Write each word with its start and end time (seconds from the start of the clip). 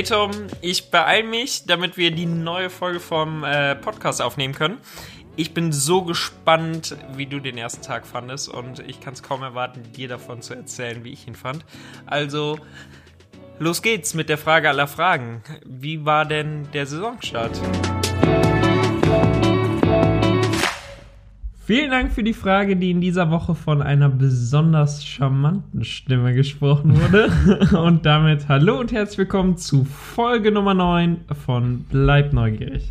Hey 0.00 0.06
Tom, 0.06 0.30
ich 0.62 0.90
beeil 0.90 1.24
mich, 1.24 1.66
damit 1.66 1.98
wir 1.98 2.10
die 2.10 2.24
neue 2.24 2.70
Folge 2.70 3.00
vom 3.00 3.44
äh, 3.44 3.74
Podcast 3.74 4.22
aufnehmen 4.22 4.54
können. 4.54 4.78
Ich 5.36 5.52
bin 5.52 5.72
so 5.72 6.00
gespannt, 6.00 6.96
wie 7.16 7.26
du 7.26 7.38
den 7.38 7.58
ersten 7.58 7.82
Tag 7.82 8.06
fandest 8.06 8.48
und 8.48 8.78
ich 8.78 9.02
kann 9.02 9.12
es 9.12 9.22
kaum 9.22 9.42
erwarten, 9.42 9.82
dir 9.92 10.08
davon 10.08 10.40
zu 10.40 10.54
erzählen, 10.54 11.04
wie 11.04 11.12
ich 11.12 11.28
ihn 11.28 11.34
fand. 11.34 11.66
Also, 12.06 12.58
los 13.58 13.82
geht's 13.82 14.14
mit 14.14 14.30
der 14.30 14.38
Frage 14.38 14.70
aller 14.70 14.88
Fragen. 14.88 15.42
Wie 15.66 16.02
war 16.06 16.24
denn 16.24 16.72
der 16.72 16.86
Saisonstart? 16.86 17.60
Vielen 21.70 21.92
Dank 21.92 22.10
für 22.10 22.24
die 22.24 22.34
Frage, 22.34 22.76
die 22.76 22.90
in 22.90 23.00
dieser 23.00 23.30
Woche 23.30 23.54
von 23.54 23.80
einer 23.80 24.08
besonders 24.08 25.06
charmanten 25.06 25.84
Stimme 25.84 26.34
gesprochen 26.34 27.00
wurde. 27.00 27.30
Und 27.80 28.04
damit 28.04 28.48
hallo 28.48 28.80
und 28.80 28.90
herzlich 28.90 29.18
willkommen 29.18 29.56
zu 29.56 29.84
Folge 29.84 30.50
Nummer 30.50 30.74
9 30.74 31.18
von 31.44 31.84
Bleib 31.88 32.32
neugierig. 32.32 32.90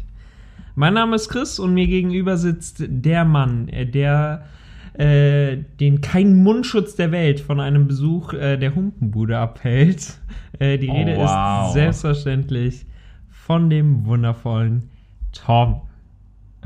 Mein 0.75 0.93
Name 0.93 1.17
ist 1.17 1.27
Chris 1.27 1.59
und 1.59 1.73
mir 1.73 1.87
gegenüber 1.87 2.37
sitzt 2.37 2.81
der 2.87 3.25
Mann, 3.25 3.67
äh, 3.67 3.85
der 3.85 4.45
äh, 4.93 5.57
den 5.81 5.99
kein 5.99 6.41
Mundschutz 6.41 6.95
der 6.95 7.11
Welt 7.11 7.41
von 7.41 7.59
einem 7.59 7.85
Besuch 7.85 8.31
äh, 8.31 8.55
der 8.55 8.75
Humpenbude 8.75 9.39
abhält. 9.39 10.21
Äh, 10.57 10.77
die 10.77 10.87
Oh, 10.87 10.93
Rede 10.93 11.17
wow. 11.17 11.67
ist 11.67 11.73
selbstverständlich 11.73 12.85
von 13.29 13.69
dem 13.69 14.05
wundervollen 14.05 14.89
Tom. 15.33 15.81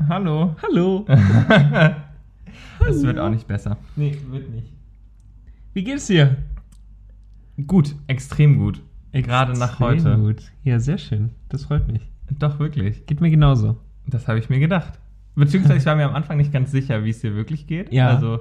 Hallo. 0.08 0.54
Hallo. 0.62 1.06
Es 2.88 3.02
wird 3.02 3.18
auch 3.18 3.30
nicht 3.30 3.46
besser. 3.46 3.76
Nee, 3.96 4.16
wird 4.30 4.50
nicht. 4.50 4.72
Wie 5.72 5.84
geht's 5.84 6.06
dir? 6.06 6.36
Gut, 7.66 7.94
extrem 8.06 8.58
gut. 8.58 8.80
Gerade 9.12 9.52
nach 9.58 9.80
Extrem 9.80 9.86
heute. 9.88 10.16
Gut. 10.18 10.42
Ja, 10.64 10.78
sehr 10.80 10.98
schön. 10.98 11.30
Das 11.48 11.64
freut 11.64 11.90
mich. 11.90 12.10
Doch, 12.38 12.58
wirklich. 12.58 13.06
Geht 13.06 13.20
mir 13.20 13.30
genauso. 13.30 13.76
Das 14.06 14.26
habe 14.28 14.38
ich 14.38 14.48
mir 14.50 14.58
gedacht. 14.58 14.98
Beziehungsweise 15.36 15.78
ich 15.78 15.86
war 15.86 15.96
mir 15.96 16.04
am 16.08 16.14
Anfang 16.14 16.36
nicht 16.36 16.52
ganz 16.52 16.70
sicher, 16.70 17.04
wie 17.04 17.10
es 17.10 17.20
dir 17.20 17.34
wirklich 17.34 17.66
geht. 17.66 17.92
Ja. 17.92 18.08
Also 18.08 18.40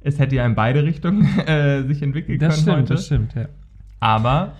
es 0.00 0.18
hätte 0.18 0.36
ja 0.36 0.46
in 0.46 0.54
beide 0.54 0.82
Richtungen 0.84 1.26
äh, 1.46 1.82
sich 1.86 2.02
entwickeln 2.02 2.38
Das 2.38 2.54
können 2.54 2.62
stimmt, 2.62 2.76
heute. 2.78 2.94
das 2.94 3.06
stimmt, 3.06 3.34
ja. 3.34 3.48
Aber 4.00 4.52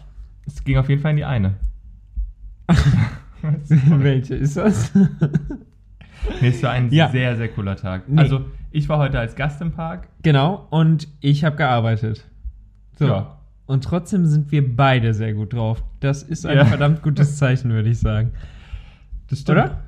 es 0.47 0.63
ging 0.65 0.77
auf 0.77 0.89
jeden 0.89 1.01
Fall 1.01 1.13
in 1.13 1.17
die 1.19 1.25
eine. 1.25 1.55
Welche 3.43 4.35
ist 4.37 4.57
das? 4.57 4.93
Nee, 6.41 6.49
es 6.49 6.63
war 6.63 6.73
ein 6.73 6.91
Ja. 6.93 7.09
sehr, 7.11 7.37
sehr 7.37 7.49
cooler 7.49 7.77
Tag. 7.77 8.09
Nee. 8.09 8.21
Also 8.21 8.45
ich 8.71 8.89
war 8.89 8.99
heute 8.99 9.19
als 9.19 9.35
Gast 9.37 9.61
im 9.61 9.73
Park. 9.73 10.09
genau, 10.23 10.67
und 10.71 11.09
ich 11.21 11.45
habe 11.45 11.57
gearbeitet. 11.57 12.25
So. 12.99 13.07
Ja. 13.07 13.37
Und 13.67 13.85
trotzdem 13.85 14.27
sind 14.27 14.51
wir 14.51 14.77
beide 14.77 15.15
sehr 15.15 15.33
gut 15.33 15.53
drauf. 15.53 15.83
Das 16.01 16.23
ist 16.23 16.45
ein 16.45 16.57
Ja. 16.57 16.65
verdammt 16.65 17.03
gutes 17.03 17.37
Zeichen, 17.39 17.71
würde 17.71 17.89
ich 17.89 17.99
sagen. 18.01 18.33
Das 19.29 19.49
Oder? 19.49 19.81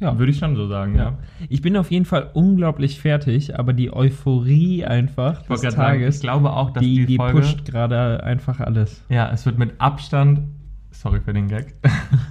Ja. 0.00 0.18
Würde 0.18 0.32
ich 0.32 0.38
schon 0.38 0.54
so 0.54 0.66
sagen, 0.66 0.96
ja. 0.96 1.04
Ja. 1.04 1.18
Ich 1.48 1.62
bin 1.62 1.76
auf 1.78 1.90
jeden 1.90 2.04
Fall 2.04 2.30
unglaublich 2.34 3.00
fertig, 3.00 3.58
aber 3.58 3.72
die 3.72 3.90
Euphorie 3.92 4.84
einfach 4.84 5.42
des 5.42 5.62
gerade 5.62 5.76
sagen, 5.76 5.76
Tages, 6.00 6.16
ich 6.16 6.20
glaube 6.22 6.52
auch, 6.52 6.72
dass 6.72 6.82
die, 6.82 6.96
die, 6.96 7.06
die 7.06 7.16
Folge... 7.16 7.40
pusht 7.40 7.64
gerade 7.64 8.22
einfach 8.22 8.60
alles. 8.60 9.02
Ja, 9.08 9.30
es 9.30 9.46
wird 9.46 9.58
mit 9.58 9.80
Abstand... 9.80 10.40
Sorry 10.90 11.20
für 11.20 11.32
den 11.32 11.48
Gag. 11.48 11.74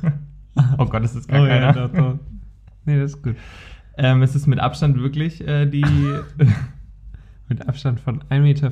oh 0.77 0.85
Gott, 0.85 1.03
es 1.03 1.15
ist 1.15 1.27
gar 1.27 1.47
keiner. 1.47 1.65
ja, 1.65 1.87
doch, 1.87 1.91
doch. 1.91 2.19
Nee, 2.85 2.99
das 2.99 3.11
ist 3.11 3.23
gut. 3.23 3.37
Ähm, 3.97 4.21
es 4.23 4.35
ist 4.35 4.47
mit 4.47 4.59
Abstand 4.59 4.99
wirklich 4.99 5.45
äh, 5.47 5.65
die. 5.65 5.85
Mit 7.49 7.67
Abstand 7.67 7.99
von 7.99 8.21
1,50 8.29 8.39
Meter. 8.41 8.71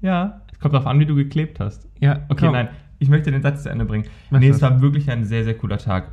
ja, 0.00 0.40
es 0.50 0.58
kommt 0.58 0.72
darauf 0.74 0.86
an, 0.86 0.98
wie 1.00 1.06
du 1.06 1.14
geklebt 1.14 1.60
hast. 1.60 1.86
Ja, 2.00 2.20
Okay, 2.28 2.46
komm. 2.46 2.52
nein, 2.52 2.68
ich 2.98 3.08
möchte 3.10 3.30
den 3.30 3.42
Satz 3.42 3.62
zu 3.62 3.68
Ende 3.70 3.84
bringen. 3.84 4.06
Mach 4.30 4.40
nee, 4.40 4.48
das. 4.48 4.56
es 4.56 4.62
war 4.62 4.80
wirklich 4.80 5.10
ein 5.10 5.24
sehr, 5.24 5.44
sehr 5.44 5.54
cooler 5.56 5.76
Tag. 5.78 6.08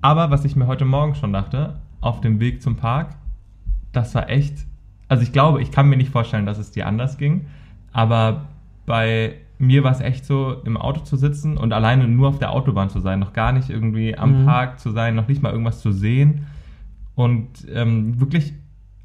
Aber 0.00 0.30
was 0.30 0.44
ich 0.44 0.54
mir 0.54 0.66
heute 0.68 0.84
Morgen 0.84 1.14
schon 1.16 1.32
dachte, 1.32 1.74
auf 2.00 2.20
dem 2.20 2.38
Weg 2.38 2.62
zum 2.62 2.76
Park, 2.76 3.16
das 3.92 4.14
war 4.14 4.30
echt. 4.30 4.54
Also 5.08 5.24
ich 5.24 5.32
glaube, 5.32 5.60
ich 5.60 5.72
kann 5.72 5.88
mir 5.88 5.96
nicht 5.96 6.10
vorstellen, 6.10 6.46
dass 6.46 6.58
es 6.58 6.70
dir 6.70 6.86
anders 6.86 7.18
ging. 7.18 7.46
Aber 7.92 8.46
bei 8.86 9.34
mir 9.58 9.82
war 9.84 9.90
es 9.92 10.00
echt 10.00 10.24
so, 10.24 10.62
im 10.64 10.76
Auto 10.76 11.00
zu 11.00 11.16
sitzen 11.16 11.56
und 11.56 11.72
alleine 11.72 12.06
nur 12.06 12.28
auf 12.28 12.38
der 12.38 12.52
Autobahn 12.52 12.88
zu 12.88 13.00
sein, 13.00 13.18
noch 13.18 13.32
gar 13.32 13.50
nicht 13.52 13.68
irgendwie 13.68 14.16
am 14.16 14.42
Mhm. 14.42 14.46
Park 14.46 14.78
zu 14.78 14.90
sein, 14.92 15.16
noch 15.16 15.26
nicht 15.28 15.42
mal 15.42 15.50
irgendwas 15.50 15.80
zu 15.80 15.90
sehen. 15.92 16.46
Und 17.16 17.66
ähm, 17.72 18.20
wirklich 18.20 18.52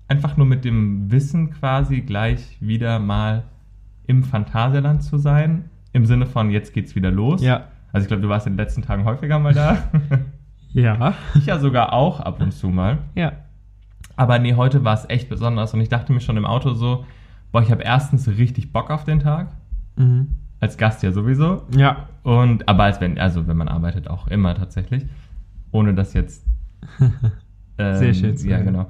einfach 0.07 0.37
nur 0.37 0.45
mit 0.45 0.65
dem 0.65 1.09
Wissen 1.09 1.51
quasi 1.51 2.01
gleich 2.01 2.57
wieder 2.59 2.99
mal 2.99 3.45
im 4.05 4.23
Phantasialand 4.23 5.01
zu 5.01 5.17
sein. 5.17 5.69
Im 5.93 6.05
Sinne 6.05 6.25
von, 6.25 6.51
jetzt 6.51 6.73
geht's 6.73 6.95
wieder 6.95 7.09
los. 7.09 7.41
Ja. 7.41 7.69
Also 7.93 8.03
ich 8.05 8.07
glaube, 8.09 8.21
du 8.21 8.29
warst 8.29 8.45
in 8.45 8.53
den 8.53 8.57
letzten 8.57 8.81
Tagen 8.81 9.05
häufiger 9.05 9.39
mal 9.39 9.53
da. 9.53 9.89
Ja. 10.73 11.15
ich 11.35 11.47
ja 11.47 11.59
sogar 11.59 11.91
auch 11.91 12.21
ab 12.21 12.39
und 12.39 12.53
zu 12.53 12.69
mal. 12.69 12.99
Ja. 13.13 13.33
Aber 14.15 14.39
nee, 14.39 14.53
heute 14.53 14.85
war 14.85 14.93
es 14.93 15.09
echt 15.09 15.27
besonders. 15.27 15.73
Und 15.73 15.81
ich 15.81 15.89
dachte 15.89 16.13
mir 16.13 16.21
schon 16.21 16.37
im 16.37 16.45
Auto 16.45 16.73
so, 16.73 17.05
boah, 17.51 17.61
ich 17.61 17.71
habe 17.71 17.83
erstens 17.83 18.29
richtig 18.29 18.71
Bock 18.71 18.89
auf 18.89 19.03
den 19.03 19.19
Tag. 19.19 19.51
Mhm. 19.97 20.29
Als 20.61 20.77
Gast 20.77 21.03
ja 21.03 21.11
sowieso. 21.11 21.63
Ja. 21.75 22.07
Und, 22.23 22.69
aber 22.69 22.83
als 22.83 23.01
wenn, 23.01 23.19
also 23.19 23.47
wenn 23.47 23.57
man 23.57 23.67
arbeitet 23.67 24.07
auch 24.07 24.27
immer 24.27 24.55
tatsächlich. 24.55 25.05
Ohne 25.71 25.93
das 25.93 26.13
jetzt. 26.13 26.45
ähm, 27.81 27.97
Sehr 27.97 28.13
schön 28.13 28.35
Ja, 28.49 28.57
hören. 28.57 28.65
genau. 28.65 28.89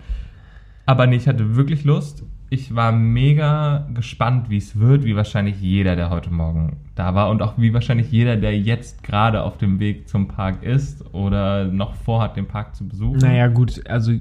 Aber 0.86 1.08
nee, 1.08 1.16
ich 1.16 1.28
hatte 1.28 1.56
wirklich 1.56 1.84
Lust. 1.84 2.24
Ich 2.50 2.76
war 2.76 2.92
mega 2.92 3.88
gespannt, 3.94 4.50
wie 4.50 4.58
es 4.58 4.78
wird, 4.78 5.06
wie 5.06 5.16
wahrscheinlich 5.16 5.62
jeder, 5.62 5.96
der 5.96 6.10
heute 6.10 6.32
Morgen 6.32 6.78
da 6.96 7.16
war 7.16 7.30
und 7.30 7.42
auch 7.42 7.54
wie 7.58 7.74
wahrscheinlich 7.74 8.12
jeder, 8.12 8.36
der 8.36 8.60
jetzt 8.60 9.04
gerade 9.04 9.44
auf 9.44 9.58
dem 9.58 9.80
Weg 9.80 10.10
zum 10.10 10.28
Park 10.28 10.62
ist 10.64 11.14
oder 11.14 11.66
noch 11.66 11.94
vorhat, 11.96 12.36
den 12.36 12.48
Park 12.48 12.76
zu 12.76 12.86
besuchen. 12.88 13.20
Naja, 13.20 13.48
gut, 13.48 13.88
also 13.90 14.12
äh, 14.12 14.20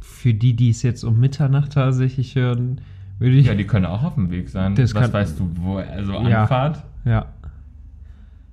für 0.00 0.32
die, 0.32 0.54
die 0.56 0.70
es 0.70 0.82
jetzt 0.82 1.04
um 1.04 1.20
Mitternacht 1.20 1.72
tatsächlich 1.74 2.34
hören, 2.34 2.80
würde 3.18 3.36
ich. 3.36 3.46
Ja, 3.46 3.54
die 3.54 3.66
können 3.66 3.84
auch 3.84 4.02
auf 4.04 4.14
dem 4.14 4.30
Weg 4.30 4.48
sein. 4.48 4.74
Das 4.74 4.94
Was 4.94 5.02
kann- 5.02 5.12
weißt 5.12 5.38
du, 5.38 5.50
wo, 5.56 5.76
also 5.76 6.12
Ja. 6.22 6.42
Anfahrt? 6.42 6.82
Ja. 7.04 7.26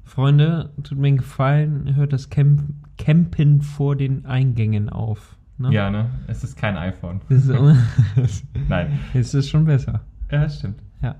Freunde, 0.03 0.71
tut 0.83 0.97
mir 0.97 1.07
einen 1.07 1.17
Gefallen, 1.17 1.95
hört 1.95 2.13
das 2.13 2.29
Camp 2.29 2.63
Campen 2.99 3.61
vor 3.61 3.95
den 3.95 4.25
Eingängen 4.25 4.89
auf. 4.89 5.37
Ne? 5.57 5.73
Ja, 5.73 5.89
ne? 5.89 6.05
Es 6.27 6.43
ist 6.43 6.55
kein 6.57 6.77
iPhone. 6.77 7.21
Ist, 7.29 7.49
Nein. 8.69 8.99
es 9.13 9.33
ist 9.33 9.49
schon 9.49 9.65
besser. 9.65 10.01
Ja, 10.31 10.41
das 10.43 10.59
stimmt. 10.59 10.81
Ja. 11.01 11.15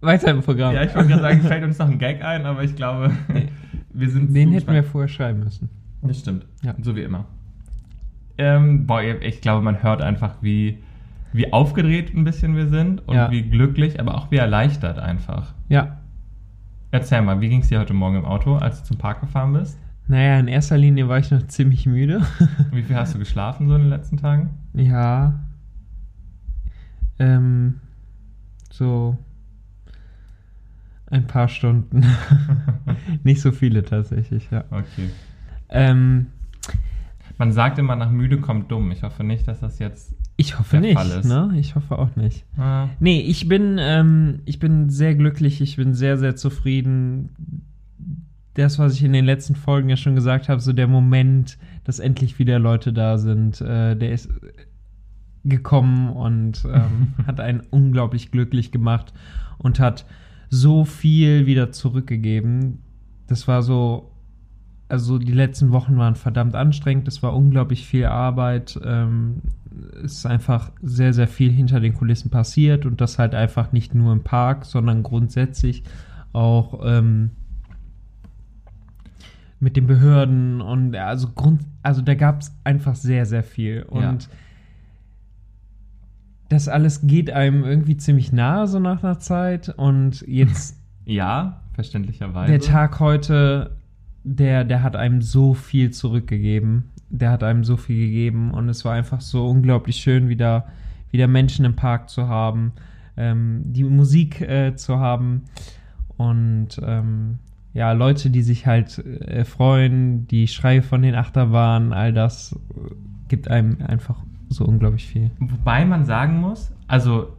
Weiter 0.00 0.30
im 0.30 0.42
Programm. 0.42 0.74
Ja, 0.74 0.82
ich 0.82 0.94
wollte 0.94 1.08
gerade 1.08 1.22
sagen, 1.22 1.40
fällt 1.48 1.64
uns 1.64 1.78
noch 1.78 1.88
ein 1.88 1.98
Gag 1.98 2.22
ein, 2.22 2.44
aber 2.44 2.62
ich 2.62 2.76
glaube, 2.76 3.10
Nee. 3.32 3.48
wir 3.92 4.10
sind 4.10 4.34
Den 4.34 4.52
hätten 4.52 4.72
wir 4.72 4.84
vorher 4.84 5.08
schreiben 5.08 5.40
müssen. 5.40 5.70
Das 6.02 6.18
stimmt. 6.20 6.46
Ja. 6.62 6.74
So 6.82 6.94
wie 6.94 7.02
immer. 7.02 7.24
Ähm, 8.38 8.86
boah, 8.86 9.02
ich 9.02 9.40
glaube, 9.40 9.64
man 9.64 9.82
hört 9.82 10.02
einfach, 10.02 10.36
wie, 10.42 10.82
wie 11.32 11.52
aufgedreht 11.52 12.14
ein 12.14 12.24
bisschen 12.24 12.54
wir 12.54 12.68
sind 12.68 13.06
und 13.08 13.14
Ja. 13.16 13.30
wie 13.30 13.42
glücklich, 13.42 13.98
aber 13.98 14.14
auch 14.16 14.30
wie 14.30 14.36
erleichtert 14.36 14.98
einfach. 14.98 15.54
Ja. 15.68 15.96
Erzähl 16.90 17.22
mal, 17.22 17.40
wie 17.40 17.48
ging 17.48 17.60
es 17.60 17.68
dir 17.68 17.80
heute 17.80 17.94
Morgen 17.94 18.16
im 18.16 18.24
Auto, 18.26 18.56
als 18.56 18.82
du 18.82 18.88
zum 18.88 18.98
Park 18.98 19.20
gefahren 19.22 19.54
bist? 19.54 19.78
Naja, 20.08 20.38
in 20.38 20.46
erster 20.48 20.78
Linie 20.78 21.08
war 21.08 21.18
ich 21.18 21.30
noch 21.30 21.46
ziemlich 21.48 21.86
müde. 21.86 22.22
Wie 22.72 22.82
viel 22.82 22.94
hast 22.96 23.14
du 23.14 23.18
geschlafen 23.18 23.68
so 23.68 23.74
in 23.74 23.82
den 23.82 23.90
letzten 23.90 24.16
Tagen? 24.16 24.50
ja. 24.74 25.40
Ähm, 27.18 27.80
so 28.70 29.16
ein 31.06 31.26
paar 31.26 31.48
Stunden. 31.48 32.04
Nicht 33.22 33.40
so 33.40 33.52
viele 33.52 33.82
tatsächlich, 33.84 34.50
ja. 34.50 34.64
Okay. 34.70 35.08
Ähm, 35.70 36.26
Man 37.38 37.52
sagt 37.52 37.78
immer, 37.78 37.96
nach 37.96 38.10
müde 38.10 38.38
kommt 38.38 38.70
dumm. 38.70 38.90
Ich 38.92 39.02
hoffe 39.02 39.24
nicht, 39.24 39.48
dass 39.48 39.60
das 39.60 39.78
jetzt. 39.78 40.14
ich 40.36 40.58
hoffe 40.58 40.72
Der 40.72 40.80
nicht, 40.80 40.94
Fall 40.98 41.10
ist. 41.20 41.24
ne? 41.26 41.52
Ich 41.56 41.74
hoffe 41.74 41.98
auch 41.98 42.14
nicht. 42.16 42.44
Äh, 42.58 42.86
Nee, 43.00 43.20
ich 43.22 43.48
bin, 43.48 43.76
ähm, 43.80 44.40
ich 44.44 44.58
bin 44.58 44.90
sehr 44.90 45.14
glücklich, 45.14 45.62
ich 45.62 45.76
bin 45.76 45.94
sehr, 45.94 46.18
sehr 46.18 46.36
zufrieden. 46.36 47.30
Das, 48.56 48.78
was 48.78 48.94
ich 48.94 49.04
in 49.04 49.12
den 49.12 49.26
letzten 49.26 49.54
Folgen 49.54 49.90
ja 49.90 49.98
schon 49.98 50.14
gesagt 50.14 50.48
habe, 50.48 50.62
so 50.62 50.72
der 50.72 50.88
Moment, 50.88 51.58
dass 51.84 51.98
endlich 51.98 52.38
wieder 52.38 52.58
Leute 52.58 52.94
da 52.94 53.18
sind, 53.18 53.60
äh, 53.60 53.94
der 53.94 54.12
ist 54.12 54.30
gekommen 55.44 56.08
und 56.08 56.64
ähm, 56.64 57.14
hat 57.26 57.38
einen 57.38 57.62
unglaublich 57.70 58.30
glücklich 58.30 58.72
gemacht 58.72 59.12
und 59.58 59.78
hat 59.78 60.06
so 60.48 60.86
viel 60.86 61.44
wieder 61.44 61.70
zurückgegeben. 61.70 62.78
Das 63.26 63.46
war 63.46 63.62
so, 63.62 64.10
also 64.88 65.18
die 65.18 65.32
letzten 65.32 65.70
Wochen 65.70 65.98
waren 65.98 66.14
verdammt 66.14 66.54
anstrengend, 66.54 67.08
es 67.08 67.22
war 67.22 67.36
unglaublich 67.36 67.86
viel 67.86 68.06
Arbeit. 68.06 68.80
Ähm, 68.82 69.42
es 70.02 70.12
ist 70.12 70.26
einfach 70.26 70.72
sehr, 70.80 71.12
sehr 71.12 71.28
viel 71.28 71.52
hinter 71.52 71.80
den 71.80 71.92
Kulissen 71.92 72.30
passiert 72.30 72.86
und 72.86 73.02
das 73.02 73.18
halt 73.18 73.34
einfach 73.34 73.72
nicht 73.72 73.94
nur 73.94 74.14
im 74.14 74.22
Park, 74.22 74.64
sondern 74.64 75.02
grundsätzlich 75.02 75.82
auch 76.32 76.80
ähm, 76.82 77.32
mit 79.58 79.76
den 79.76 79.86
Behörden 79.86 80.60
und 80.60 80.94
also 80.96 81.28
Grund, 81.30 81.62
also 81.82 82.02
da 82.02 82.14
gab 82.14 82.40
es 82.42 82.54
einfach 82.64 82.94
sehr, 82.94 83.24
sehr 83.26 83.42
viel. 83.42 83.82
Und 83.84 84.02
Ja. 84.02 84.18
das 86.48 86.68
alles 86.68 87.06
geht 87.06 87.30
einem 87.30 87.64
irgendwie 87.64 87.96
ziemlich 87.96 88.32
nahe, 88.32 88.66
so 88.66 88.78
nach 88.78 89.02
einer 89.02 89.18
Zeit. 89.18 89.68
Und 89.70 90.22
jetzt 90.26 90.76
Ja, 91.04 91.60
verständlicherweise. 91.74 92.50
Der 92.50 92.60
Tag 92.60 92.98
heute, 93.00 93.76
der, 94.24 94.64
der 94.64 94.82
hat 94.82 94.96
einem 94.96 95.22
so 95.22 95.54
viel 95.54 95.90
zurückgegeben. 95.92 96.90
Der 97.10 97.30
hat 97.30 97.44
einem 97.44 97.62
so 97.62 97.76
viel 97.76 98.06
gegeben 98.06 98.50
und 98.50 98.68
es 98.68 98.84
war 98.84 98.94
einfach 98.94 99.20
so 99.20 99.46
unglaublich 99.48 99.96
schön, 99.96 100.28
wieder, 100.28 100.66
wieder 101.12 101.28
Menschen 101.28 101.64
im 101.64 101.76
Park 101.76 102.10
zu 102.10 102.26
haben, 102.26 102.72
ähm, 103.16 103.62
die 103.64 103.84
Musik 103.84 104.40
äh, 104.40 104.74
zu 104.74 104.98
haben 104.98 105.42
und 106.16 106.80
ähm, 106.82 107.38
ja, 107.76 107.92
Leute, 107.92 108.30
die 108.30 108.40
sich 108.40 108.66
halt 108.66 108.98
äh, 108.98 109.44
freuen, 109.44 110.26
die 110.28 110.48
Schreie 110.48 110.80
von 110.80 111.02
den 111.02 111.14
Achterbahnen, 111.14 111.92
all 111.92 112.14
das 112.14 112.58
äh, 112.74 112.94
gibt 113.28 113.48
einem 113.48 113.82
einfach 113.86 114.16
so 114.48 114.64
unglaublich 114.64 115.06
viel. 115.06 115.30
Wobei 115.38 115.84
man 115.84 116.06
sagen 116.06 116.40
muss, 116.40 116.72
also 116.88 117.36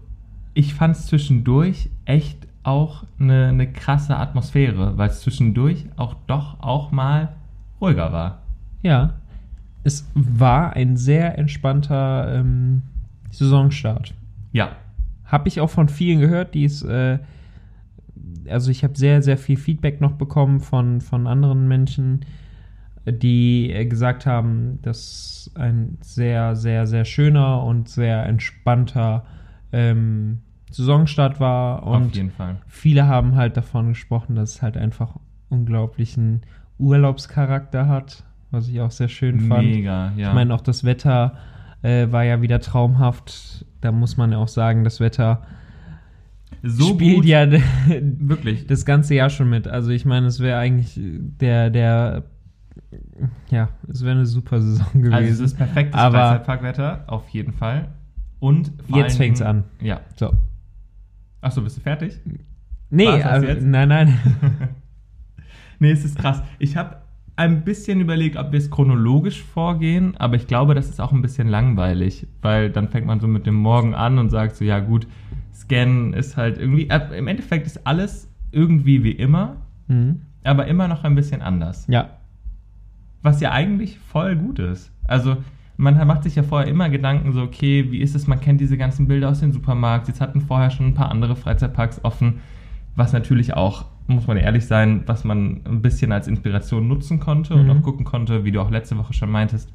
ich 0.54 0.75
fand 0.75 0.95
es 0.95 1.07
zwischendurch 1.07 1.89
echt 2.06 2.48
auch 2.62 3.04
eine, 3.19 3.48
eine 3.48 3.72
krasse 3.72 4.16
Atmosphäre, 4.16 4.95
weil 4.95 5.10
es 5.10 5.22
zwischendurch 5.22 5.88
auch 5.95 6.16
doch 6.28 6.60
auch 6.60 6.92
mal 6.92 7.30
ruhiger 7.81 8.13
war. 8.13 8.44
Ja, 8.83 9.16
es 9.83 10.07
war 10.13 10.74
ein 10.74 10.98
sehr 10.98 11.36
entspannter 11.40 12.36
ähm, 12.36 12.83
Saisonstart. 13.31 14.13
Ja. 14.51 14.74
Habe 15.25 15.48
ich 15.48 15.62
auch 15.62 15.72
von 15.72 15.90
vielen 15.90 16.19
gehört, 16.19 16.54
die 16.54 16.66
es, 16.66 16.83
äh, 16.83 17.18
also 18.49 18.71
ich 18.71 18.83
habe 18.83 18.97
sehr, 18.97 19.21
sehr 19.21 19.38
viel 19.38 19.57
Feedback 19.57 20.01
noch 20.01 20.13
bekommen 20.13 20.59
von, 20.59 21.01
von 21.01 21.27
anderen 21.27 21.67
Menschen, 21.67 22.25
die 23.05 23.71
äh, 23.71 23.85
gesagt 23.85 24.25
haben, 24.25 24.79
dass 24.81 25.51
ein 25.55 25.97
sehr, 26.01 26.55
sehr, 26.55 26.88
sehr 26.88 27.05
schöner 27.05 27.63
und 27.63 27.89
sehr 27.89 28.25
entspannter 28.25 29.25
ähm, 29.71 30.39
Saisonstart 30.71 31.39
war. 31.39 31.83
Und 31.83 32.07
Auf 32.07 32.15
jeden 32.15 32.31
Fall. 32.31 32.57
viele 32.67 33.07
haben 33.07 33.35
halt 33.35 33.57
davon 33.57 33.89
gesprochen, 33.89 34.35
dass 34.35 34.55
es 34.55 34.61
halt 34.61 34.77
einfach 34.77 35.15
unglaublichen 35.49 36.41
Urlaubscharakter 36.77 37.88
hat, 37.88 38.23
was 38.51 38.67
ich 38.67 38.81
auch 38.81 38.91
sehr 38.91 39.07
schön 39.07 39.39
fand. 39.41 39.67
Mega, 39.67 40.11
ja. 40.17 40.29
Ich 40.29 40.35
meine, 40.35 40.53
auch 40.53 40.61
das 40.61 40.83
Wetter 40.83 41.38
äh, 41.81 42.11
war 42.11 42.23
ja 42.23 42.41
wieder 42.41 42.59
traumhaft. 42.59 43.65
Da 43.81 43.91
muss 43.91 44.17
man 44.17 44.31
ja 44.31 44.38
auch 44.38 44.47
sagen, 44.47 44.83
das 44.83 44.99
Wetter 44.99 45.44
so 46.69 46.94
spielt 46.94 47.16
gut, 47.18 47.25
ja 47.25 47.48
wirklich. 47.90 48.68
das 48.68 48.86
ganze 48.86 49.16
Jahr 49.16 49.30
schon 49.30 49.50
mit. 49.50 49.68
Also 49.68 49.92
ich 49.92 50.06
meine, 50.06 50.28
es 50.28 50.40
wäre 50.40 50.58
eigentlich 50.58 51.00
der, 51.00 51.69
der, 51.69 52.24
ja, 53.50 53.69
es 53.88 54.04
wäre 54.04 54.16
eine 54.16 54.25
super 54.25 54.62
Saison 54.62 54.88
gewesen. 54.94 55.14
Also 55.14 55.31
es 55.31 55.40
ist 55.40 55.58
perfektes 55.58 56.00
Freizeitparkwetter, 56.00 57.04
auf 57.08 57.30
jeden 57.30 57.54
Fall. 57.54 57.90
Und 58.40 58.72
Jetzt 58.88 59.18
fängt's 59.18 59.42
an. 59.42 59.64
Ja. 59.81 60.02
So. 60.16 60.34
Achso, 61.42 61.62
bist 61.62 61.78
du 61.78 61.81
fertig? 61.81 62.19
Nee, 62.90 63.08
also, 63.08 63.48
jetzt? 63.48 63.66
nein, 63.66 63.90
nein. 63.90 64.19
nee, 65.80 65.92
es 65.92 66.06
ist 66.06 66.18
krass. 66.18 66.42
Ich 66.60 66.78
habe 66.78 66.98
ein 67.36 67.64
bisschen 67.64 68.02
überlegt, 68.02 68.36
ob 68.36 68.52
wir 68.52 68.58
es 68.58 68.72
chronologisch 68.72 69.44
vorgehen, 69.44 70.18
aber 70.18 70.36
ich 70.36 70.48
glaube, 70.48 70.74
das 70.74 70.90
ist 70.90 71.00
auch 71.00 71.12
ein 71.12 71.22
bisschen 71.22 71.48
langweilig, 71.48 72.28
weil 72.42 72.72
dann 72.72 72.90
fängt 72.90 73.06
man 73.06 73.19
so 73.19 73.28
mit 73.28 73.46
dem 73.46 73.56
Morgen 73.56 73.94
an 73.94 74.18
und 74.18 74.30
sagt 74.31 74.56
so, 74.56 74.66
ja 74.66 74.80
gut, 74.80 75.08
Scan 75.57 76.13
ist 76.13 76.38
halt 76.38 76.57
irgendwie, 76.57 76.89
äh, 76.89 77.18
im 77.18 77.27
Endeffekt 77.27 77.65
ist 77.68 77.86
alles 77.88 78.30
irgendwie 78.51 79.04
wie 79.04 79.12
immer, 79.12 79.57
Mhm. 79.88 80.21
aber 80.44 80.68
immer 80.68 80.88
noch 80.88 81.04
ein 81.04 81.15
bisschen 81.15 81.42
anders. 81.42 81.86
Ja, 81.88 82.09
Was 83.24 83.42
ja 83.42 83.51
eigentlich 83.51 83.98
voll 84.00 84.36
gut 84.36 84.59
ist. 84.59 84.92
Also 85.06 85.38
man 85.75 85.95
macht 86.07 86.24
sich 86.24 86.36
ja 86.36 86.44
vorher 86.44 86.68
immer 86.69 86.89
Gedanken 86.89 87.33
so, 87.33 87.42
okay, 87.42 87.92
wie 87.92 88.00
ist 88.00 88.15
es, 88.15 88.27
man 88.27 88.39
kennt 88.39 88.62
diese 88.62 88.77
ganzen 88.77 89.07
Bilder 89.07 89.30
aus 89.30 89.39
dem 89.42 89.51
Supermarkt, 89.51 90.07
jetzt 90.07 90.21
hatten 90.21 90.42
vorher 90.42 90.69
schon 90.71 90.88
ein 90.88 90.94
paar 90.94 91.12
andere 91.12 91.36
Freizeitparks 91.36 92.04
offen, 92.04 92.36
was 92.95 93.13
natürlich 93.13 93.54
auch, 93.54 93.86
muss 94.07 94.27
man 94.27 94.38
ehrlich 94.38 94.65
sein, 94.65 95.04
was 95.07 95.24
man 95.24 95.62
ein 95.65 95.81
bisschen 95.81 96.12
als 96.12 96.27
Inspiration 96.27 96.88
nutzen 96.88 97.19
konnte 97.19 97.54
und 97.56 97.65
Mhm. 97.65 97.71
auch 97.71 97.81
gucken 97.81 98.06
konnte, 98.06 98.44
wie 98.45 98.51
du 98.51 98.62
auch 98.62 98.71
letzte 98.71 98.98
Woche 98.98 99.13
schon 99.13 99.30
meintest, 99.30 99.71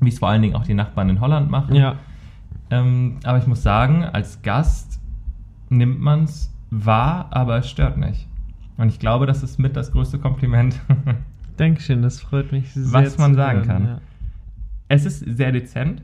wie 0.00 0.08
es 0.08 0.18
vor 0.18 0.28
allen 0.28 0.42
Dingen 0.42 0.56
auch 0.56 0.64
die 0.64 0.74
Nachbarn 0.74 1.08
in 1.10 1.20
Holland 1.20 1.50
machen. 1.50 1.74
ja. 1.74 1.96
Ähm, 2.70 3.18
aber 3.24 3.38
ich 3.38 3.46
muss 3.46 3.62
sagen, 3.62 4.04
als 4.04 4.42
Gast 4.42 5.00
nimmt 5.68 6.00
man 6.00 6.24
es 6.24 6.52
wahr, 6.70 7.28
aber 7.30 7.58
es 7.58 7.68
stört 7.70 7.96
nicht. 7.98 8.26
Und 8.76 8.88
ich 8.88 8.98
glaube, 8.98 9.26
das 9.26 9.42
ist 9.42 9.58
mit 9.58 9.76
das 9.76 9.92
größte 9.92 10.18
Kompliment. 10.18 10.80
Dankeschön, 11.56 12.02
das 12.02 12.20
freut 12.20 12.50
mich 12.50 12.72
sehr. 12.72 12.92
Was 12.92 13.18
man 13.18 13.34
sagen 13.34 13.58
hören, 13.58 13.66
kann. 13.66 13.84
Ja. 13.86 14.00
es 14.88 15.04
ist 15.04 15.20
sehr 15.20 15.52
dezent. 15.52 16.02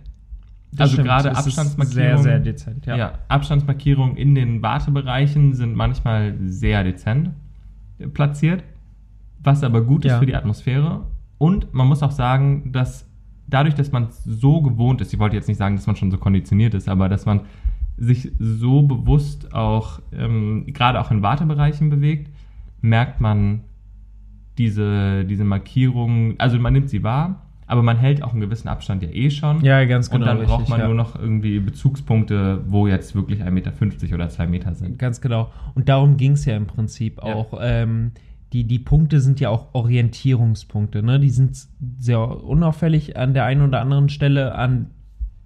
Das 0.73 0.83
also 0.83 0.93
stimmt, 0.95 1.09
gerade 1.09 1.31
ist 1.31 1.39
Abstandsmarkierungen. 1.39 2.23
Sehr, 2.23 2.33
sehr 2.33 2.39
dezent, 2.39 2.87
ja. 2.87 2.97
Ja. 2.97 3.13
Abstandsmarkierungen 3.27 4.17
in 4.17 4.37
den 4.37 4.63
Wartebereichen 4.63 5.55
sind 5.55 5.75
manchmal 5.75 6.37
sehr 6.47 6.85
dezent 6.85 7.31
platziert, 8.15 8.63
was 9.43 9.65
aber 9.65 9.83
gut 9.83 10.05
ist 10.05 10.13
Ja. 10.13 10.19
für 10.21 10.27
die 10.27 10.37
Atmosphäre. 10.37 11.07
Und 11.39 11.75
man 11.75 11.89
muss 11.89 12.05
auch 12.05 12.13
sagen, 12.13 12.71
dass 12.71 13.10
dadurch, 13.51 13.75
dass 13.75 13.93
man 13.93 14.09
so 14.11 14.63
gewohnt 14.63 15.01
ist, 15.01 15.13
ich 15.13 15.19
wollte 15.19 15.37
jetzt 15.37 15.49
nicht 15.49 15.59
sagen, 15.59 15.77
dass 15.77 15.87
man 15.87 15.97
schon 15.97 16.11
so 16.11 16.19
konditioniert 16.19 16.75
ist, 16.75 16.89
aber 16.89 17.09
dass 17.09 17.27
man 17.27 17.41
sich 17.97 18.33
so 18.39 18.83
bewusst 18.83 19.53
auch, 19.55 20.01
ähm, 20.13 20.65
gerade 20.69 21.01
auch 21.01 21.11
in 21.11 21.23
Wartebereichen 21.23 21.91
bewegt, 21.91 22.31
merkt 22.81 23.21
man 23.21 23.61
diese, 24.57 25.25
diese 25.25 25.45
Markierungen, 25.45 26.35
also 26.39 26.59
man 26.59 26.73
nimmt 26.73 26.89
sie 26.89 27.03
wahr, 27.03 27.43
aber 27.67 27.83
man 27.83 27.99
hält 27.99 28.23
auch 28.23 28.33
einen 28.33 28.41
gewissen 28.41 28.69
Abstand 28.69 29.03
ja 29.03 29.11
eh 29.11 29.31
schon. 29.31 29.63
Ja, 29.63 29.85
ganz 29.85 30.11
genau. 30.11 30.23
Und 30.23 30.27
dann 30.27 30.47
braucht 30.47 30.61
richtig, 30.63 30.71
man 30.71 30.81
ja. 30.81 30.87
nur 30.87 30.97
noch 30.97 31.15
irgendwie 31.15 31.61
Bezugspunkte, 31.61 32.65
wo 32.67 32.89
jetzt 32.89 33.15
wirklich 33.15 33.43
1,50 33.43 33.51
Meter 33.51 34.15
oder 34.15 34.29
2 34.29 34.47
Meter 34.49 34.75
sind. 34.75 34.99
Ganz 34.99 35.21
genau. 35.21 35.53
Und 35.75 35.89
darum 35.89 36.17
ging 36.17 36.33
es 36.33 36.45
ja 36.47 36.57
im 36.57 36.67
Prinzip 36.67 37.19
Ja. 37.19 37.35
auch. 37.35 37.59
Ähm, 37.61 38.13
die, 38.53 38.65
die 38.65 38.79
Punkte 38.79 39.21
sind 39.21 39.41
ja 39.41 39.49
auch 39.49 39.75
Orientierungspunkte. 39.75 41.03
Ne? 41.03 41.21
Die 41.21 41.31
sind 41.31 41.57
sehr 41.99 42.21
unauffällig 42.21 43.17
an 43.17 43.35
der 43.35 43.45
einen 43.45 43.63
oder 43.63 43.81
anderen 43.81 44.09
Stelle, 44.09 44.55
an 44.55 44.91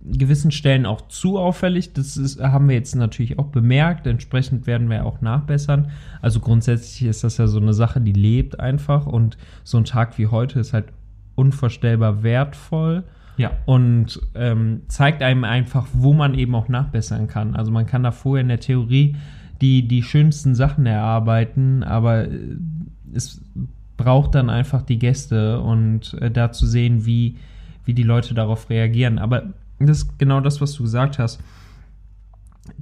gewissen 0.05 0.51
Stellen 0.51 0.87
auch 0.87 1.09
zu 1.09 1.39
auffällig. 1.39 1.93
Das 1.95 2.17
ist, 2.17 2.41
haben 2.41 2.69
wir 2.69 2.77
jetzt 2.77 2.95
natürlich 2.95 3.39
auch 3.39 3.47
bemerkt. 3.47 4.06
Entsprechend 4.06 4.67
werden 4.67 4.91
wir 4.91 5.05
auch 5.06 5.21
nachbessern. 5.21 5.91
Also 6.21 6.41
grundsätzlich 6.41 7.09
ist 7.09 7.25
das 7.25 7.39
ja 7.39 7.47
so 7.47 7.59
eine 7.59 7.75
Sache, 7.75 8.01
die 8.01 8.12
lebt 8.12 8.61
einfach. 8.61 9.06
Und 9.06 9.37
so 9.65 9.79
ein 9.79 9.85
Tag 9.85 10.19
wie 10.19 10.27
heute 10.27 10.61
ist 10.61 10.73
halt 10.73 10.87
unvorstellbar 11.35 12.23
wertvoll 12.23 13.05
Ja, 13.37 13.51
und 13.67 14.21
ähm, 14.35 14.83
zeigt 14.89 15.23
einem 15.23 15.45
einfach, 15.45 15.89
wo 15.93 16.12
man 16.12 16.35
eben 16.35 16.55
auch 16.55 16.69
nachbessern 16.69 17.27
kann. 17.27 17.56
Also 17.56 17.73
man 17.73 17.87
kann 17.87 18.03
da 18.03 18.13
vorher 18.13 18.43
in 18.43 18.49
der 18.49 18.61
Theorie 18.61 19.17
die, 19.65 19.89
die 19.89 20.03
schönsten 20.03 20.55
Sachen 20.55 20.85
erarbeiten, 20.85 21.83
aber 21.83 22.29
äh, 22.29 22.56
es 23.15 23.41
braucht 23.97 24.35
dann 24.35 24.51
einfach 24.51 24.83
die 24.83 24.99
Gäste 24.99 25.61
und 25.61 26.13
äh, 26.21 26.31
da 26.31 26.53
zu 26.53 26.67
sehen, 26.67 27.06
wie, 27.06 27.37
wie 27.87 27.94
die 27.94 28.03
Leute 28.03 28.35
darauf 28.35 28.69
reagieren. 28.69 29.19
Aber 29.19 29.55
das 29.79 29.99
ist 30.03 30.19
genau 30.19 30.41
das, 30.41 30.61
was 30.61 30.75
du 30.75 30.83
gesagt 30.83 31.19
hast. 31.19 31.41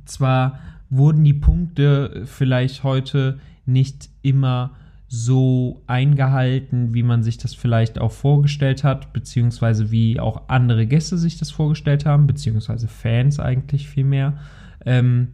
Zwar 0.06 0.58
wurden 0.90 1.22
die 1.22 1.34
Punkte 1.34 2.24
vielleicht 2.24 2.82
heute 2.82 3.38
nicht 3.64 4.10
immer 4.22 4.72
so 5.06 5.82
eingehalten, 5.86 6.94
wie 6.94 7.04
man 7.04 7.22
sich 7.22 7.38
das 7.38 7.54
vielleicht 7.54 8.00
auch 8.00 8.10
vorgestellt 8.10 8.82
hat, 8.82 9.12
beziehungsweise 9.12 9.92
wie 9.92 10.18
auch 10.18 10.48
andere 10.48 10.86
Gäste 10.86 11.16
sich 11.16 11.38
das 11.38 11.52
vorgestellt 11.52 12.06
haben, 12.06 12.26
beziehungsweise 12.26 12.88
Fans 12.88 13.38
eigentlich 13.38 13.88
viel 13.88 14.04
mehr. 14.04 14.38
Ähm, 14.84 15.28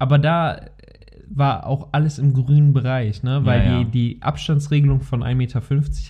aber 0.00 0.18
da 0.18 0.62
war 1.28 1.66
auch 1.66 1.90
alles 1.92 2.18
im 2.18 2.32
grünen 2.32 2.72
Bereich, 2.72 3.22
ne? 3.22 3.44
weil 3.44 3.64
Ja, 3.64 3.72
ja. 3.72 3.84
Die, 3.84 3.90
die 3.90 4.22
Abstandsregelung 4.22 5.00
von 5.00 5.22
1,50 5.22 5.34
Meter 5.34 5.62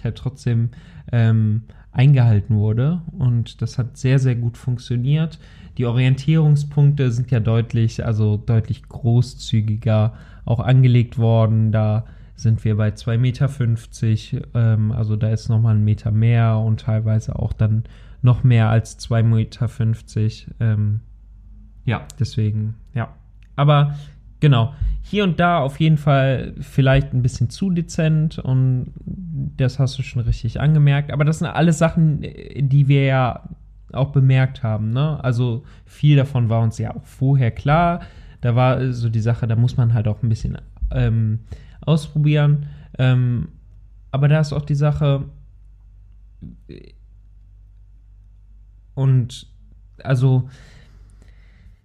halt 0.04 0.16
trotzdem 0.16 0.70
ähm, 1.12 1.64
eingehalten 1.92 2.56
wurde 2.56 3.02
und 3.18 3.60
das 3.60 3.76
hat 3.76 3.98
sehr, 3.98 4.18
sehr 4.18 4.36
gut 4.36 4.56
funktioniert. 4.56 5.38
Die 5.76 5.86
Orientierungspunkte 5.86 7.10
sind 7.10 7.30
ja 7.30 7.40
deutlich, 7.40 8.04
also 8.04 8.36
deutlich 8.36 8.88
großzügiger 8.88 10.14
auch 10.44 10.60
angelegt 10.60 11.18
worden. 11.18 11.72
Da 11.72 12.06
sind 12.36 12.64
wir 12.64 12.76
bei 12.76 12.90
2,50 12.90 13.18
Meter, 13.18 14.48
ähm, 14.54 14.92
also 14.92 15.16
da 15.16 15.30
ist 15.30 15.48
nochmal 15.48 15.74
ein 15.74 15.84
Meter 15.84 16.12
mehr 16.12 16.58
und 16.58 16.80
teilweise 16.80 17.38
auch 17.38 17.52
dann 17.52 17.84
noch 18.22 18.44
mehr 18.44 18.70
als 18.70 18.98
2,50 19.00 19.24
Meter. 19.24 19.68
Ähm, 20.60 21.00
ja. 21.84 22.06
Deswegen, 22.18 22.76
ja. 22.94 23.14
Aber 23.60 23.94
genau, 24.40 24.72
hier 25.02 25.24
und 25.24 25.38
da 25.38 25.58
auf 25.58 25.78
jeden 25.80 25.98
Fall 25.98 26.54
vielleicht 26.60 27.12
ein 27.12 27.20
bisschen 27.20 27.50
zu 27.50 27.70
dezent 27.70 28.38
und 28.38 28.92
das 29.56 29.78
hast 29.78 29.98
du 29.98 30.02
schon 30.02 30.22
richtig 30.22 30.60
angemerkt. 30.60 31.12
Aber 31.12 31.24
das 31.24 31.40
sind 31.40 31.48
alles 31.48 31.76
Sachen, 31.76 32.22
die 32.22 32.88
wir 32.88 33.04
ja 33.04 33.48
auch 33.92 34.12
bemerkt 34.12 34.62
haben. 34.62 34.90
Ne? 34.90 35.22
Also 35.22 35.64
viel 35.84 36.16
davon 36.16 36.48
war 36.48 36.62
uns 36.62 36.78
ja 36.78 36.94
auch 36.94 37.04
vorher 37.04 37.50
klar. 37.50 38.00
Da 38.40 38.56
war 38.56 38.92
so 38.92 39.10
die 39.10 39.20
Sache, 39.20 39.46
da 39.46 39.56
muss 39.56 39.76
man 39.76 39.92
halt 39.92 40.08
auch 40.08 40.22
ein 40.22 40.28
bisschen 40.30 40.56
ähm, 40.90 41.40
ausprobieren. 41.82 42.66
Ähm, 42.98 43.48
aber 44.12 44.28
da 44.28 44.40
ist 44.40 44.54
auch 44.54 44.64
die 44.64 44.74
Sache, 44.74 45.24
und 48.94 49.46
also 50.02 50.48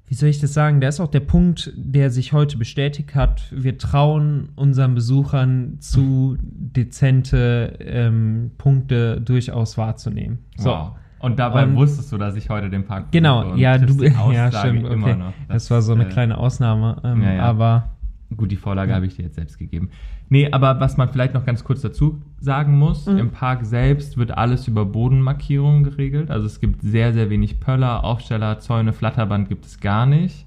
wie 0.08 0.14
soll 0.14 0.30
ich 0.30 0.40
das 0.40 0.54
sagen? 0.54 0.82
Da 0.82 0.88
ist 0.88 1.00
auch 1.00 1.10
der 1.10 1.20
Punkt, 1.20 1.74
der 1.76 2.12
sich 2.12 2.32
heute 2.32 2.58
bestätigt 2.58 3.16
hat. 3.16 3.44
Wir 3.52 3.78
trauen 3.78 4.50
unseren 4.56 4.94
Besuchern 4.94 5.78
zu, 5.80 6.38
dezente 6.42 7.74
ähm, 7.80 8.52
Punkte 8.58 9.20
durchaus 9.20 9.78
wahrzunehmen. 9.78 10.40
So. 10.58 10.70
Wow. 10.70 10.92
Und 11.20 11.40
dabei 11.40 11.64
Und- 11.64 11.76
wusstest 11.76 12.12
du, 12.12 12.18
dass 12.18 12.36
ich 12.36 12.50
heute 12.50 12.70
den 12.70 12.86
Park 12.86 13.12
Genau, 13.12 13.56
ja, 13.56 13.80
du, 13.80 13.94
die 13.94 14.06
ja, 14.34 14.52
stimmt, 14.52 14.86
immer 14.86 15.08
okay. 15.08 15.16
noch. 15.16 15.34
Das, 15.48 15.72
war 15.72 15.82
so 15.82 15.94
eine 15.94 16.06
äh, 16.06 16.10
kleine 16.10 16.38
Ausnahme, 16.38 17.02
ähm, 17.04 17.24
ja, 17.24 17.34
ja. 17.34 17.44
aber 17.44 17.95
Gut, 18.36 18.52
die 18.52 18.56
Vorlage 18.56 18.94
habe 18.96 19.06
ich 19.06 19.16
dir 19.16 19.24
jetzt 19.24 19.36
selbst 19.36 19.60
gegeben. 19.60 19.90
Nee, 20.30 20.50
aber 20.52 20.80
was 20.80 20.98
man 20.98 21.10
vielleicht 21.10 21.34
noch 21.36 21.46
ganz 21.46 21.64
kurz 21.64 21.82
dazu 21.82 22.22
sagen 22.40 22.78
muss, 22.78 23.06
Mhm. 23.06 23.18
im 23.18 23.30
Park 23.32 23.64
selbst 23.66 24.18
wird 24.18 24.32
alles 24.36 24.68
über 24.68 24.84
Bodenmarkierungen 24.86 25.84
geregelt. 25.84 26.32
Also 26.32 26.48
es 26.48 26.60
gibt 26.60 26.82
sehr, 26.82 27.14
sehr 27.14 27.30
wenig 27.30 27.60
Pöller, 27.60 28.04
Aufsteller, 28.04 28.58
Zäune, 28.60 28.94
Flatterband 28.94 29.48
gibt 29.50 29.66
es 29.66 29.80
gar 29.80 30.06
nicht. 30.06 30.46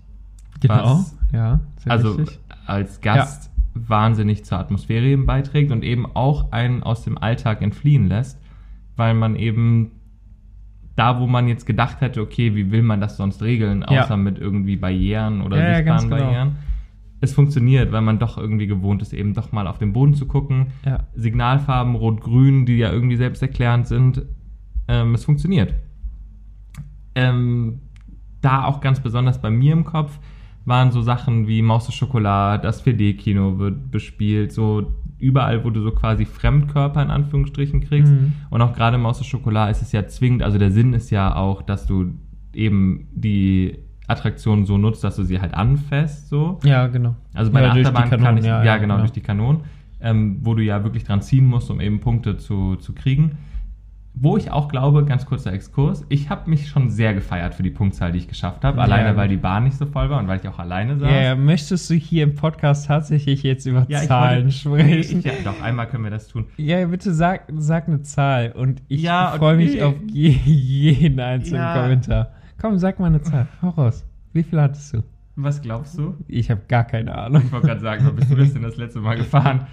genau, 0.61 0.99
Was- 0.99 1.17
ja, 1.33 1.61
sehr 1.77 1.93
also 1.93 2.19
wichtig. 2.19 2.41
als 2.67 3.01
Gast 3.01 3.53
wahnsinnig 3.75 4.45
zur 4.45 4.59
Atmosphäre 4.59 5.07
eben 5.07 5.25
beiträgt 5.25 5.71
und 5.71 5.85
eben 5.85 6.05
auch 6.17 6.51
einen 6.51 6.83
aus 6.83 7.05
dem 7.05 7.17
Alltag 7.17 7.63
entfliehen 7.63 8.09
lässt, 8.09 8.41
weil 8.97 9.15
man 9.15 9.37
eben 9.37 9.93
da, 10.97 11.21
wo 11.21 11.29
man 11.29 11.47
jetzt 11.47 11.65
gedacht 11.65 12.01
hätte, 12.01 12.21
okay, 12.21 12.57
wie 12.57 12.73
will 12.73 12.83
man 12.83 13.01
das 13.01 13.17
sonst 13.17 13.41
regeln, 13.41 13.85
Ja. 13.89 14.03
außer 14.03 14.17
mit 14.17 14.39
irgendwie 14.41 14.75
Barrieren 14.75 15.43
oder 15.43 15.59
Ja, 15.59 15.71
ja, 15.75 15.81
ganz 15.83 16.03
sichtbaren 16.03 16.29
genau. 16.29 16.57
Es 17.21 17.35
funktioniert, 17.35 17.91
weil 17.93 18.03
man 18.03 18.19
doch 18.19 18.39
irgendwie 18.39 18.67
gewohnt 18.67 19.03
ist, 19.03 19.13
eben 19.13 19.35
doch 19.35 19.51
mal 19.53 19.67
auf 19.67 19.79
den 19.79 19.93
Boden 19.93 20.15
zu 20.15 20.27
gucken. 20.27 20.69
Ja. 20.85 21.07
Signalfarben 21.15 21.95
Rot-Grün, 21.95 22.65
die 22.65 22.79
ja 22.79 22.93
irgendwie 22.93 23.17
selbsterklärend 23.17 23.87
sind. 23.87 24.23
Ähm, 24.87 25.15
es 25.15 25.25
funktioniert. 25.25 25.75
Ähm, 27.15 27.81
da 28.41 28.65
auch 28.65 28.81
ganz 28.81 29.01
besonders 29.01 29.41
bei 29.41 29.51
mir 29.51 29.73
im 29.73 29.85
Kopf 29.85 30.19
waren 30.65 30.93
so 30.93 31.03
Sachen 31.03 31.49
wie 31.49 31.63
Maus 31.63 31.87
und 31.87 31.95
Schokolade, 31.95 32.63
das 32.63 32.85
4D-Kino 32.85 33.59
wird 33.59 33.91
bespielt, 33.91 34.53
so 34.53 34.93
überall, 35.19 35.65
wo 35.65 35.71
du 35.71 35.81
so 35.81 35.91
quasi 35.91 36.25
Fremdkörper 36.25 37.03
in 37.03 37.11
Anführungsstrichen 37.11 37.81
kriegst. 37.81 38.13
Mhm. 38.13 38.35
Und 38.51 38.63
auch 38.63 38.75
gerade 38.75 38.99
Maus 38.99 39.19
und 39.19 39.25
Schokolade 39.25 39.71
ist 39.73 39.83
es 39.83 39.93
ja 39.93 40.07
zwingend, 40.07 40.43
also 40.43 40.59
der 40.59 40.71
Sinn 40.71 40.93
ist 40.93 41.11
ja 41.11 41.35
auch, 41.35 41.63
dass 41.63 41.87
du 41.87 42.13
eben 42.55 43.09
die 43.13 43.79
Attraktion 44.09 44.67
so 44.67 44.77
nutzt, 44.79 45.05
dass 45.05 45.17
du 45.17 45.23
sie 45.23 45.41
halt 45.41 45.55
anfasst, 45.55 46.29
so. 46.29 46.59
Ja, 46.65 46.87
genau. 46.89 47.15
Also 47.35 47.53
bei 47.53 47.61
ja, 47.63 47.73
der 47.75 47.83
Achterbahn 47.87 48.11
kann 48.11 48.21
Kanonen, 48.21 48.39
ich, 48.39 48.47
ja, 48.47 48.77
genau, 48.79 48.99
durch 48.99 49.13
die 49.13 49.21
Kanonen, 49.21 49.61
ähm, 50.01 50.39
wo 50.43 50.55
du 50.55 50.63
ja 50.63 50.83
wirklich 50.83 51.05
dran 51.05 51.23
ziehen 51.23 51.47
musst, 51.47 51.71
um 51.71 51.81
eben 51.81 52.01
Punkte 52.01 52.37
zu, 52.37 52.77
zu 52.77 52.93
kriegen. 52.95 53.39
Wo 54.21 54.37
ich 54.37 54.51
auch 54.51 54.67
glaube, 54.69 55.05
ganz 55.05 55.27
kurzer 55.27 55.53
Exkurs, 55.53 56.05
ich 56.09 56.29
habe 56.29 56.51
mich 56.51 56.69
schon 56.69 56.91
sehr 56.91 57.15
gefeiert 57.15 57.55
für 57.55 57.63
die 57.63 57.71
Punktzahl, 57.71 58.11
die 58.11 58.19
ich 58.19 58.27
geschafft 58.27 58.65
habe. 58.65 58.79
Ja, 58.79 58.83
Alleine, 58.83 59.17
weil 59.17 59.29
die 59.29 59.37
Bahn 59.37 59.63
nicht 59.63 59.77
so 59.77 59.87
voll 59.87 60.11
war 60.11 60.19
und 60.19 60.27
weil 60.27 60.41
ich 60.41 60.49
auch 60.49 60.59
alleine 60.59 60.99
saß. 60.99 61.09
Ja, 61.09 61.21
ja, 61.21 61.35
möchtest 61.37 61.89
du 61.89 61.95
hier 61.95 62.25
im 62.25 62.35
Podcast 62.35 62.87
tatsächlich 62.89 63.45
jetzt 63.45 63.67
über 63.67 63.87
Ja, 63.89 64.01
Zahlen 64.01 64.47
wollte- 64.47 64.53
sprechen? 64.57 65.19
Ich, 65.21 65.25
ja, 65.25 65.33
doch, 65.45 65.63
einmal 65.63 65.87
können 65.87 66.03
wir 66.03 66.11
das 66.11 66.27
tun. 66.27 66.47
Ja, 66.57 66.85
bitte 66.87 67.15
sag, 67.15 67.43
sag 67.59 67.87
eine 67.87 68.03
Zahl 68.03 68.53
und 68.57 68.83
ich 68.89 69.03
Ja, 69.03 69.35
freue 69.37 69.57
mich 69.57 69.81
auf 69.85 69.95
je, 70.11 70.31
jeden 70.31 71.21
einzelnen 71.21 71.61
Ja. 71.63 71.81
Kommentar. 71.83 72.31
Komm, 72.61 72.79
sag 72.79 72.99
mal 72.99 73.07
eine 73.07 73.23
Zahl. 73.23 73.47
Hau 73.63 73.71
raus. 73.71 74.05
Wie 74.33 74.43
viel 74.43 74.61
hattest 74.61 74.93
du? 74.95 75.03
Was 75.37 75.63
glaubst 75.63 75.97
du? 75.99 76.15
Ich 76.27 76.51
habe 76.51 76.63
gar 76.69 76.85
keine 76.85 77.17
Ahnung. 77.17 77.43
Ich 77.47 77.53
wollte 77.53 77.69
gerade 77.69 77.81
sagen, 77.81 78.05
wann 78.07 78.17
bist 78.17 78.31
du 78.31 78.35
das 78.37 78.53
denn 78.53 78.63
das 78.63 78.77
letzte 78.77 79.01
Mal 79.01 79.17
gefahren? 79.17 79.67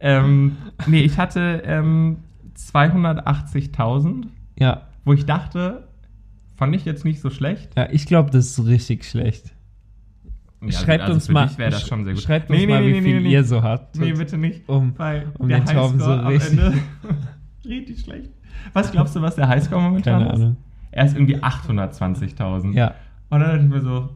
Ähm, 0.00 0.56
nee, 0.88 1.02
ich 1.02 1.16
hatte 1.18 1.62
ähm, 1.64 2.18
280.000, 2.56 4.24
Ja, 4.58 4.82
wo 5.04 5.12
ich 5.12 5.24
dachte, 5.26 5.86
fand 6.56 6.74
ich 6.74 6.84
jetzt 6.84 7.04
nicht 7.04 7.20
so 7.20 7.30
schlecht. 7.30 7.70
ja 7.76 7.88
ich 7.90 8.06
glaube, 8.06 8.30
das 8.30 8.46
ist 8.58 8.66
richtig 8.66 9.04
schlecht. 9.04 9.54
Ja, 10.60 10.72
schreibt 10.72 11.02
also 11.04 11.14
uns 11.14 11.28
mal, 11.28 11.46
dich 11.48 11.56
das 11.56 11.86
schon 11.88 12.04
sehr 12.04 12.14
gut. 12.14 12.22
schreibt 12.22 12.48
uns 12.50 12.58
Nee, 12.58 12.66
nee, 12.66 12.72
mal, 12.72 12.82
nee, 12.82 12.88
wie 12.88 12.92
nee, 12.92 13.02
viel 13.02 13.20
nee, 13.20 13.32
ihr 13.32 13.40
nee. 13.40 13.46
so 13.46 13.62
habt. 13.62 13.96
Nee, 13.98 14.12
bitte 14.12 14.38
nicht. 14.38 14.68
Um- 14.68 14.92
weil 14.96 15.26
um 15.38 15.48
der 15.48 15.58
den 15.60 15.66
Tauben 15.66 15.98
so 15.98 16.12
richtig- 16.14 16.50
Ende 16.58 16.74
richtig 17.64 18.00
schlecht. 18.00 18.30
Was 18.72 18.92
glaubst 18.92 19.16
du, 19.16 19.22
was 19.22 19.34
der 19.34 19.48
Highscore 19.48 19.80
momentan 19.80 20.20
Keine 20.20 20.32
ist? 20.32 20.40
Ahnung. 20.40 20.56
Ist 20.92 21.14
irgendwie 21.14 21.38
820.000. 21.38 22.74
Ja, 22.74 22.94
Und 23.30 23.40
dann 23.40 23.50
dachte 23.50 23.64
ich 23.64 23.70
mir 23.70 23.80
so, 23.80 24.10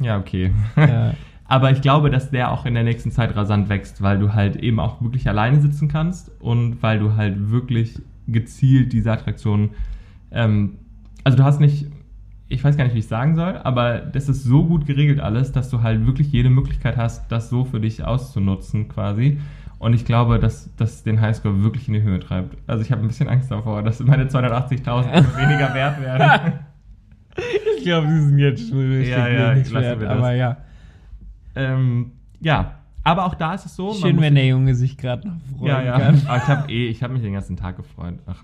ja, 0.00 0.18
okay. 0.18 0.52
ja. 0.76 1.14
Aber 1.50 1.70
ich 1.70 1.80
glaube, 1.80 2.10
dass 2.10 2.30
der 2.30 2.52
auch 2.52 2.66
in 2.66 2.74
der 2.74 2.82
nächsten 2.82 3.10
Zeit 3.10 3.34
rasant 3.34 3.70
wächst, 3.70 4.02
weil 4.02 4.18
du 4.18 4.34
halt 4.34 4.56
eben 4.56 4.78
auch 4.78 5.00
wirklich 5.00 5.26
alleine 5.28 5.60
sitzen 5.60 5.88
kannst 5.88 6.30
und 6.40 6.82
weil 6.82 6.98
du 6.98 7.16
halt 7.16 7.50
wirklich 7.50 7.98
gezielt 8.26 8.92
diese 8.92 9.10
Attraktion, 9.10 9.70
ähm, 10.30 10.74
also 11.24 11.38
du 11.38 11.44
hast 11.44 11.58
nicht, 11.58 11.86
ich 12.48 12.62
weiß 12.62 12.76
gar 12.76 12.84
nicht, 12.84 12.94
wie 12.94 12.98
ich 12.98 13.06
es 13.06 13.08
sagen 13.08 13.34
soll, 13.34 13.56
aber 13.64 13.98
das 13.98 14.28
ist 14.28 14.44
so 14.44 14.64
gut 14.64 14.86
geregelt 14.86 15.20
alles, 15.20 15.50
dass 15.50 15.70
du 15.70 15.82
halt 15.82 16.06
wirklich 16.06 16.30
jede 16.32 16.50
Möglichkeit 16.50 16.98
hast, 16.98 17.32
das 17.32 17.48
so 17.48 17.64
für 17.64 17.80
dich 17.80 18.04
auszunutzen 18.04 18.88
quasi. 18.88 19.38
Und 19.78 19.92
ich 19.94 20.04
glaube, 20.04 20.38
dass 20.38 20.74
das 20.76 21.04
den 21.04 21.20
Highscore 21.20 21.62
wirklich 21.62 21.86
in 21.88 21.94
die 21.94 22.02
Höhe 22.02 22.18
treibt. 22.18 22.56
Also 22.66 22.82
ich 22.82 22.90
habe 22.90 23.02
ein 23.02 23.08
bisschen 23.08 23.28
Angst 23.28 23.50
davor, 23.50 23.82
dass 23.82 24.00
meine 24.00 24.24
280.000 24.24 25.12
immer 25.12 25.36
weniger 25.36 25.74
wert 25.74 26.00
werden. 26.00 26.52
Ich 27.78 27.84
glaube, 27.84 28.08
sie 28.08 28.20
sind 28.20 28.38
jetzt 28.40 28.68
schon 28.68 28.78
richtig 28.78 29.10
Ja, 29.10 29.28
ja, 29.28 29.54
wenig 29.54 29.72
wert, 29.72 30.02
aber 30.02 30.32
ja. 30.32 30.56
ähm, 31.54 32.10
ja, 32.40 32.78
aber 33.04 33.24
auch 33.26 33.36
da 33.36 33.54
ist 33.54 33.64
es 33.64 33.76
so. 33.76 33.94
Schön, 33.94 34.20
wenn 34.20 34.34
der 34.34 34.46
Junge 34.48 34.74
sich 34.74 34.98
gerade 34.98 35.28
noch 35.28 35.36
freuen 35.56 35.66
Ja, 35.68 35.82
ja. 35.82 35.98
kann. 36.00 36.20
Aber 36.26 36.36
ich 36.36 36.42
habe 36.48 36.72
eh, 36.72 36.88
ich 36.88 37.02
habe 37.04 37.12
mich 37.14 37.22
den 37.22 37.32
ganzen 37.34 37.56
Tag 37.56 37.76
gefreut. 37.76 38.14
Ach, 38.26 38.42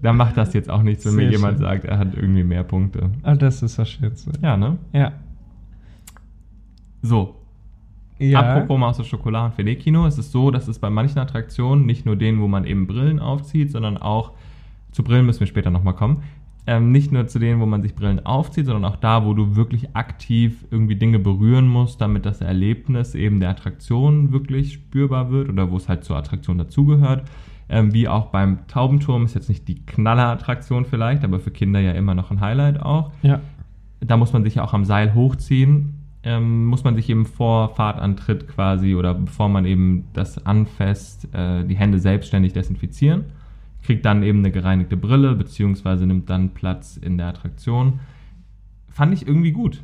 da 0.00 0.12
macht 0.12 0.36
das 0.36 0.54
jetzt 0.54 0.70
auch 0.70 0.82
nichts, 0.82 1.04
wenn 1.04 1.16
mir 1.16 1.22
Sehr 1.22 1.32
jemand 1.32 1.54
schön. 1.58 1.66
sagt, 1.66 1.84
er 1.84 1.98
hat 1.98 2.14
irgendwie 2.14 2.44
mehr 2.44 2.62
Punkte. 2.62 3.10
Ah, 3.24 3.34
das 3.34 3.62
ist 3.64 3.76
das 3.78 3.90
Schönste. 3.90 4.30
Ja, 4.40 4.56
ne? 4.56 4.78
Ja. 4.92 5.12
So, 7.02 7.34
ja. 8.20 8.40
apropos 8.40 8.78
Maus 8.78 8.98
und 8.98 9.06
Schokolade 9.06 9.46
und 9.46 9.54
Filet-Kino, 9.54 10.06
es 10.06 10.18
ist 10.18 10.32
so, 10.32 10.50
dass 10.50 10.68
es 10.68 10.78
bei 10.78 10.90
manchen 10.90 11.18
Attraktionen, 11.18 11.86
nicht 11.86 12.06
nur 12.06 12.16
denen, 12.16 12.40
wo 12.40 12.48
man 12.48 12.64
eben 12.64 12.86
Brillen 12.86 13.18
aufzieht, 13.18 13.70
sondern 13.70 13.96
auch, 13.96 14.32
zu 14.92 15.02
Brillen 15.02 15.26
müssen 15.26 15.40
wir 15.40 15.46
später 15.46 15.70
nochmal 15.70 15.94
kommen, 15.94 16.22
ähm, 16.66 16.92
nicht 16.92 17.10
nur 17.10 17.26
zu 17.26 17.38
denen, 17.38 17.60
wo 17.60 17.66
man 17.66 17.82
sich 17.82 17.94
Brillen 17.94 18.24
aufzieht, 18.24 18.66
sondern 18.66 18.84
auch 18.84 18.96
da, 18.96 19.24
wo 19.24 19.34
du 19.34 19.56
wirklich 19.56 19.96
aktiv 19.96 20.64
irgendwie 20.70 20.96
Dinge 20.96 21.18
berühren 21.18 21.66
musst, 21.66 22.00
damit 22.00 22.26
das 22.26 22.40
Erlebnis 22.40 23.14
eben 23.14 23.40
der 23.40 23.50
Attraktion 23.50 24.32
wirklich 24.32 24.74
spürbar 24.74 25.30
wird 25.30 25.48
oder 25.48 25.70
wo 25.70 25.76
es 25.78 25.88
halt 25.88 26.04
zur 26.04 26.16
Attraktion 26.16 26.58
dazugehört. 26.58 27.24
Ähm, 27.68 27.94
wie 27.94 28.08
auch 28.08 28.26
beim 28.26 28.66
Taubenturm 28.66 29.24
ist 29.24 29.34
jetzt 29.34 29.48
nicht 29.48 29.68
die 29.68 29.86
Knallerattraktion 29.86 30.84
vielleicht, 30.84 31.24
aber 31.24 31.40
für 31.40 31.50
Kinder 31.50 31.80
ja 31.80 31.92
immer 31.92 32.14
noch 32.14 32.30
ein 32.30 32.40
Highlight 32.40 32.80
auch 32.82 33.12
Ja. 33.22 33.40
da 34.00 34.16
muss 34.16 34.32
man 34.32 34.42
sich 34.42 34.56
ja 34.56 34.64
auch 34.64 34.74
am 34.74 34.84
Seil 34.84 35.14
hochziehen. 35.14 35.99
Ähm, 36.22 36.66
muss 36.66 36.84
man 36.84 36.96
sich 36.96 37.08
eben 37.08 37.24
vor 37.24 37.74
Fahrtantritt 37.74 38.46
quasi 38.46 38.94
oder 38.94 39.14
bevor 39.14 39.48
man 39.48 39.64
eben 39.64 40.04
das 40.12 40.44
anfasst, 40.44 41.26
äh, 41.34 41.64
die 41.64 41.76
Hände 41.76 41.98
selbstständig 41.98 42.52
desinfizieren. 42.52 43.24
Kriegt 43.82 44.04
dann 44.04 44.22
eben 44.22 44.40
eine 44.40 44.50
gereinigte 44.50 44.98
Brille, 44.98 45.34
beziehungsweise 45.34 46.06
nimmt 46.06 46.28
dann 46.28 46.50
Platz 46.50 46.98
in 46.98 47.16
der 47.16 47.28
Attraktion. 47.28 48.00
Fand 48.90 49.14
ich 49.14 49.26
irgendwie 49.26 49.52
gut. 49.52 49.82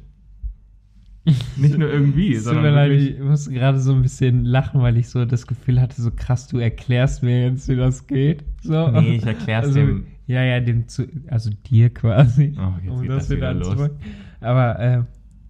Nicht 1.57 1.77
nur 1.79 1.91
irgendwie, 1.91 2.35
Es 2.35 2.45
tut 2.45 2.53
sondern 2.53 2.65
mir 2.65 2.71
leid, 2.73 2.93
ich 2.93 3.19
musste 3.19 3.53
gerade 3.53 3.81
so 3.81 3.93
ein 3.95 4.03
bisschen 4.03 4.45
lachen, 4.45 4.81
weil 4.83 4.97
ich 4.99 5.09
so 5.09 5.25
das 5.25 5.47
Gefühl 5.47 5.81
hatte, 5.81 6.01
so 6.01 6.11
krass, 6.15 6.47
du 6.47 6.59
erklärst 6.59 7.23
mir 7.23 7.47
jetzt, 7.49 7.69
wie 7.69 7.77
das 7.77 8.07
geht. 8.07 8.45
So. 8.63 8.89
Nee, 8.91 9.17
ich 9.17 9.25
erklär's 9.27 9.67
also, 9.67 9.79
dem- 9.81 10.07
Ja, 10.27 10.43
ja, 10.45 10.61
dem 10.61 10.87
zu, 10.87 11.07
also 11.29 11.51
dir 11.69 11.89
quasi. 11.91 12.55
Oh, 12.59 12.75
jetzt 12.85 13.01
geht 13.01 13.11
das 13.11 13.31
wieder 13.31 13.55
los. 13.55 13.69
zurück- 13.69 13.97
Aber, 14.41 14.79
äh, 14.79 15.03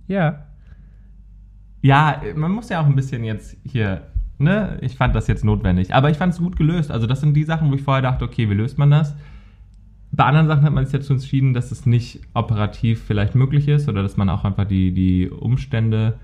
ja. 0.06 0.46
Ja, 1.82 2.20
man 2.34 2.52
muss 2.52 2.68
ja 2.68 2.80
auch 2.80 2.86
ein 2.86 2.96
bisschen 2.96 3.22
jetzt 3.24 3.56
hier, 3.64 4.02
ne? 4.38 4.78
Ich 4.80 4.96
fand 4.96 5.14
das 5.14 5.26
jetzt 5.28 5.44
notwendig. 5.44 5.94
Aber 5.94 6.10
ich 6.10 6.16
fand 6.16 6.32
es 6.32 6.38
gut 6.38 6.56
gelöst. 6.56 6.90
Also, 6.90 7.06
das 7.06 7.20
sind 7.20 7.34
die 7.34 7.44
Sachen, 7.44 7.70
wo 7.70 7.74
ich 7.74 7.82
vorher 7.82 8.02
dachte, 8.02 8.24
okay, 8.24 8.48
wie 8.50 8.54
löst 8.54 8.78
man 8.78 8.90
das? 8.90 9.14
Bei 10.12 10.24
anderen 10.24 10.46
Sachen 10.48 10.62
hat 10.64 10.72
man 10.72 10.84
sich 10.86 10.92
dazu 10.92 11.12
entschieden, 11.12 11.52
dass 11.52 11.70
es 11.72 11.84
nicht 11.84 12.20
operativ 12.32 13.02
vielleicht 13.04 13.34
möglich 13.34 13.68
ist 13.68 13.88
oder 13.88 14.02
dass 14.02 14.16
man 14.16 14.30
auch 14.30 14.44
einfach 14.44 14.64
die, 14.64 14.92
die 14.92 15.28
Umstände 15.28 16.14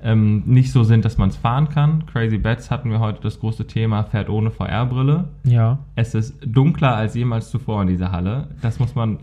ähm, 0.00 0.42
nicht 0.46 0.72
so 0.72 0.84
sind, 0.84 1.04
dass 1.04 1.18
man 1.18 1.28
es 1.28 1.36
fahren 1.36 1.68
kann. 1.68 2.06
Crazy 2.06 2.38
Bats 2.38 2.70
hatten 2.70 2.90
wir 2.90 2.98
heute 3.00 3.20
das 3.22 3.40
große 3.40 3.66
Thema, 3.66 4.04
fährt 4.04 4.30
ohne 4.30 4.50
VR-Brille. 4.50 5.28
Ja. 5.44 5.78
Es 5.96 6.14
ist 6.14 6.34
dunkler 6.46 6.94
als 6.96 7.14
jemals 7.14 7.50
zuvor 7.50 7.82
in 7.82 7.88
dieser 7.88 8.12
Halle. 8.12 8.48
Das 8.62 8.78
muss 8.78 8.94
man 8.94 9.18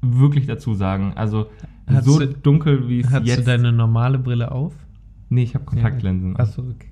wirklich 0.00 0.46
dazu 0.46 0.74
sagen. 0.74 1.12
Also 1.16 1.46
Hast 1.86 2.04
so 2.06 2.20
du- 2.20 2.28
dunkel, 2.28 2.88
wie 2.88 3.00
es 3.00 3.10
Hast 3.10 3.26
jetzt... 3.26 3.40
du 3.40 3.44
deine 3.44 3.72
normale 3.72 4.18
Brille 4.18 4.50
auf? 4.52 4.72
Nee, 5.32 5.42
ich 5.44 5.54
habe 5.54 5.64
Kontaktlinsen. 5.64 6.38
Achso, 6.38 6.62
okay. 6.62 6.88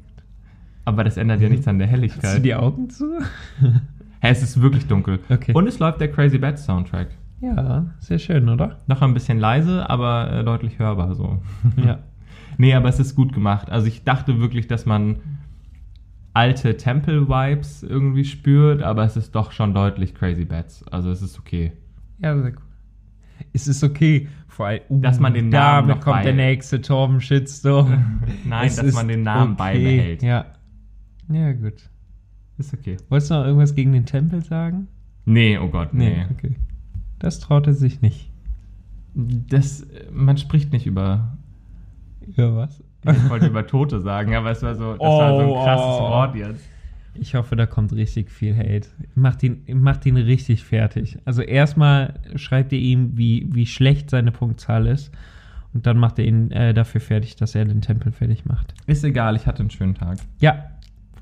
Aber 0.85 1.05
das 1.05 1.17
ändert 1.17 1.41
ja 1.41 1.49
nichts 1.49 1.69
an 1.69 1.79
der 1.79 1.87
Hast 1.89 1.93
du 1.97 2.01
Helligkeit. 2.01 2.45
die 2.45 2.55
Augen 2.55 2.91
zu? 2.91 3.05
Hä, 3.61 4.29
es 4.31 4.43
ist 4.43 4.61
wirklich 4.61 4.87
dunkel. 4.87 5.21
Okay. 5.29 5.53
Und 5.55 5.67
es 5.67 5.79
läuft 5.79 6.01
der 6.01 6.11
Crazy 6.11 6.39
Bats 6.39 6.65
Soundtrack. 6.65 7.09
Ja, 7.41 7.87
sehr 8.01 8.19
schön, 8.19 8.49
oder? 8.49 8.81
Noch 8.87 9.01
ein 9.01 9.15
bisschen 9.15 9.39
leise, 9.39 9.89
aber 9.89 10.31
äh, 10.33 10.45
deutlich 10.45 10.79
hörbar 10.79 11.15
so. 11.15 11.41
Ja. 11.85 12.01
nee, 12.59 12.75
aber 12.75 12.89
es 12.89 12.99
ist 12.99 13.15
gut 13.15 13.33
gemacht. 13.33 13.71
Also 13.71 13.87
ich 13.87 14.05
dachte 14.05 14.41
wirklich, 14.41 14.67
dass 14.67 14.85
man 14.85 15.17
alte 16.35 16.77
Temple-Vibes 16.77 17.83
irgendwie 17.83 18.25
spürt, 18.25 18.83
aber 18.83 19.05
es 19.05 19.17
ist 19.17 19.35
doch 19.35 19.53
schon 19.53 19.75
deutlich 19.75 20.15
Crazy 20.15 20.45
Bats. 20.45 20.87
Also 20.89 21.11
es 21.11 21.23
ist 21.23 21.39
okay. 21.39 21.73
Ja, 22.19 22.37
sehr 22.37 22.53
cool. 22.53 23.47
es 23.55 23.67
ist 23.69 23.83
okay. 23.83 24.29
Vor 24.61 24.67
allem, 24.67 24.83
uh, 24.91 25.01
Dass 25.01 25.19
man 25.19 25.33
den 25.33 25.49
Namen 25.49 25.89
damit 25.89 26.05
kommt 26.05 26.23
der 26.23 26.35
nächste 26.35 26.83
Torben 26.83 27.23
Shitstorm. 27.23 28.21
Nein, 28.45 28.67
Es 28.67 28.77
dass 28.77 28.93
man 28.93 29.09
den 29.09 29.23
Namen 29.23 29.57
beibehält. 29.57 30.23
Ja. 30.23 30.45
Ja, 31.33 31.53
gut. 31.53 31.89
Ist 32.59 32.75
okay. 32.75 32.99
Wolltest 33.09 33.31
du 33.31 33.37
noch 33.37 33.47
irgendwas 33.47 33.75
gegen 33.75 33.93
den 33.95 34.05
Tempel 34.05 34.45
sagen? 34.45 34.89
Nee, 35.25 35.57
oh 35.57 35.69
Gott, 35.69 35.95
nee. 35.95 36.27
okay. 36.31 36.57
Das 37.19 37.41
traut 37.41 37.69
er 37.69 37.73
sich 37.73 38.03
nicht. 38.03 38.31
Das, 39.15 39.87
man 40.13 40.37
spricht 40.37 40.75
nicht 40.75 40.85
über, 40.87 41.39
Über 42.27 42.55
was? 42.55 42.85
ich 43.07 43.31
wollte 43.31 43.47
über 43.47 43.67
Tote 43.67 43.99
sagen, 44.01 44.35
aber 44.35 44.51
es 44.51 44.63
war 44.63 44.75
so, 44.75 44.93
das 44.93 45.01
war 45.01 45.39
so 45.39 45.55
Oh, 45.55 45.57
ein 45.57 45.65
krasses 45.65 45.87
oh. 45.87 46.01
Wort 46.03 46.35
jetzt. 46.37 46.69
Ich 47.15 47.35
hoffe, 47.35 47.57
da 47.57 47.67
kommt 47.67 47.93
richtig 47.93 48.31
viel 48.31 48.57
Hate. 48.57 48.89
Macht 49.15 49.43
ihn, 49.43 49.63
macht 49.81 50.07
ihn 50.07 50.17
richtig 50.17 50.65
fertig. 50.65 51.19
Also 51.25 51.43
erstmal 51.43 52.15
schreibt 52.37 52.73
ihr 52.73 52.79
ihm, 52.79 53.17
wie, 53.19 53.49
wie 53.53 53.67
schlecht 53.67 54.11
seine 54.11 54.33
Punktzahl 54.33 54.87
ist. 54.87 55.11
Und 55.73 55.87
dann 55.87 55.99
macht 55.99 56.19
er 56.19 56.25
ihn 56.25 56.51
äh, 56.51 56.73
dafür 56.75 57.01
fertig, 57.01 57.37
dass 57.37 57.55
er 57.55 57.65
den 57.65 57.81
Tempel 57.81 58.11
fertig 58.13 58.45
macht. 58.45 58.75
Ist 58.87 59.05
egal, 59.05 59.37
ich 59.37 59.47
hatte 59.47 59.61
einen 59.61 59.71
schönen 59.71 59.95
Tag. 59.95 60.19
Ja, 60.41 60.65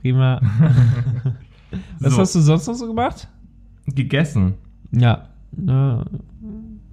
prima. 0.00 0.40
Was 2.00 2.14
So. 2.14 2.20
hast 2.20 2.34
du 2.34 2.40
sonst 2.40 2.66
noch 2.66 2.74
so 2.74 2.86
gemacht? 2.86 3.28
Gegessen. 3.86 4.54
Ja, 4.92 5.28
äh, 5.54 6.04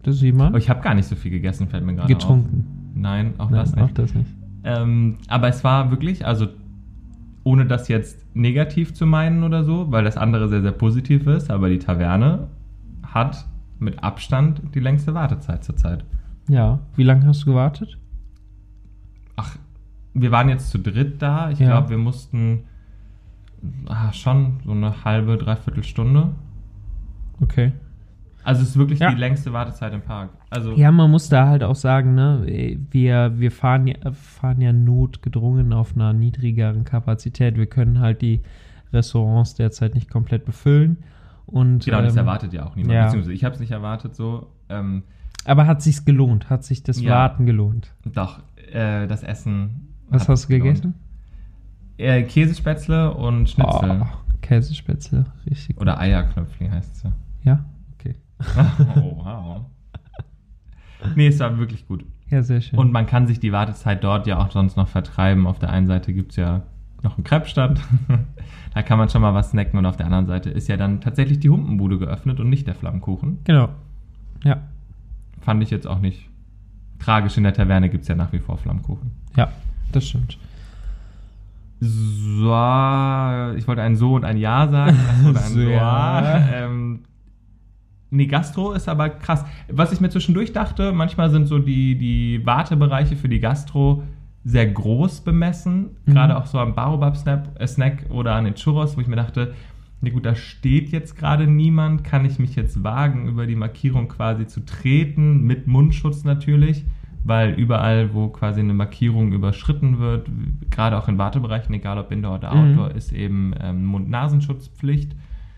das 0.04 0.18
sieht 0.20 0.36
man. 0.36 0.54
Oh, 0.54 0.58
ich 0.58 0.70
habe 0.70 0.82
gar 0.82 0.94
nicht 0.96 1.08
so 1.08 1.16
viel 1.16 1.32
gegessen, 1.32 1.68
fällt 1.68 1.86
mir 1.86 1.96
gerade 1.96 2.14
Getrunken. 2.14 2.66
auf. 2.94 3.02
Nein, 3.02 3.34
auch 3.38 3.50
Nein, 3.50 3.60
das 3.60 3.74
auch 3.74 3.82
nicht. 3.84 4.00
das 4.00 4.14
nicht. 4.14 4.30
Ähm, 4.64 5.18
aber 5.28 5.48
es 5.48 5.64
war 5.64 5.92
wirklich, 5.92 6.26
also 6.26 6.48
ohne 7.46 7.66
das 7.66 7.88
jetzt 7.88 8.26
negativ 8.36 8.94
zu 8.94 9.06
meinen 9.06 9.44
oder 9.44 9.64
so, 9.64 9.90
weil 9.92 10.04
das 10.04 10.18
andere 10.18 10.50
sehr, 10.50 10.62
sehr 10.62 10.72
positiv 10.74 11.28
ist, 11.28 11.50
aber 11.50 11.70
die 11.70 11.80
Taverne 11.80 12.48
hat 13.04 13.46
mit 13.80 14.04
Abstand 14.04 14.62
die 14.74 14.80
längste 14.80 15.14
Wartezeit 15.14 15.64
zurzeit. 15.64 16.04
Ja, 16.50 16.80
wie 16.96 17.04
lange 17.04 17.26
hast 17.26 17.44
du 17.44 17.46
gewartet? 17.52 17.98
Ach, 19.36 19.56
wir 20.14 20.32
waren 20.32 20.50
jetzt 20.50 20.70
zu 20.72 20.80
dritt 20.80 21.22
da. 21.22 21.52
Ich 21.52 21.60
Ja. 21.60 21.68
glaube, 21.68 21.90
wir 21.92 21.98
mussten 22.00 22.64
ah, 23.88 24.12
schon 24.12 24.58
so 24.66 24.72
eine 24.72 25.06
halbe, 25.06 25.38
dreiviertel 25.38 25.84
Stunde. 25.84 26.32
Okay. 27.42 27.74
Also 28.46 28.62
es 28.62 28.70
ist 28.70 28.78
wirklich 28.78 29.00
Ja. 29.00 29.12
die 29.12 29.18
längste 29.20 29.52
Wartezeit 29.54 29.92
im 29.94 30.02
Park. 30.02 30.30
Also 30.50 30.74
Ja, 30.76 30.92
man 30.92 31.10
muss 31.12 31.28
da 31.30 31.48
halt 31.48 31.64
auch 31.64 31.76
sagen, 31.76 32.14
ne, 32.16 32.78
wir, 32.92 33.34
wir 33.40 33.52
fahren, 33.52 33.88
ja, 33.88 33.96
fahren 34.14 34.62
ja 34.62 34.72
notgedrungen 34.72 35.74
auf 35.74 35.96
einer 35.96 36.14
niedrigeren 36.14 36.84
Kapazität. 36.86 37.58
Wir 37.58 37.66
können 37.66 38.00
halt 38.00 38.22
die 38.22 38.42
Restaurants 38.94 39.56
derzeit 39.56 39.96
nicht 39.96 40.10
komplett 40.10 40.46
befüllen. 40.46 40.98
Und, 41.48 41.86
genau, 41.86 42.02
das 42.02 42.14
ähm, 42.14 42.20
erwartet 42.20 42.54
ja 42.54 42.66
auch 42.66 42.76
niemand. 42.76 42.94
ja. 42.94 43.04
Beziehungsweise 43.06 43.34
ich 43.34 43.44
habe 43.44 43.56
es 43.56 43.60
nicht 43.60 43.72
erwartet 43.72 44.16
so. 44.16 44.48
Ähm, 44.70 45.04
Aber 45.44 45.68
hat 45.68 45.82
sich's 45.82 46.06
gelohnt? 46.06 46.50
Hat 46.50 46.64
sich 46.64 46.84
das 46.84 47.02
Ja. 47.02 47.12
Warten 47.16 47.46
gelohnt? 47.46 47.94
doch, 48.06 48.40
äh, 48.72 49.06
das 49.08 49.24
Essen. 49.24 49.88
Was 50.10 50.30
hast 50.30 50.46
du 50.46 50.50
gelohnt. 50.50 50.76
gegessen? 50.82 50.94
Äh, 51.98 52.24
Käsespätzle 52.24 53.14
und 53.14 53.50
Schnitzel. 53.50 54.02
Oh, 54.02 54.06
Käsespätzle, 54.42 55.26
richtig. 55.50 55.76
gut. 55.76 55.82
Oder 55.82 56.00
Eierknöpfli 56.00 56.68
heißt 56.70 56.96
es 56.96 57.04
ja. 57.04 57.12
Ja. 57.44 57.66
Oh, 58.96 59.24
wow. 59.24 59.66
Nee, 61.16 61.28
es 61.28 61.40
war 61.40 61.58
wirklich 61.58 61.88
gut. 61.88 62.06
Ja, 62.30 62.42
sehr 62.42 62.62
schön. 62.62 62.80
Und 62.80 62.92
man 62.92 63.06
kann 63.06 63.28
sich 63.28 63.40
die 63.40 63.52
Wartezeit 63.52 64.04
dort 64.04 64.26
ja 64.28 64.40
auch 64.40 64.52
sonst 64.52 64.76
noch 64.78 64.88
vertreiben. 64.88 65.46
Auf 65.46 65.60
der 65.60 65.70
einen 65.70 65.88
Seite 65.88 66.14
gibt 66.14 66.32
es 66.32 66.38
ja 66.38 66.64
noch 67.04 67.18
einen 67.18 67.24
Crepe-Stand. 67.24 67.82
da 68.74 68.82
kann 68.82 68.98
man 68.98 69.10
schon 69.10 69.22
mal 69.22 69.34
was 69.34 69.52
snacken. 69.52 69.78
Und 69.78 69.86
auf 69.86 69.98
der 69.98 70.08
anderen 70.08 70.26
Seite 70.26 70.50
ist 70.50 70.68
ja 70.68 70.78
dann 70.78 71.02
tatsächlich 71.02 71.40
die 71.40 71.50
Humpenbude 71.50 72.00
geöffnet 72.00 72.40
und 72.40 72.50
nicht 72.50 72.68
der 72.68 72.76
Flammkuchen. 72.76 73.40
genau. 73.44 73.70
Ja, 74.44 74.58
Fand 75.42 75.62
ich 75.64 75.70
jetzt 75.70 75.86
auch 75.88 76.00
nicht 76.00 76.30
tragisch. 77.00 77.38
In 77.38 77.44
der 77.44 77.54
Taverne 77.54 77.90
gibt 77.90 78.02
es 78.04 78.08
ja 78.08 78.16
nach 78.16 78.34
wie 78.34 78.40
vor 78.40 78.58
Flammkuchen. 78.58 79.12
ja, 79.36 79.50
das 79.92 80.08
stimmt. 80.08 80.38
So, 81.80 82.46
ich 83.56 83.68
wollte 83.68 83.82
ein 83.82 83.96
So 83.96 84.16
und 84.16 84.26
ein 84.26 84.38
Ja 84.38 84.68
sagen. 84.68 84.98
Ein 85.26 85.36
So. 85.36 85.60
ja. 85.60 86.48
Ähm, 86.54 87.04
nee, 88.10 88.28
Gastro 88.28 88.72
ist 88.74 88.88
aber 88.88 89.10
krass. 89.10 89.46
Was 89.72 89.92
ich 89.92 90.02
mir 90.02 90.10
zwischendurch 90.10 90.54
dachte, 90.54 90.92
manchmal 90.92 91.30
sind 91.30 91.46
so 91.48 91.60
die, 91.60 91.98
die 91.98 92.46
Wartebereiche 92.46 93.16
für 93.16 93.30
die 93.30 93.40
Gastro 93.40 94.04
sehr 94.44 94.68
groß 94.68 95.22
bemessen. 95.22 95.98
Mhm. 96.06 96.14
Gerade 96.14 96.38
auch 96.38 96.46
so 96.46 96.60
am 96.60 96.76
Baobab-Snack 96.76 97.50
äh, 97.60 97.68
Snack 97.68 98.06
oder 98.10 98.36
an 98.36 98.46
den 98.46 98.56
Churros, 98.56 98.96
wo 98.96 99.02
ich 99.02 99.08
mir 99.08 99.16
dachte, 99.16 99.54
nee 100.02 100.12
gut, 100.12 100.26
da 100.26 100.36
steht 100.36 100.90
jetzt 100.90 101.18
gerade 101.18 101.48
niemand. 101.48 102.04
Kann 102.04 102.26
ich 102.26 102.40
mich 102.40 102.56
jetzt 102.56 102.84
wagen, 102.84 103.28
über 103.28 103.48
die 103.48 103.56
Markierung 103.56 104.08
quasi 104.08 104.46
zu 104.46 104.66
treten? 104.66 105.44
Mit 105.44 105.68
Mundschutz 105.68 106.24
natürlich 106.24 106.86
weil 107.26 107.54
überall, 107.54 108.14
wo 108.14 108.28
quasi 108.28 108.60
eine 108.60 108.76
Markierung 108.76 109.34
überschritten 109.34 109.98
wird, 109.98 110.30
gerade 110.70 110.96
auch 110.96 111.08
in 111.08 111.18
Wartebereichen, 111.18 111.74
egal 111.74 111.98
ob 111.98 112.12
Indoor 112.12 112.36
oder 112.36 112.54
Mhm. 112.54 112.80
Outdoor, 112.80 112.92
ist 112.92 113.12
eben 113.12 113.54
ähm, 113.60 113.84
Mund-Nasenschutzpflicht, 113.86 115.16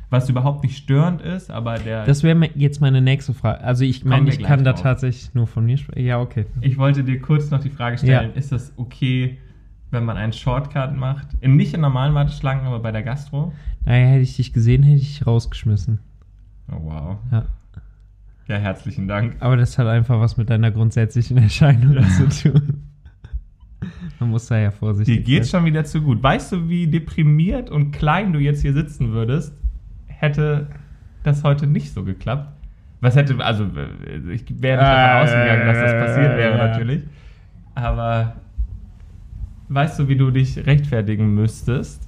was 0.10 0.30
überhaupt 0.30 0.64
nicht 0.64 0.78
störend 0.78 1.22
ist, 1.22 1.52
aber 1.52 1.76
der. 1.76 2.06
Das 2.06 2.24
wäre 2.24 2.50
jetzt 2.56 2.80
meine 2.80 3.02
nächste 3.02 3.34
Frage. 3.34 3.62
Also 3.64 3.84
ich 3.84 4.06
meine, 4.06 4.30
ich 4.30 4.42
kann 4.42 4.64
da 4.64 4.74
drauf. 4.74 4.82
tatsächlich 4.84 5.34
nur 5.34 5.48
von 5.48 5.66
mir 5.66 5.78
sprechen. 5.78 6.06
Ja, 6.06 6.20
okay. 6.22 6.46
ich 6.62 6.78
wollte 6.78 7.04
dir 7.04 7.20
kurz 7.20 7.52
noch 7.52 7.60
die 7.60 7.70
Frage 7.70 7.98
stellen: 7.98 8.32
Ja. 8.32 8.38
Ist 8.38 8.52
das 8.52 8.74
okay, 8.78 9.38
wenn 9.92 10.06
man 10.06 10.18
einen 10.18 10.34
Shortcut 10.34 10.96
macht? 10.96 11.28
In, 11.42 11.58
nicht 11.58 11.74
in 11.74 11.82
normalen 11.82 12.14
Warteschlangen, 12.14 12.66
aber 12.66 12.80
bei 12.80 12.92
der 12.92 13.04
Gastro? 13.04 13.52
Naja, 13.86 14.08
hätte 14.08 14.22
ich 14.22 14.36
dich 14.38 14.54
gesehen, 14.54 14.84
hätte 14.84 14.98
ich 14.98 15.18
dich 15.18 15.28
rausgeschmissen. 15.28 16.00
Oh, 16.72 16.80
wow. 16.84 17.18
Ja. 17.32 17.46
Ja, 18.48 18.56
herzlichen 18.56 19.10
Dank. 19.10 19.36
Aber 19.42 19.58
das 19.58 19.78
hat 19.78 19.88
einfach 19.88 20.22
was 20.22 20.38
mit 20.38 20.50
deiner 20.50 20.72
grundsätzlichen 20.72 21.38
Erscheinung 21.38 22.02
zu 22.10 22.52
tun. 22.52 22.84
Man 24.20 24.30
muss 24.30 24.48
da 24.48 24.58
ja 24.58 24.72
vorsichtig 24.72 25.18
Dir 25.18 25.24
geht's 25.24 25.52
sein. 25.52 25.60
schon 25.60 25.66
wieder 25.66 25.84
zu 25.84 26.02
gut. 26.02 26.24
Weißt 26.24 26.52
du, 26.52 26.70
wie 26.70 26.88
deprimiert 26.88 27.70
und 27.70 27.92
klein 27.92 28.34
du 28.34 28.40
jetzt 28.40 28.62
hier 28.62 28.74
sitzen 28.74 29.12
würdest, 29.12 29.54
hätte 30.20 30.68
das 31.24 31.44
heute 31.44 31.68
nicht 31.68 31.94
so 31.94 32.04
geklappt? 32.04 32.50
Was 33.02 33.16
hätte, 33.16 33.38
also 33.44 33.66
ich 33.66 34.44
wäre 34.62 34.78
nicht 34.78 34.88
davon 34.88 34.88
Ah, 34.88 35.22
ausgegangen, 35.22 35.66
dass 35.68 35.78
das 35.80 35.92
passiert 35.94 36.38
wäre 36.38 36.58
natürlich. 36.58 37.04
Aber 37.76 38.34
weißt 39.70 40.00
du, 40.00 40.08
wie 40.08 40.16
du 40.16 40.32
dich 40.32 40.66
rechtfertigen 40.66 41.34
müsstest? 41.36 42.08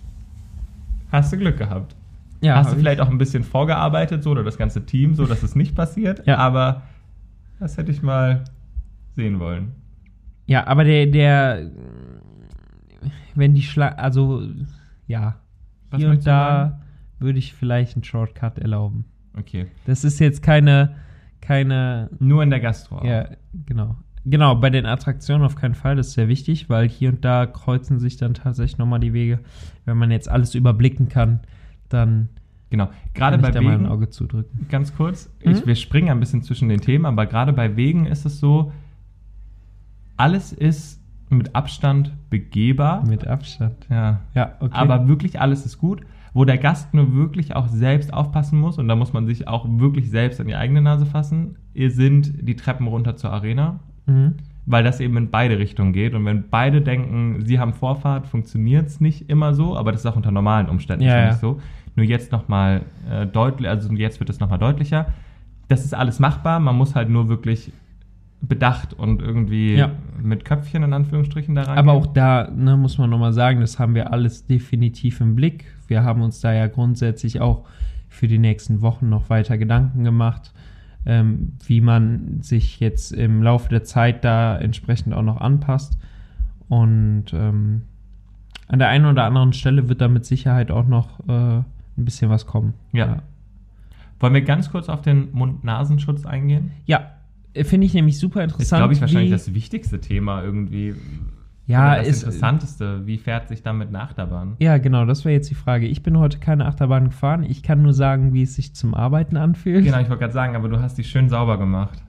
Hast 1.11 1.31
du 1.33 1.37
Glück 1.37 1.57
gehabt. 1.57 1.95
Ja, 2.41 2.55
Hast 2.55 2.71
du 2.71 2.75
ich. 2.75 2.79
vielleicht 2.79 3.01
auch 3.01 3.09
ein 3.09 3.17
bisschen 3.17 3.43
vorgearbeitet, 3.43 4.23
so 4.23 4.31
oder 4.31 4.43
das 4.43 4.57
ganze 4.57 4.85
Team, 4.85 5.13
so 5.13 5.25
dass 5.25 5.43
es 5.43 5.55
nicht 5.55 5.75
passiert? 5.75 6.25
Ja. 6.25 6.37
Aber 6.37 6.83
das 7.59 7.77
hätte 7.77 7.91
ich 7.91 8.01
mal 8.01 8.45
sehen 9.15 9.39
wollen. 9.39 9.73
Ja, 10.47 10.65
aber 10.65 10.83
der, 10.85 11.05
der, 11.07 11.69
wenn 13.35 13.53
die 13.53 13.61
Schlange, 13.61 13.99
also, 13.99 14.43
ja, 15.07 15.35
Was 15.91 15.99
hier 15.99 16.09
und 16.09 16.25
da 16.25 16.79
würde 17.19 17.39
ich 17.39 17.53
vielleicht 17.53 17.95
einen 17.95 18.03
Shortcut 18.03 18.59
erlauben. 18.59 19.05
Okay. 19.37 19.67
Das 19.85 20.03
ist 20.03 20.19
jetzt 20.19 20.41
keine, 20.41 20.95
keine, 21.41 22.09
Nur 22.19 22.43
in 22.43 22.49
der 22.49 22.59
Gastro. 22.59 23.05
ja, 23.05 23.27
genau. 23.65 23.95
Genau, 24.25 24.53
bei 24.55 24.69
den 24.69 24.85
Attraktionen 24.85 25.43
auf 25.45 25.55
keinen 25.55 25.75
Fall, 25.75 25.95
das 25.95 26.07
ist 26.07 26.13
sehr 26.13 26.27
wichtig, 26.27 26.69
weil 26.69 26.87
hier 26.89 27.09
und 27.09 27.23
da 27.23 27.45
kreuzen 27.45 27.99
sich 27.99 28.17
dann 28.17 28.33
tatsächlich 28.33 28.77
nochmal 28.77 28.99
die 28.99 29.13
Wege. 29.13 29.39
Wenn 29.85 29.97
man 29.97 30.11
jetzt 30.11 30.29
alles 30.29 30.55
überblicken 30.55 31.07
kann, 31.09 31.39
dann 31.87 32.29
Genau. 32.69 32.89
Gerade 33.15 33.39
bei 33.39 33.49
da 33.49 33.61
mal 33.61 33.73
ein 33.73 33.79
Wegen, 33.79 33.89
Auge 33.91 34.09
zudrücken. 34.11 34.67
ganz 34.69 34.93
kurz, 34.95 35.31
Mhm. 35.43 35.51
ich, 35.51 35.65
wir 35.65 35.75
springen 35.75 36.09
ein 36.09 36.19
bisschen 36.19 36.43
zwischen 36.43 36.69
den 36.69 36.81
Themen, 36.81 37.05
aber 37.05 37.25
gerade 37.25 37.51
bei 37.53 37.75
Wegen 37.77 38.05
ist 38.05 38.25
es 38.25 38.39
so, 38.39 38.71
alles 40.17 40.51
ist 40.53 41.01
mit 41.29 41.55
Abstand 41.55 42.11
begehbar. 42.29 43.05
Mit 43.07 43.25
Abstand. 43.25 43.87
ja. 43.89 44.21
Ja, 44.35 44.53
okay. 44.59 44.73
Aber 44.73 45.07
wirklich 45.07 45.39
alles 45.39 45.65
ist 45.65 45.77
gut. 45.77 46.01
Wo 46.33 46.45
der 46.45 46.57
Gast 46.57 46.93
nur 46.93 47.15
wirklich 47.15 47.55
auch 47.55 47.67
selbst 47.67 48.13
aufpassen 48.13 48.59
muss, 48.59 48.77
und 48.77 48.87
da 48.87 48.95
muss 48.95 49.13
man 49.13 49.25
sich 49.25 49.47
auch 49.47 49.65
wirklich 49.67 50.09
selbst 50.09 50.39
an 50.39 50.47
die 50.47 50.55
eigene 50.55 50.81
Nase 50.81 51.05
fassen, 51.05 51.55
sind 51.75 52.47
die 52.47 52.55
Treppen 52.55 52.87
runter 52.87 53.15
zur 53.15 53.31
Arena, 53.31 53.79
mhm. 54.05 54.35
weil 54.65 54.83
das 54.83 54.99
eben 54.99 55.17
in 55.17 55.29
beide 55.31 55.57
Richtungen 55.57 55.93
geht. 55.93 56.13
Und 56.13 56.25
wenn 56.25 56.49
beide 56.49 56.81
denken, 56.81 57.43
sie 57.45 57.59
haben 57.59 57.73
Vorfahrt, 57.73 58.27
funktioniert 58.27 58.87
es 58.87 59.01
nicht 59.01 59.29
immer 59.29 59.53
so, 59.53 59.75
aber 59.75 59.91
das 59.91 60.01
ist 60.01 60.05
auch 60.05 60.15
unter 60.15 60.31
normalen 60.31 60.69
Umständen 60.69 61.03
Ja, 61.03 61.11
schon 61.11 61.19
ja. 61.19 61.27
nicht 61.29 61.39
so. 61.39 61.59
Nur 61.95 62.05
jetzt 62.05 62.31
nochmal 62.31 62.83
äh, 63.09 63.25
deutlich, 63.25 63.67
also 63.67 63.91
jetzt 63.93 64.19
wird 64.19 64.29
es 64.29 64.39
nochmal 64.39 64.59
deutlicher. 64.59 65.07
Das 65.67 65.83
ist 65.85 65.93
alles 65.93 66.19
machbar, 66.19 66.59
man 66.59 66.75
muss 66.75 66.95
halt 66.95 67.09
nur 67.09 67.29
wirklich 67.29 67.71
bedacht 68.41 68.93
und 68.93 69.21
irgendwie 69.21 69.75
Ja. 69.75 69.91
mit 70.21 70.45
Köpfchen 70.45 70.83
in 70.83 70.93
Anführungsstrichen 70.93 71.55
daran. 71.55 71.77
Aber 71.77 71.93
auch 71.93 72.07
da 72.07 72.49
ne, 72.49 72.77
muss 72.77 72.97
man 72.97 73.09
nochmal 73.09 73.33
sagen, 73.33 73.59
das 73.59 73.79
haben 73.79 73.95
wir 73.95 74.13
alles 74.13 74.45
definitiv 74.45 75.19
im 75.21 75.35
Blick. 75.35 75.65
Wir 75.87 76.03
haben 76.03 76.21
uns 76.21 76.39
da 76.39 76.53
ja 76.53 76.67
grundsätzlich 76.67 77.41
auch 77.41 77.65
für 78.07 78.27
die 78.27 78.39
nächsten 78.39 78.81
Wochen 78.81 79.09
noch 79.09 79.29
weiter 79.29 79.57
Gedanken 79.57 80.03
gemacht, 80.03 80.53
ähm, 81.05 81.53
wie 81.65 81.81
man 81.81 82.41
sich 82.41 82.79
jetzt 82.79 83.11
im 83.11 83.43
Laufe 83.43 83.69
der 83.69 83.83
Zeit 83.83 84.23
da 84.23 84.57
entsprechend 84.57 85.13
auch 85.13 85.23
noch 85.23 85.41
anpasst. 85.41 85.97
Und 86.69 87.25
ähm, 87.33 87.83
an 88.67 88.79
der 88.79 88.87
einen 88.89 89.05
oder 89.05 89.25
anderen 89.25 89.53
Stelle 89.53 89.89
wird 89.89 89.99
da 90.01 90.07
mit 90.07 90.25
Sicherheit 90.25 90.71
auch 90.71 90.87
noch 90.87 91.19
äh, 91.27 91.31
ein 91.57 91.65
bisschen 91.97 92.29
was 92.29 92.45
kommen. 92.45 92.73
Ja. 92.93 93.21
Wollen 94.19 94.33
wir 94.33 94.41
ganz 94.41 94.71
kurz 94.71 94.89
auf 94.89 95.01
den 95.01 95.31
Mund-Nasenschutz 95.33 96.25
eingehen? 96.25 96.71
Ja, 96.85 97.11
finde 97.63 97.87
ich 97.87 97.93
nämlich 97.93 98.19
super 98.19 98.41
Ist, 98.43 98.51
interessant. 98.51 98.79
glaube 98.79 98.93
ich, 98.93 99.01
wahrscheinlich 99.01 99.29
wie, 99.29 99.33
das 99.33 99.53
wichtigste 99.53 99.99
Thema 99.99 100.43
irgendwie. 100.43 100.95
ja, 101.65 101.97
das 101.97 102.07
ist, 102.07 102.23
Interessanteste. 102.23 103.05
Wie 103.05 103.17
fährt 103.17 103.47
sich 103.47 103.63
damit 103.63 103.89
eine 103.89 104.01
Achterbahn? 104.01 104.55
ja, 104.59 104.77
genau, 104.77 105.05
das 105.05 105.25
wäre 105.25 105.33
jetzt 105.33 105.49
die 105.49 105.55
Frage. 105.55 105.87
Ich 105.87 106.03
bin 106.03 106.17
heute 106.17 106.39
keine 106.39 106.65
Achterbahn 106.65 107.05
gefahren. 107.05 107.43
Ich 107.43 107.63
kann 107.63 107.81
nur 107.81 107.93
sagen, 107.93 108.33
wie 108.33 108.43
es 108.43 108.55
sich 108.55 108.75
zum 108.75 108.93
Arbeiten 108.93 109.37
anfühlt. 109.37 109.85
Genau, 109.85 109.99
ich 109.99 110.09
wollte 110.09 110.21
gerade 110.21 110.33
sagen, 110.33 110.55
aber 110.55 110.69
du 110.69 110.79
hast 110.79 110.97
die 110.97 111.03
schön 111.03 111.29
sauber 111.29 111.57
gemacht. 111.57 112.03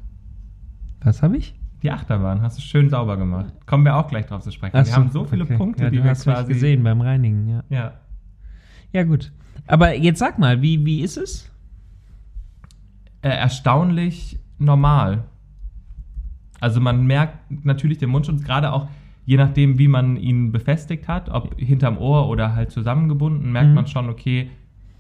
Was 1.03 1.23
habe 1.23 1.37
ich? 1.37 1.55
Die 1.83 1.91
Achterbahn 1.91 2.43
hast 2.43 2.59
du 2.59 2.63
schön 2.63 2.91
sauber 2.91 3.17
gemacht. 3.17 3.55
Kommen 3.65 3.85
wir 3.85 3.97
auch 3.97 4.09
gleich 4.09 4.27
drauf 4.27 4.43
zu 4.43 4.51
sprechen. 4.51 4.77
Ach 4.77 4.85
wir 4.85 4.95
haben 4.95 5.11
so 5.11 5.25
viele 5.25 5.45
okay. 5.45 5.57
Punkte, 5.57 5.85
ja, 5.85 5.91
die 5.91 5.97
du 5.97 6.05
wir 6.05 6.11
hast 6.11 6.25
quasi 6.25 6.53
gesehen 6.53 6.83
beim 6.83 7.01
Reinigen, 7.01 7.49
ja. 7.49 7.65
Ja. 7.71 7.93
Ja, 8.93 9.05
gut. 9.05 9.33
Aber 9.67 9.95
jetzt 9.95 10.19
sag 10.19 10.39
mal, 10.39 10.61
wie, 10.61 10.85
wie 10.85 11.01
ist 11.01 11.17
es? 11.17 11.51
Äh, 13.23 13.31
erstaunlich 13.31 14.39
normal. 14.59 15.25
Also 16.61 16.81
man 16.81 17.07
merkt 17.07 17.65
natürlich 17.65 17.99
den 17.99 18.11
Mundschutz, 18.11 18.43
gerade 18.45 18.73
auch 18.73 18.89
je 19.27 19.37
nachdem, 19.37 19.79
wie 19.79 19.89
man 19.89 20.17
ihn 20.17 20.51
befestigt 20.53 21.07
hat, 21.09 21.29
ob 21.29 21.59
hinterm 21.59 21.99
Ohr 21.99 22.29
oder 22.29 22.55
halt 22.55 22.71
zusammengebunden, 22.71 23.53
merkt 23.53 23.69
Mhm. 23.69 23.75
man 23.75 23.87
schon, 23.87 24.09
okay, 24.09 24.51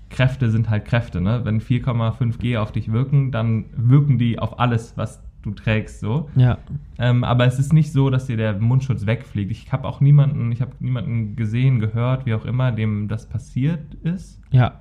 Kräfte 0.09 0.51
sind 0.51 0.69
halt 0.71 0.85
Kräfte. 0.85 1.21
Ne? 1.21 1.41
Wenn 1.45 1.61
4,5 1.61 2.39
G 2.39 2.57
auf 2.57 2.73
dich 2.73 2.93
wirken, 2.93 3.31
dann 3.33 3.67
wirken 3.77 4.19
die 4.19 4.39
auf 4.39 4.59
alles, 4.59 4.97
was 4.97 5.23
du 5.43 5.53
trägst, 5.53 6.01
so. 6.01 6.29
Ja. 6.37 6.59
Ähm, 6.99 7.25
aber 7.25 7.47
es 7.47 7.59
ist 7.59 7.73
nicht 7.73 7.93
so, 7.93 8.11
dass 8.11 8.27
dir 8.27 8.37
der 8.37 8.59
Mundschutz 8.59 9.07
wegfliegt. 9.07 9.51
Ich 9.51 9.73
habe 9.73 9.89
auch 9.89 10.01
niemanden, 10.01 10.53
ich 10.53 10.61
habe 10.61 10.73
niemanden 10.81 11.35
gesehen, 11.35 11.81
gehört, 11.81 12.27
wie 12.27 12.35
auch 12.35 12.45
immer, 12.45 12.73
dem 12.73 13.09
das 13.09 13.27
passiert 13.29 13.95
ist. 14.03 14.41
Ja. 14.51 14.81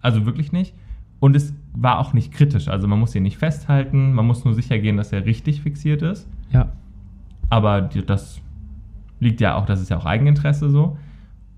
Also 0.00 0.26
wirklich 0.26 0.52
nicht. 0.52 0.74
Und 1.22 1.36
es 1.36 1.54
war 1.72 2.00
auch 2.00 2.14
nicht 2.14 2.32
kritisch. 2.32 2.66
Also 2.66 2.88
man 2.88 2.98
muss 2.98 3.14
ihn 3.14 3.22
nicht 3.22 3.38
festhalten, 3.38 4.12
man 4.12 4.26
muss 4.26 4.44
nur 4.44 4.54
sicher 4.54 4.80
gehen, 4.80 4.96
dass 4.96 5.12
er 5.12 5.24
richtig 5.24 5.62
fixiert 5.62 6.02
ist. 6.02 6.28
Ja. 6.50 6.72
Aber 7.48 7.80
das 7.80 8.40
liegt 9.20 9.40
ja 9.40 9.54
auch, 9.54 9.64
das 9.64 9.80
ist 9.80 9.88
ja 9.88 9.98
auch 9.98 10.04
Eigeninteresse 10.04 10.68
so. 10.68 10.98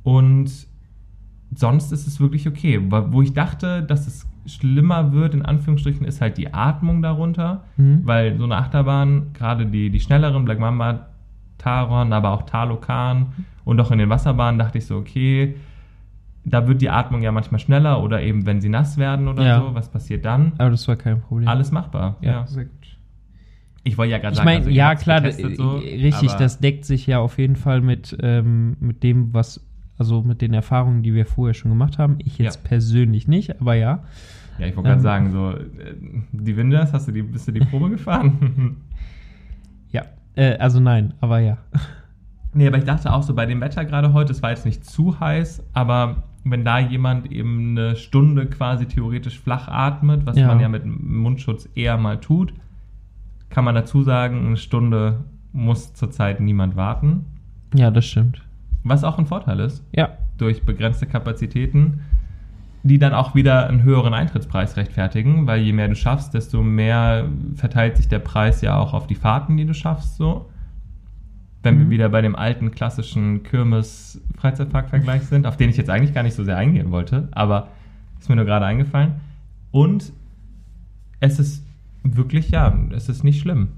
Und 0.02 0.50
sonst 1.54 1.92
ist 1.92 2.06
es 2.06 2.20
wirklich 2.20 2.46
okay. 2.46 2.78
Wo 2.90 3.10
wo 3.10 3.22
ich 3.22 3.32
dachte, 3.32 3.82
dass 3.82 4.06
es 4.06 4.26
schlimmer 4.44 5.12
wird, 5.12 5.32
in 5.32 5.40
Anführungsstrichen, 5.40 6.04
ist 6.04 6.20
halt 6.20 6.36
die 6.36 6.52
Atmung 6.52 7.00
darunter. 7.00 7.64
Mhm. 7.78 8.02
Weil 8.04 8.36
so 8.36 8.44
eine 8.44 8.58
Achterbahn, 8.58 9.32
gerade 9.32 9.64
die, 9.64 9.88
die 9.88 10.00
schnelleren, 10.00 10.44
Black 10.44 10.58
Mamba, 10.58 11.06
Taron, 11.56 12.12
aber 12.12 12.32
auch 12.32 12.42
Talokan 12.42 13.28
und 13.64 13.80
auch 13.80 13.90
in 13.90 13.98
den 13.98 14.10
Wasserbahnen 14.10 14.58
dachte 14.58 14.76
ich 14.76 14.84
so, 14.84 14.98
okay, 14.98 15.54
da 16.44 16.66
wird 16.68 16.82
die 16.82 16.90
Atmung 16.90 17.22
ja 17.22 17.32
manchmal 17.32 17.58
schneller 17.60 18.02
oder 18.02 18.22
eben 18.22 18.44
wenn 18.46 18.60
sie 18.60 18.68
nass 18.68 18.96
werden 18.98 19.28
oder 19.28 19.44
Ja. 19.46 19.60
so, 19.60 19.74
was 19.74 19.88
passiert 19.90 20.24
dann? 20.24 20.52
Aber 20.58 20.70
das 20.70 20.86
war 20.88 20.96
kein 20.96 21.20
Problem. 21.20 21.48
Alles 21.48 21.70
machbar. 21.72 22.16
Ja. 22.20 22.42
gut. 22.54 22.66
Ich 23.86 23.98
wollte 23.98 24.12
ja 24.12 24.18
gerade 24.18 24.32
Ich 24.32 24.36
sagen, 24.38 24.46
meine, 24.46 24.58
also 24.60 24.70
ihr 24.70 24.76
ja 24.76 24.94
klar, 24.94 25.20
getestet 25.20 25.52
d- 25.52 25.54
so, 25.56 25.76
richtig, 25.76 26.32
das 26.32 26.58
deckt 26.58 26.84
sich 26.86 27.06
ja 27.06 27.18
auf 27.18 27.38
jeden 27.38 27.56
Fall 27.56 27.80
mit, 27.82 28.16
ähm, 28.22 28.76
mit 28.80 29.02
dem, 29.02 29.32
was, 29.34 29.60
also 29.98 30.22
mit 30.22 30.40
den 30.40 30.54
Erfahrungen, 30.54 31.02
die 31.02 31.12
wir 31.14 31.26
vorher 31.26 31.54
schon 31.54 31.70
gemacht 31.70 31.98
haben. 31.98 32.16
Ich 32.18 32.38
jetzt 32.38 32.56
Ja. 32.56 32.68
persönlich 32.68 33.28
nicht, 33.28 33.60
aber 33.60 33.74
ja. 33.74 34.02
Ja, 34.58 34.66
ich 34.66 34.76
wollte 34.76 34.88
gerade 34.88 34.98
Ähm. 35.00 35.02
sagen, 35.02 35.30
so, 35.32 35.50
äh, 35.50 35.94
die 36.32 36.56
Winders, 36.56 36.92
hast 36.92 37.08
du 37.08 37.12
die, 37.12 37.22
bist 37.22 37.46
du 37.48 37.52
die 37.52 37.60
Probe 37.60 37.90
gefahren? 37.90 38.76
Ja. 39.92 40.02
Äh, 40.34 40.56
also 40.58 40.80
nein, 40.80 41.14
aber 41.20 41.38
ja. 41.40 41.58
nee, 42.52 42.66
aber 42.66 42.78
ich 42.78 42.84
dachte 42.84 43.12
auch 43.12 43.22
so 43.22 43.34
bei 43.34 43.46
dem 43.46 43.60
Wetter 43.60 43.84
gerade 43.84 44.12
heute, 44.12 44.32
es 44.32 44.42
war 44.42 44.50
jetzt 44.50 44.64
nicht 44.66 44.84
zu 44.84 45.20
heiß, 45.20 45.62
aber 45.72 46.24
wenn 46.44 46.64
da 46.64 46.78
jemand 46.78 47.30
eben 47.32 47.70
eine 47.70 47.96
Stunde 47.96 48.46
quasi 48.46 48.86
theoretisch 48.86 49.38
flach 49.40 49.68
atmet, 49.68 50.26
was 50.26 50.36
Ja. 50.36 50.46
man 50.48 50.60
ja 50.60 50.68
mit 50.68 50.84
Mundschutz 50.84 51.68
eher 51.74 51.96
mal 51.96 52.18
tut, 52.20 52.52
kann 53.50 53.64
man 53.64 53.74
dazu 53.74 54.02
sagen, 54.02 54.46
eine 54.46 54.56
Stunde 54.56 55.24
muss 55.52 55.94
zurzeit 55.94 56.40
niemand 56.40 56.76
warten. 56.76 57.24
Ja, 57.74 57.90
das 57.90 58.06
stimmt. 58.06 58.42
Was 58.82 59.04
auch 59.04 59.18
ein 59.18 59.26
Vorteil 59.26 59.60
ist, 59.60 59.82
Ja. 59.92 60.10
durch 60.36 60.64
begrenzte 60.64 61.06
Kapazitäten, 61.06 62.00
die 62.82 62.98
dann 62.98 63.14
auch 63.14 63.34
wieder 63.34 63.66
einen 63.68 63.82
höheren 63.82 64.12
Eintrittspreis 64.12 64.76
rechtfertigen, 64.76 65.46
weil 65.46 65.62
je 65.62 65.72
mehr 65.72 65.88
du 65.88 65.96
schaffst, 65.96 66.34
desto 66.34 66.62
mehr 66.62 67.24
verteilt 67.54 67.96
sich 67.96 68.08
der 68.08 68.18
Preis 68.18 68.60
ja 68.60 68.76
auch 68.76 68.92
auf 68.92 69.06
die 69.06 69.14
Fahrten, 69.14 69.56
die 69.56 69.64
du 69.64 69.72
schaffst, 69.72 70.16
so. 70.16 70.50
Wenn 71.64 71.74
Mhm. 71.76 71.80
wir 71.80 71.90
wieder 71.90 72.08
bei 72.10 72.20
dem 72.20 72.36
alten 72.36 72.70
klassischen 72.70 73.42
Kirmes-Freizeitpark-Vergleich 73.42 75.22
sind, 75.22 75.46
auf 75.46 75.56
den 75.56 75.70
ich 75.70 75.76
jetzt 75.76 75.90
eigentlich 75.90 76.14
gar 76.14 76.22
nicht 76.22 76.34
so 76.34 76.44
sehr 76.44 76.56
eingehen 76.56 76.90
wollte, 76.92 77.28
aber 77.32 77.68
ist 78.20 78.28
mir 78.28 78.36
nur 78.36 78.44
gerade 78.44 78.66
eingefallen. 78.66 79.14
Und 79.72 80.12
es 81.20 81.38
ist 81.40 81.64
wirklich, 82.02 82.50
ja, 82.50 82.78
es 82.92 83.08
ist 83.08 83.24
nicht 83.24 83.40
schlimm. 83.40 83.68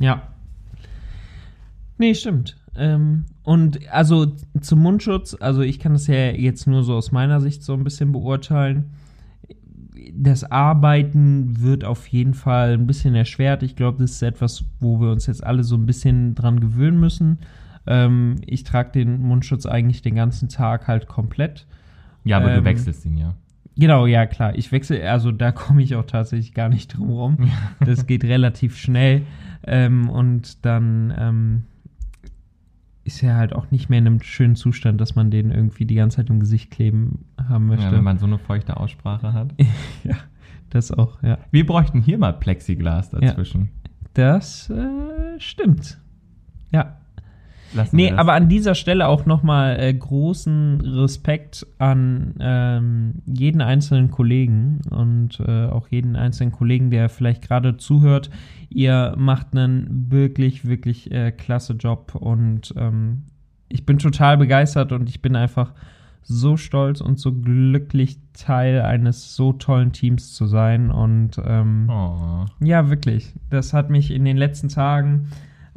Ja. 0.00 0.22
Nee, 1.98 2.14
stimmt. 2.14 2.56
Ähm, 2.76 3.24
und 3.42 3.88
also 3.92 4.26
zum 4.60 4.80
Mundschutz, 4.80 5.36
also 5.40 5.62
ich 5.62 5.78
kann 5.80 5.92
das 5.94 6.06
ja 6.06 6.30
jetzt 6.30 6.66
nur 6.66 6.84
so 6.84 6.94
aus 6.94 7.10
meiner 7.10 7.40
Sicht 7.40 7.62
so 7.64 7.72
ein 7.74 7.82
bisschen 7.84 8.12
beurteilen. 8.12 8.90
Das 10.14 10.44
Arbeiten 10.44 11.60
wird 11.60 11.84
auf 11.84 12.06
jeden 12.08 12.34
Fall 12.34 12.74
ein 12.74 12.86
bisschen 12.86 13.14
erschwert. 13.14 13.62
Ich 13.62 13.76
glaube, 13.76 13.98
das 13.98 14.12
ist 14.12 14.22
etwas, 14.22 14.64
wo 14.80 15.00
wir 15.00 15.10
uns 15.10 15.26
jetzt 15.26 15.44
alle 15.44 15.64
so 15.64 15.76
ein 15.76 15.86
bisschen 15.86 16.34
dran 16.34 16.60
gewöhnen 16.60 17.00
müssen. 17.00 17.38
Ähm, 17.86 18.36
ich 18.46 18.64
trage 18.64 18.92
den 18.92 19.20
Mundschutz 19.22 19.66
eigentlich 19.66 20.02
den 20.02 20.14
ganzen 20.14 20.48
Tag 20.48 20.88
halt 20.88 21.08
komplett. 21.08 21.66
Ja, 22.24 22.36
aber 22.38 22.50
Ähm, 22.50 22.58
du 22.58 22.64
wechselst 22.64 23.04
ihn 23.06 23.16
ja. 23.16 23.34
Genau, 23.76 24.06
ja, 24.06 24.26
klar. 24.26 24.56
Ich 24.56 24.72
wechsle, 24.72 25.08
also 25.08 25.30
da 25.32 25.52
komme 25.52 25.82
ich 25.82 25.94
auch 25.94 26.04
tatsächlich 26.04 26.52
gar 26.52 26.68
nicht 26.68 26.96
drum 26.96 27.10
rum. 27.10 27.50
Das 27.84 28.06
geht 28.06 28.24
relativ 28.24 28.76
schnell. 28.76 29.22
Ähm, 29.66 30.08
und 30.08 30.64
dann 30.66 31.14
ähm, 31.16 31.62
ist 33.08 33.22
er 33.22 33.36
halt 33.36 33.54
auch 33.54 33.70
nicht 33.70 33.88
mehr 33.88 33.98
in 33.98 34.06
einem 34.06 34.20
schönen 34.20 34.54
Zustand, 34.54 35.00
dass 35.00 35.14
man 35.14 35.30
den 35.30 35.50
irgendwie 35.50 35.86
die 35.86 35.94
ganze 35.94 36.18
Zeit 36.18 36.28
im 36.28 36.40
Gesicht 36.40 36.70
kleben 36.70 37.24
haben 37.48 37.66
möchte. 37.66 37.86
ja. 37.86 37.92
Wenn 37.92 38.04
man 38.04 38.18
so 38.18 38.26
eine 38.26 38.38
feuchte 38.38 38.76
Aussprache 38.76 39.32
hat. 39.32 39.54
ja, 40.04 40.16
das 40.68 40.92
auch, 40.92 41.22
ja. 41.22 41.38
Wir 41.50 41.64
bräuchten 41.64 42.02
hier 42.02 42.18
mal 42.18 42.34
Plexiglas 42.34 43.08
dazwischen. 43.08 43.70
Das 44.12 44.68
äh, 44.68 45.40
stimmt. 45.40 45.98
Ja. 46.70 46.98
Lassen 47.74 47.96
Nee, 47.96 48.12
aber 48.12 48.32
an 48.32 48.48
dieser 48.48 48.74
Stelle 48.74 49.08
auch 49.08 49.26
nochmal 49.26 49.78
äh, 49.78 49.92
großen 49.92 50.80
Respekt 50.80 51.66
an 51.78 52.34
ähm, 52.40 53.14
jeden 53.26 53.60
einzelnen 53.60 54.10
Kollegen 54.10 54.80
und 54.90 55.40
äh, 55.40 55.66
auch 55.66 55.88
jeden 55.88 56.16
einzelnen 56.16 56.52
Kollegen, 56.52 56.90
der 56.90 57.08
vielleicht 57.08 57.42
gerade 57.42 57.76
zuhört. 57.76 58.30
Ihr 58.70 59.14
macht 59.16 59.54
einen 59.54 60.10
wirklich, 60.10 60.66
wirklich 60.66 61.10
äh, 61.10 61.32
klasse 61.32 61.74
Job 61.74 62.14
und 62.14 62.74
ähm, 62.76 63.24
ich 63.68 63.84
bin 63.84 63.98
total 63.98 64.38
begeistert 64.38 64.92
und 64.92 65.08
ich 65.08 65.20
bin 65.20 65.36
einfach 65.36 65.74
so 66.22 66.56
stolz 66.56 67.00
und 67.00 67.18
so 67.18 67.32
glücklich, 67.32 68.18
Teil 68.34 68.82
eines 68.82 69.34
so 69.34 69.52
tollen 69.52 69.92
Teams 69.92 70.34
zu 70.34 70.46
sein 70.46 70.90
und 70.90 71.40
ähm, 71.44 71.88
Oh. 71.90 72.44
ja, 72.60 72.90
wirklich. 72.90 73.34
Das 73.50 73.72
hat 73.72 73.88
mich 73.88 74.10
in 74.10 74.24
den 74.24 74.36
letzten 74.36 74.68
Tagen, 74.68 75.28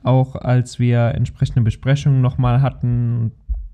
auch 0.03 0.35
als 0.35 0.79
wir 0.79 1.13
entsprechende 1.15 1.61
Besprechungen 1.61 2.21
nochmal 2.21 2.61
hatten, 2.61 3.31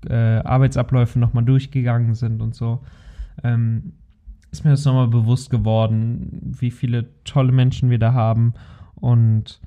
äh, 0.08 0.14
Arbeitsabläufe 0.14 1.18
nochmal 1.18 1.44
durchgegangen 1.44 2.14
sind 2.14 2.42
und 2.42 2.54
so, 2.54 2.80
ähm, 3.42 3.92
ist 4.50 4.64
mir 4.64 4.70
das 4.70 4.84
nochmal 4.84 5.08
bewusst 5.08 5.50
geworden, 5.50 6.54
wie 6.58 6.70
viele 6.70 7.06
tolle 7.24 7.52
Menschen 7.52 7.90
wir 7.90 7.98
da 7.98 8.12
haben 8.12 8.54
und 8.94 9.60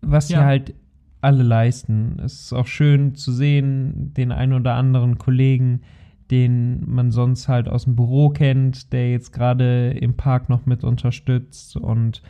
was 0.00 0.28
sie 0.28 0.34
Ja. 0.34 0.44
halt 0.44 0.74
alle 1.20 1.42
leisten. 1.42 2.18
Es 2.24 2.42
ist 2.42 2.52
auch 2.52 2.66
schön 2.66 3.14
zu 3.14 3.32
sehen, 3.32 4.12
den 4.14 4.32
ein 4.32 4.52
oder 4.52 4.74
anderen 4.74 5.18
Kollegen, 5.18 5.82
den 6.30 6.82
man 6.88 7.12
sonst 7.12 7.48
halt 7.48 7.68
aus 7.68 7.84
dem 7.84 7.94
Büro 7.94 8.30
kennt, 8.30 8.92
der 8.92 9.10
jetzt 9.10 9.32
gerade 9.32 9.90
im 9.90 10.14
Park 10.14 10.48
noch 10.48 10.66
mit 10.66 10.82
unterstützt. 10.82 11.76
Und 11.76 12.22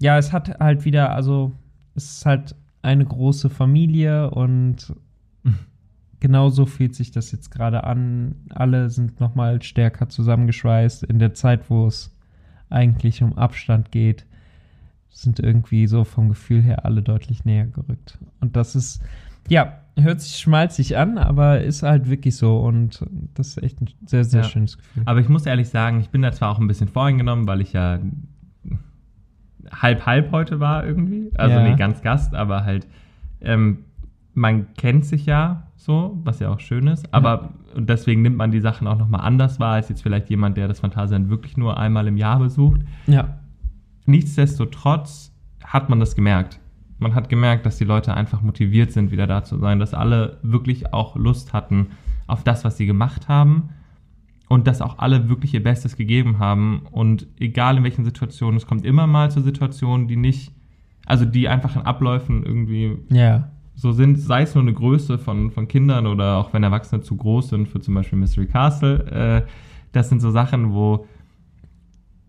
ja, 0.00 0.18
es 0.18 0.32
hat 0.32 0.58
halt 0.60 0.84
wieder, 0.84 1.14
also 1.14 1.52
es 1.94 2.16
ist 2.18 2.26
halt 2.26 2.54
eine 2.82 3.04
große 3.04 3.48
Familie 3.50 4.30
und 4.30 4.94
genauso 6.20 6.66
fühlt 6.66 6.94
sich 6.94 7.10
das 7.10 7.32
jetzt 7.32 7.50
gerade 7.50 7.84
an. 7.84 8.34
Alle 8.50 8.90
sind 8.90 9.20
nochmal 9.20 9.62
stärker 9.62 10.08
zusammengeschweißt 10.08 11.04
in 11.04 11.18
der 11.18 11.34
Zeit, 11.34 11.68
wo 11.70 11.86
es 11.86 12.16
eigentlich 12.70 13.22
um 13.22 13.36
Abstand 13.38 13.90
geht. 13.92 14.26
Sind 15.10 15.40
irgendwie 15.40 15.86
so 15.86 16.04
vom 16.04 16.28
Gefühl 16.30 16.62
her 16.62 16.84
alle 16.86 17.02
deutlich 17.02 17.44
näher 17.44 17.66
gerückt. 17.66 18.18
Und 18.40 18.56
das 18.56 18.74
ist, 18.74 19.02
ja, 19.48 19.78
hört 19.98 20.22
sich 20.22 20.38
schmalzig 20.38 20.96
an, 20.96 21.18
aber 21.18 21.60
ist 21.60 21.82
halt 21.82 22.08
wirklich 22.08 22.36
so. 22.36 22.58
Und 22.60 23.04
das 23.34 23.48
ist 23.48 23.62
echt 23.62 23.80
ein 23.82 23.88
sehr, 24.06 24.24
sehr 24.24 24.40
Ja. 24.42 24.48
schönes 24.48 24.78
Gefühl. 24.78 25.02
Aber 25.04 25.20
ich 25.20 25.28
muss 25.28 25.44
ehrlich 25.44 25.68
sagen, 25.68 26.00
ich 26.00 26.08
bin 26.08 26.22
da 26.22 26.32
zwar 26.32 26.50
auch 26.50 26.58
ein 26.58 26.66
bisschen 26.66 26.88
voreingenommen, 26.88 27.46
weil 27.46 27.60
ich 27.60 27.74
ja 27.74 27.98
halb 29.70 30.06
halb 30.06 30.32
heute 30.32 30.60
war 30.60 30.84
irgendwie. 30.84 31.30
Also 31.36 31.56
Ja. 31.56 31.68
nee, 31.68 31.76
ganz 31.76 32.02
Gast, 32.02 32.34
aber 32.34 32.64
halt, 32.64 32.86
ähm, 33.40 33.78
man 34.34 34.72
kennt 34.74 35.04
sich 35.04 35.26
ja 35.26 35.64
so, 35.76 36.18
was 36.24 36.38
ja 36.40 36.50
auch 36.50 36.60
schön 36.60 36.86
ist. 36.86 37.12
Aber 37.12 37.50
und 37.74 37.88
deswegen 37.88 38.22
nimmt 38.22 38.36
man 38.36 38.50
die 38.50 38.60
Sachen 38.60 38.86
auch 38.86 38.98
nochmal 38.98 39.22
anders 39.22 39.60
wahr, 39.60 39.74
als 39.74 39.88
jetzt 39.88 40.02
vielleicht 40.02 40.30
jemand, 40.30 40.56
der 40.56 40.68
das 40.68 40.80
Phantasialand 40.80 41.28
wirklich 41.30 41.56
nur 41.56 41.78
einmal 41.78 42.06
im 42.06 42.16
Jahr 42.16 42.38
besucht. 42.38 42.80
Ja, 43.06 43.38
nichtsdestotrotz 44.06 45.32
hat 45.64 45.88
man 45.88 46.00
das 46.00 46.14
gemerkt. 46.14 46.58
Man 46.98 47.14
hat 47.14 47.28
gemerkt, 47.28 47.66
dass 47.66 47.78
die 47.78 47.84
Leute 47.84 48.14
einfach 48.14 48.42
motiviert 48.42 48.92
sind, 48.92 49.10
wieder 49.10 49.26
da 49.26 49.42
zu 49.42 49.58
sein, 49.58 49.78
dass 49.78 49.92
alle 49.94 50.38
wirklich 50.42 50.92
auch 50.92 51.16
Lust 51.16 51.52
hatten 51.52 51.88
auf 52.26 52.44
das, 52.44 52.64
was 52.64 52.76
sie 52.76 52.86
gemacht 52.86 53.28
haben 53.28 53.70
und 54.48 54.66
dass 54.66 54.82
auch 54.82 54.98
alle 54.98 55.28
wirklich 55.28 55.54
ihr 55.54 55.62
Bestes 55.62 55.96
gegeben 55.96 56.38
haben. 56.38 56.82
Und 56.90 57.26
egal 57.38 57.78
in 57.78 57.84
welchen 57.84 58.04
Situationen, 58.04 58.56
es 58.56 58.66
kommt 58.66 58.84
immer 58.84 59.06
mal 59.06 59.30
zu 59.30 59.40
Situationen, 59.40 60.08
die 60.08 60.16
nicht, 60.16 60.52
also 61.06 61.24
die 61.24 61.48
einfach 61.48 61.74
in 61.76 61.82
Abläufen 61.82 62.44
irgendwie 62.44 62.98
Ja. 63.08 63.48
so 63.74 63.92
sind, 63.92 64.18
sei 64.18 64.42
es 64.42 64.54
nur 64.54 64.62
eine 64.62 64.74
Größe 64.74 65.18
von, 65.18 65.50
von 65.50 65.68
Kindern 65.68 66.06
oder 66.06 66.36
auch 66.36 66.52
wenn 66.52 66.62
Erwachsene 66.62 67.00
zu 67.02 67.16
groß 67.16 67.48
sind 67.48 67.68
für 67.68 67.80
zum 67.80 67.94
Beispiel 67.94 68.18
Mystery 68.18 68.46
Castle. 68.46 69.06
Äh, 69.10 69.48
das 69.92 70.08
sind 70.08 70.20
so 70.20 70.30
Sachen, 70.30 70.72
wo 70.74 71.06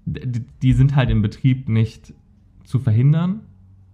die, 0.06 0.44
die 0.62 0.74
sind 0.74 0.96
halt 0.96 1.10
im 1.10 1.22
Betrieb 1.22 1.70
nicht 1.70 2.14
zu 2.64 2.80
verhindern. 2.80 3.42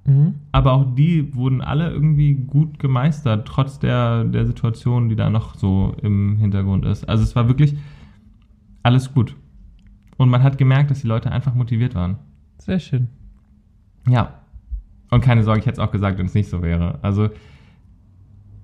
Mhm. 0.06 0.36
Aber 0.52 0.74
auch 0.74 0.96
die 0.96 1.36
wurden 1.36 1.62
alle 1.62 1.92
irgendwie 1.92 2.34
gut 2.34 2.80
gemeistert, 2.80 3.48
trotz 3.48 3.80
der, 3.80 4.24
der 4.24 4.46
Situation, 4.46 5.10
die 5.10 5.16
da 5.16 5.30
noch 5.30 5.56
so 5.56 5.96
im 6.02 6.38
Hintergrund 6.38 6.86
ist. 6.86 7.08
Also 7.08 7.24
es 7.24 7.36
war 7.36 7.48
wirklich 7.48 7.76
alles 8.84 9.14
gut. 9.14 9.36
Und 10.18 10.30
man 10.30 10.44
hat 10.44 10.58
gemerkt, 10.58 10.92
dass 10.92 11.02
die 11.02 11.08
Leute 11.08 11.32
einfach 11.32 11.56
motiviert 11.56 11.96
waren. 11.96 12.18
Sehr 12.58 12.80
schön. 12.80 13.08
Ja. 14.08 14.42
Und 15.12 15.22
keine 15.22 15.44
Sorge, 15.44 15.60
ich 15.62 15.66
hätte 15.66 15.82
es 15.82 15.88
auch 15.88 15.92
gesagt, 15.92 16.18
wenn 16.18 16.26
es 16.26 16.34
nicht 16.34 16.50
so 16.50 16.62
wäre. 16.62 17.00
Also, 17.02 17.30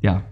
ja. 0.01 0.23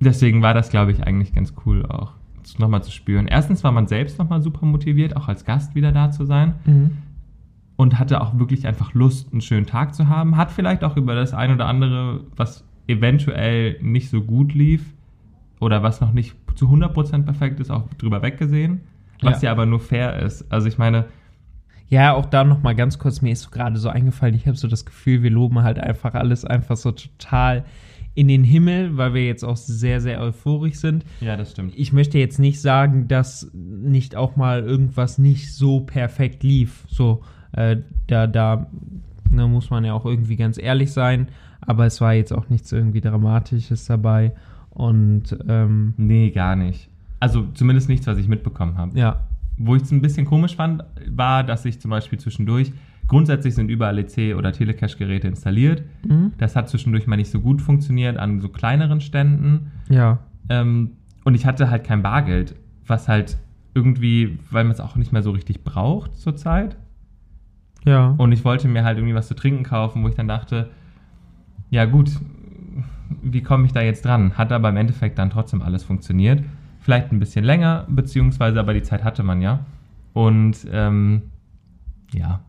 Deswegen 0.00 0.42
war 0.42 0.54
das, 0.54 0.70
glaube 0.70 0.92
ich, 0.92 1.02
eigentlich 1.02 1.34
ganz 1.34 1.54
cool 1.66 1.84
auch 1.86 2.14
nochmal 2.58 2.82
zu 2.82 2.90
spüren. 2.90 3.26
Erstens 3.26 3.62
war 3.62 3.72
man 3.72 3.86
selbst 3.86 4.18
nochmal 4.18 4.40
super 4.40 4.64
motiviert, 4.64 5.16
auch 5.16 5.28
als 5.28 5.44
Gast 5.44 5.74
wieder 5.74 5.92
da 5.92 6.10
zu 6.10 6.24
sein. 6.24 6.54
Mhm. 6.64 6.90
Und 7.76 7.98
hatte 7.98 8.20
auch 8.20 8.38
wirklich 8.38 8.66
einfach 8.66 8.94
Lust, 8.94 9.32
einen 9.32 9.40
schönen 9.40 9.66
Tag 9.66 9.94
zu 9.94 10.08
haben. 10.08 10.36
Hat 10.36 10.50
vielleicht 10.50 10.82
auch 10.82 10.96
über 10.96 11.14
das 11.14 11.34
ein 11.34 11.52
oder 11.52 11.66
andere, 11.66 12.24
was 12.34 12.64
eventuell 12.86 13.80
nicht 13.82 14.08
so 14.08 14.22
gut 14.22 14.54
lief 14.54 14.94
oder 15.60 15.82
was 15.82 16.00
noch 16.00 16.12
nicht 16.12 16.34
zu 16.58 16.66
100% 16.66 17.22
perfekt 17.22 17.60
ist, 17.60 17.70
auch 17.70 17.88
drüber 17.98 18.20
weggesehen. 18.20 18.80
Was 19.22 19.42
Ja. 19.42 19.46
ja 19.46 19.52
aber 19.52 19.64
nur 19.64 19.80
fair 19.80 20.20
ist. 20.20 20.50
Also 20.50 20.66
ich 20.68 20.76
meine, 20.78 21.06
Ja, 21.88 22.12
auch 22.12 22.26
da 22.26 22.44
noch 22.44 22.62
mal 22.62 22.74
ganz 22.74 22.98
kurz, 22.98 23.22
mir 23.22 23.32
ist 23.32 23.42
so 23.42 23.50
gerade 23.50 23.78
so 23.78 23.88
eingefallen, 23.88 24.34
ich 24.34 24.46
habe 24.46 24.58
so 24.58 24.68
das 24.68 24.84
Gefühl, 24.84 25.22
wir 25.22 25.30
loben 25.30 25.62
halt 25.62 25.78
einfach 25.78 26.12
alles 26.12 26.44
einfach 26.44 26.76
so 26.76 26.92
total 26.92 27.64
in 28.14 28.28
den 28.28 28.44
Himmel, 28.44 28.96
weil 28.96 29.14
wir 29.14 29.24
jetzt 29.24 29.44
auch 29.44 29.56
sehr, 29.56 30.00
sehr 30.00 30.20
euphorisch 30.20 30.74
sind. 30.74 31.04
ja, 31.20 31.36
das 31.36 31.52
stimmt. 31.52 31.72
Ich 31.76 31.92
möchte 31.92 32.18
jetzt 32.18 32.38
nicht 32.38 32.60
sagen, 32.60 33.06
dass 33.08 33.50
nicht 33.54 34.16
auch 34.16 34.36
mal 34.36 34.64
irgendwas 34.64 35.18
nicht 35.18 35.54
so 35.54 35.80
perfekt 35.80 36.42
lief. 36.42 36.84
So, 36.88 37.22
äh, 37.52 37.76
da, 38.08 38.26
da 38.26 38.66
ne, 39.30 39.46
muss 39.46 39.70
man 39.70 39.84
ja 39.84 39.94
auch 39.94 40.04
irgendwie 40.04 40.36
ganz 40.36 40.58
ehrlich 40.58 40.92
sein, 40.92 41.28
aber 41.60 41.86
es 41.86 42.00
war 42.00 42.12
jetzt 42.12 42.32
auch 42.32 42.48
nichts 42.48 42.72
irgendwie 42.72 43.00
Dramatisches 43.00 43.86
dabei. 43.86 44.32
Und 44.78 45.36
ähm, 45.48 45.92
Nee, 45.96 46.30
gar 46.30 46.56
nicht. 46.56 46.88
Also 47.20 47.46
zumindest 47.54 47.88
nichts, 47.88 48.06
was 48.06 48.16
ich 48.18 48.28
mitbekommen 48.28 48.78
habe. 48.78 48.96
ja, 48.98 49.24
Wo 49.56 49.74
ich 49.76 49.82
es 49.82 49.90
ein 49.90 50.00
bisschen 50.00 50.24
komisch 50.24 50.54
fand, 50.56 50.84
war, 51.10 51.42
dass 51.44 51.64
ich 51.64 51.80
zum 51.80 51.90
Beispiel 51.90 52.18
zwischendurch, 52.18 52.72
grundsätzlich 53.08 53.54
sind 53.54 53.70
überall 53.70 53.98
EC- 53.98 54.34
oder 54.36 54.52
Telecache-Geräte 54.52 55.26
installiert. 55.28 55.82
mhm. 56.06 56.32
Das 56.38 56.54
hat 56.56 56.68
zwischendurch 56.68 57.06
mal 57.06 57.16
nicht 57.16 57.30
so 57.30 57.40
gut 57.40 57.60
funktioniert 57.60 58.16
an 58.18 58.40
so 58.40 58.48
kleineren 58.48 59.00
Ständen. 59.00 59.72
ja, 59.90 60.18
Ähm, 60.48 60.92
und 61.24 61.34
ich 61.34 61.44
hatte 61.44 61.68
halt 61.70 61.84
kein 61.84 62.02
Bargeld, 62.02 62.54
was 62.86 63.08
halt 63.08 63.36
irgendwie, 63.74 64.38
weil 64.50 64.64
man 64.64 64.72
es 64.72 64.80
auch 64.80 64.96
nicht 64.96 65.12
mehr 65.12 65.22
so 65.22 65.30
richtig 65.32 65.62
braucht 65.64 66.16
zurzeit. 66.16 66.76
ja. 67.84 68.14
Und 68.16 68.32
ich 68.32 68.44
wollte 68.44 68.68
mir 68.68 68.84
halt 68.84 68.98
irgendwie 68.98 69.14
was 69.14 69.28
zu 69.28 69.34
trinken 69.34 69.62
kaufen, 69.64 70.02
wo 70.04 70.08
ich 70.08 70.14
dann 70.14 70.28
dachte, 70.28 70.70
ja 71.70 71.84
gut, 71.84 72.10
wie 73.22 73.42
komme 73.42 73.66
ich 73.66 73.72
da 73.72 73.80
jetzt 73.80 74.04
dran? 74.04 74.36
Hat 74.36 74.52
aber 74.52 74.68
im 74.68 74.76
Endeffekt 74.76 75.18
dann 75.18 75.30
trotzdem 75.30 75.62
alles 75.62 75.84
funktioniert. 75.84 76.42
Vielleicht 76.80 77.12
ein 77.12 77.18
bisschen 77.18 77.44
länger, 77.44 77.86
beziehungsweise 77.88 78.60
aber 78.60 78.74
die 78.74 78.82
Zeit 78.82 79.04
hatte 79.04 79.22
man 79.22 79.40
ja. 79.42 79.60
Und 80.12 80.66
ähm, 80.72 81.22
ja, 82.12 82.40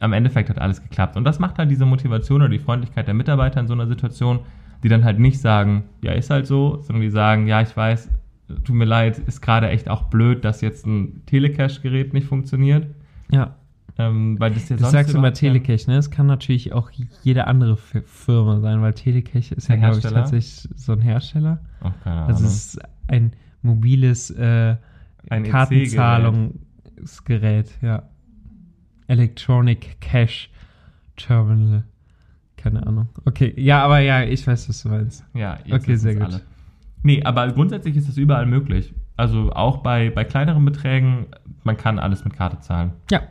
am 0.00 0.12
Endeffekt 0.12 0.50
hat 0.50 0.58
alles 0.58 0.82
geklappt. 0.82 1.16
Und 1.16 1.24
das 1.24 1.38
macht 1.38 1.58
halt 1.58 1.70
diese 1.70 1.86
Motivation 1.86 2.42
oder 2.42 2.50
die 2.50 2.58
Freundlichkeit 2.58 3.06
der 3.06 3.14
Mitarbeiter 3.14 3.60
in 3.60 3.66
so 3.66 3.74
einer 3.74 3.86
Situation, 3.86 4.40
die 4.82 4.88
dann 4.88 5.04
halt 5.04 5.18
nicht 5.18 5.40
sagen, 5.40 5.84
ja, 6.02 6.12
ist 6.12 6.30
halt 6.30 6.46
so, 6.46 6.80
sondern 6.82 7.02
die 7.02 7.10
sagen, 7.10 7.46
ja, 7.46 7.60
ich 7.60 7.76
weiß, 7.76 8.08
tut 8.64 8.76
mir 8.76 8.84
leid, 8.84 9.18
ist 9.18 9.40
gerade 9.40 9.68
echt 9.68 9.88
auch 9.88 10.04
blöd, 10.04 10.44
dass 10.44 10.60
jetzt 10.60 10.86
ein 10.86 11.22
Telecache-Gerät 11.26 12.12
nicht 12.12 12.26
funktioniert. 12.26 12.86
ja. 13.30 13.54
Ähm, 14.00 14.38
weil 14.38 14.52
das 14.54 14.68
ja 14.68 14.76
Du 14.76 14.82
sonst 14.82 14.92
sagst 14.92 15.12
immer 15.14 15.32
Telecache, 15.32 15.90
ne? 15.90 15.96
Es 15.96 16.08
kann 16.10 16.26
natürlich 16.26 16.72
auch 16.72 16.90
jede 17.22 17.46
andere 17.48 17.76
Firma 17.76 18.60
sein, 18.60 18.80
weil 18.80 18.92
Telecache 18.94 19.54
ist 19.56 19.68
ja, 19.68 19.74
glaube 19.76 19.96
ich, 19.98 20.02
tatsächlich 20.04 20.68
so 20.76 20.92
ein 20.92 21.00
Hersteller. 21.00 21.58
Oh, 21.82 21.90
keine 22.04 22.22
Also 22.22 22.38
Ahnung. 22.38 22.46
es 22.46 22.74
ist 22.74 22.80
ein 23.08 23.32
mobiles 23.62 24.30
äh, 24.30 24.76
Ein 25.30 25.44
E 25.44 25.48
Kartenzahlungsgerät, 25.48 27.70
ja. 27.82 28.04
Electronic 29.08 30.00
Cash 30.00 30.50
Terminal. 31.16 31.82
Keine 32.56 32.86
Ahnung. 32.86 33.08
Okay, 33.24 33.52
ja, 33.56 33.82
aber 33.84 33.98
ja, 34.00 34.22
ich 34.22 34.46
weiß, 34.46 34.68
was 34.68 34.82
du 34.82 34.88
meinst. 34.90 35.24
Ja, 35.34 35.58
jetzt 35.64 35.82
Okay, 35.84 35.96
sehr 35.96 36.14
gut. 36.14 36.22
alle. 36.24 36.40
Nee, 37.02 37.22
aber 37.22 37.48
grundsätzlich 37.52 37.96
ist 37.96 38.08
das 38.08 38.16
überall 38.16 38.46
möglich. 38.46 38.92
Also 39.16 39.52
auch 39.52 39.78
bei, 39.78 40.10
bei 40.10 40.24
kleineren 40.24 40.64
Beträgen, 40.64 41.26
man 41.64 41.76
kann 41.76 41.98
alles 41.98 42.24
mit 42.24 42.34
Karte 42.34 42.60
zahlen. 42.60 42.92
Ja. 43.10 43.22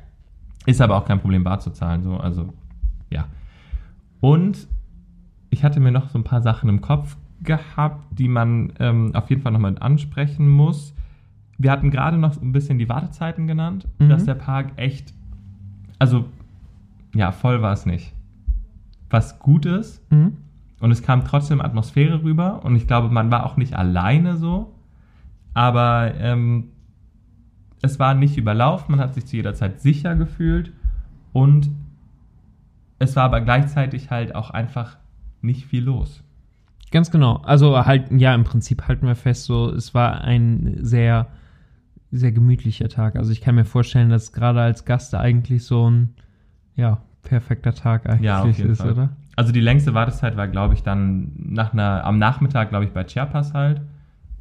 Ist 0.68 0.82
aber 0.82 0.96
auch 0.98 1.06
kein 1.06 1.20
Problem, 1.20 1.44
bar 1.44 1.60
zu 1.60 1.72
zahlen. 1.72 2.04
So, 2.04 2.18
also, 2.18 2.54
ja. 3.10 3.26
Und 4.20 4.68
ich 5.50 5.64
hatte 5.64 5.80
mir 5.80 5.92
noch 5.92 6.10
so 6.10 6.20
ein 6.20 6.24
paar 6.24 6.42
Sachen 6.42 6.70
im 6.70 6.82
Kopf 6.82 7.18
gehabt, 7.42 8.04
die 8.20 8.28
man 8.28 8.74
ähm, 8.80 9.16
auf 9.16 9.30
jeden 9.30 9.42
Fall 9.42 9.52
nochmal 9.54 9.76
ansprechen 9.80 10.48
muss. 10.50 10.94
Wir 11.58 11.72
hatten 11.72 11.90
gerade 11.90 12.18
noch 12.18 12.40
ein 12.42 12.52
bisschen 12.52 12.78
die 12.78 12.90
Wartezeiten 12.90 13.48
genannt, 13.48 13.88
Mhm. 14.00 14.10
dass 14.10 14.26
der 14.26 14.36
Park 14.36 14.72
echt, 14.76 15.14
also, 16.00 16.26
ja, 17.16 17.32
voll 17.32 17.62
war 17.62 17.74
es 17.74 17.86
nicht. 17.86 18.14
Was 19.10 19.40
gut 19.40 19.66
ist, 19.66 20.02
Mhm. 20.12 20.34
und 20.82 20.92
es 20.92 21.02
kam 21.02 21.24
trotzdem 21.24 21.62
Atmosphäre 21.62 22.24
rüber 22.24 22.64
und 22.66 22.76
ich 22.76 22.88
glaube, 22.88 23.10
man 23.10 23.32
war 23.32 23.46
auch 23.46 23.56
nicht 23.58 23.74
alleine 23.76 24.36
so, 24.38 24.74
aber 25.54 26.14
ähm, 26.20 26.66
es 27.82 28.00
war 28.00 28.14
nicht 28.14 28.38
überlaufen, 28.38 28.96
man 28.96 29.00
hat 29.00 29.14
sich 29.14 29.26
zu 29.26 29.36
jeder 29.36 29.54
Zeit 29.54 29.82
sicher 29.82 30.16
gefühlt 30.16 30.72
und 31.34 31.70
es 33.00 33.16
war 33.16 33.24
aber 33.26 33.42
gleichzeitig 33.42 34.10
halt 34.10 34.34
auch 34.36 34.50
einfach 34.50 34.98
nicht 35.42 35.66
viel 35.66 35.84
los. 35.84 36.24
Ganz 36.92 37.12
genau. 37.12 37.38
Also 37.38 37.86
halt, 37.86 38.10
ja, 38.12 38.34
im 38.34 38.44
Prinzip 38.44 38.88
halten 38.88 39.06
wir 39.06 39.16
fest, 39.16 39.46
so, 39.46 39.70
es 39.72 39.94
war 39.94 40.22
ein 40.22 40.78
sehr, 40.82 41.28
sehr 42.12 42.32
gemütlicher 42.32 42.90
Tag. 42.90 43.18
Also 43.18 43.32
ich 43.32 43.42
kann 43.42 43.56
mir 43.56 43.66
vorstellen, 43.66 44.10
dass 44.10 44.32
gerade 44.32 44.62
als 44.62 44.86
Gast 44.86 45.14
eigentlich 45.14 45.64
so 45.66 45.90
ein, 45.90 46.14
ja, 46.76 47.02
perfekter 47.24 47.74
Tag 47.74 48.10
eigentlich 48.10 48.24
Ja, 48.24 48.46
ist, 48.46 48.82
Fall. 48.82 48.92
oder? 48.92 49.10
Also 49.36 49.52
die 49.52 49.60
längste 49.60 49.94
Wartezeit 49.94 50.38
war, 50.38 50.48
glaube 50.48 50.74
ich, 50.74 50.82
dann 50.82 51.34
nach 51.38 51.74
einer, 51.74 52.06
am 52.06 52.18
Nachmittag, 52.18 52.70
glaube 52.70 52.86
ich, 52.86 52.92
bei 52.92 53.04
Chiapas 53.04 53.54
halt. 53.54 53.82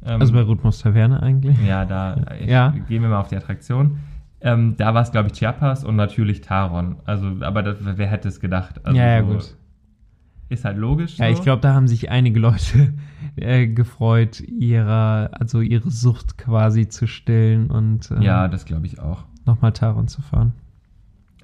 Ähm, 0.07 0.21
Also 0.21 0.33
bei 0.33 0.41
Rhythmus 0.41 0.79
Taverne 0.79 1.21
eigentlich. 1.21 1.57
Ja, 1.65 1.85
da 1.85 2.17
ich, 2.39 2.47
Ja. 2.47 2.69
gehen 2.87 3.01
wir 3.01 3.09
mal 3.09 3.19
auf 3.19 3.27
die 3.27 3.35
Attraktion. 3.35 3.99
Ähm, 4.39 4.75
da 4.77 4.93
war 4.93 5.01
es, 5.01 5.11
glaube 5.11 5.29
ich, 5.29 5.33
Chiapas 5.33 5.83
und 5.83 5.95
natürlich 5.95 6.41
Taron. 6.41 6.97
Also, 7.05 7.31
aber 7.41 7.63
das, 7.63 7.77
wer 7.81 8.07
hätte 8.07 8.27
es 8.27 8.39
gedacht? 8.39 8.85
Also, 8.85 8.97
ja, 8.97 9.05
ja, 9.17 9.21
so 9.21 9.33
gut. 9.33 9.55
Ist 10.49 10.63
halt 10.63 10.77
logisch. 10.77 11.17
Ja, 11.17 11.25
so. 11.27 11.33
ich 11.33 11.41
glaube, 11.41 11.61
da 11.61 11.73
haben 11.73 11.87
sich 11.87 12.09
einige 12.09 12.39
Leute 12.39 12.93
äh, 13.35 13.67
gefreut, 13.67 14.39
ihrer, 14.41 15.31
also 15.33 15.61
ihre 15.61 15.89
Sucht 15.91 16.37
quasi 16.37 16.87
zu 16.87 17.07
stillen 17.07 17.69
und 17.69 18.11
äh, 18.11 18.21
Ja, 18.23 18.47
das 18.47 18.65
glaube 18.65 18.85
ich 18.85 18.99
auch. 18.99 19.25
nochmal 19.45 19.73
Taron 19.73 20.07
zu 20.07 20.21
fahren. 20.21 20.53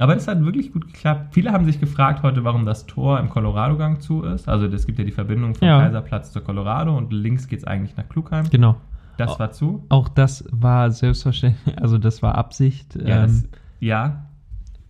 Aber 0.03 0.15
das 0.15 0.27
hat 0.27 0.43
wirklich 0.43 0.73
gut 0.73 0.85
geklappt. 0.87 1.33
Viele 1.33 1.53
haben 1.53 1.63
sich 1.63 1.79
gefragt 1.79 2.23
heute, 2.23 2.43
warum 2.43 2.65
das 2.65 2.85
Tor 2.85 3.21
im 3.21 3.29
Colorado-Gang 3.29 4.01
zu 4.01 4.23
ist. 4.23 4.49
Also 4.49 4.65
es 4.65 4.85
gibt 4.85 4.99
ja 4.99 5.05
die 5.05 5.13
Verbindung 5.13 5.55
vom 5.55 5.65
Ja. 5.65 5.79
Kaiserplatz 5.79 6.33
zur 6.33 6.43
Colorado 6.43 6.97
und 6.97 7.13
links 7.13 7.47
geht 7.47 7.59
es 7.59 7.63
eigentlich 7.63 7.95
nach 7.95 8.09
Klugheim. 8.09 8.49
Genau. 8.49 8.75
Das 9.15 9.39
war 9.39 9.53
zu. 9.53 9.85
Auch 9.87 10.09
das 10.09 10.43
war 10.51 10.91
selbstverständlich, 10.91 11.81
also 11.81 11.97
das 11.97 12.21
war 12.21 12.35
Absicht. 12.35 12.95
Ja, 12.95 13.23
ähm, 13.23 13.27
das, 13.27 13.43
ja. 13.79 14.25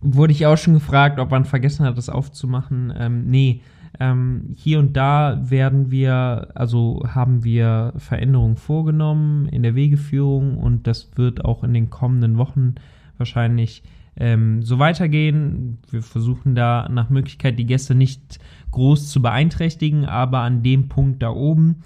wurde 0.00 0.32
ich 0.32 0.46
auch 0.46 0.56
schon 0.56 0.74
gefragt, 0.74 1.20
ob 1.20 1.30
man 1.30 1.44
vergessen 1.44 1.86
hat, 1.86 1.96
das 1.96 2.08
aufzumachen. 2.08 2.92
Ähm, 2.98 3.30
nee, 3.30 3.60
ähm, 4.00 4.48
hier 4.56 4.80
und 4.80 4.96
da 4.96 5.38
werden 5.48 5.92
wir, 5.92 6.48
also 6.56 7.04
haben 7.06 7.44
wir 7.44 7.92
Veränderungen 7.98 8.56
vorgenommen 8.56 9.46
in 9.46 9.62
der 9.62 9.76
Wegeführung 9.76 10.58
und 10.58 10.88
das 10.88 11.12
wird 11.14 11.44
auch 11.44 11.62
in 11.62 11.72
den 11.72 11.88
kommenden 11.88 12.36
Wochen 12.36 12.74
wahrscheinlich 13.16 13.84
ähm, 14.16 14.62
so 14.62 14.78
weitergehen. 14.78 15.78
Wir 15.90 16.02
versuchen 16.02 16.54
da 16.54 16.88
nach 16.88 17.10
Möglichkeit 17.10 17.58
die 17.58 17.66
Gäste 17.66 17.94
nicht 17.94 18.38
groß 18.70 19.10
zu 19.10 19.20
beeinträchtigen, 19.22 20.04
aber 20.04 20.40
an 20.40 20.62
dem 20.62 20.88
Punkt 20.88 21.22
da 21.22 21.30
oben 21.30 21.82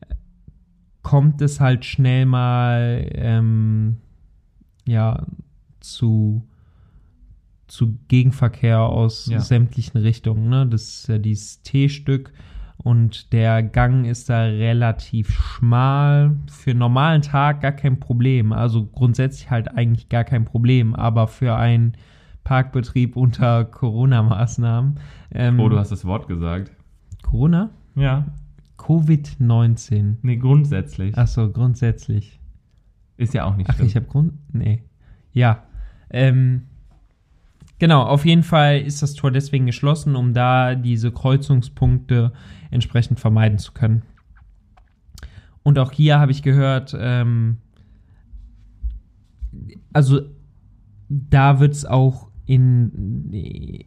äh, 0.00 0.14
kommt 1.02 1.40
es 1.42 1.60
halt 1.60 1.84
schnell 1.84 2.26
mal 2.26 3.08
ähm, 3.14 3.96
ja 4.86 5.26
zu 5.80 6.42
zu 7.68 7.98
Gegenverkehr 8.08 8.80
aus 8.80 9.26
Ja. 9.26 9.40
sämtlichen 9.40 9.98
Richtungen. 9.98 10.48
Ne? 10.48 10.66
Das 10.66 10.82
ist 10.88 11.08
ja 11.08 11.18
dieses 11.18 11.60
T-Stück 11.62 12.32
und 12.78 13.32
der 13.32 13.62
Gang 13.62 14.06
ist 14.06 14.30
da 14.30 14.42
relativ 14.42 15.30
schmal. 15.30 16.36
Für 16.50 16.70
einen 16.70 16.78
normalen 16.78 17.22
Tag 17.22 17.60
gar 17.60 17.72
kein 17.72 17.98
Problem. 18.00 18.52
Also 18.52 18.86
grundsätzlich 18.86 19.50
halt 19.50 19.68
eigentlich 19.76 20.08
gar 20.08 20.24
kein 20.24 20.44
Problem, 20.44 20.94
aber 20.94 21.26
für 21.26 21.56
einen 21.56 21.94
Parkbetrieb 22.44 23.16
unter 23.16 23.64
Corona-Maßnahmen. 23.64 25.00
Ähm, 25.32 25.60
Oh, 25.60 25.68
du 25.68 25.78
hast 25.78 25.90
das 25.92 26.04
Wort 26.04 26.28
gesagt. 26.28 26.70
Corona? 27.22 27.70
Ja. 27.94 28.26
Covid-19. 28.78 30.16
Nee, 30.22 30.36
grundsätzlich. 30.36 31.16
Achso, 31.18 31.50
grundsätzlich. 31.50 32.38
Ist 33.16 33.34
ja 33.34 33.44
auch 33.44 33.56
nicht 33.56 33.68
Ach, 33.68 33.74
schlimm. 33.74 33.86
ich 33.88 33.96
habe 33.96 34.06
Grund. 34.06 34.32
Nee. 34.52 34.82
Ja. 35.32 35.64
Ähm, 36.10 36.62
genau, 37.78 38.02
auf 38.04 38.24
jeden 38.24 38.44
Fall 38.44 38.80
ist 38.80 39.02
das 39.02 39.14
Tor 39.14 39.30
deswegen 39.30 39.66
geschlossen, 39.66 40.16
um 40.16 40.32
da 40.32 40.74
diese 40.74 41.10
Kreuzungspunkte 41.12 42.32
entsprechend 42.70 43.20
vermeiden 43.20 43.58
zu 43.58 43.72
können. 43.72 44.02
Und 45.62 45.78
auch 45.78 45.92
hier 45.92 46.18
habe 46.18 46.32
ich 46.32 46.42
gehört, 46.42 46.96
ähm, 46.98 47.58
also 49.92 50.20
da 51.08 51.60
wird 51.60 51.74
es 51.74 51.84
auch 51.84 52.28
in, 52.46 53.30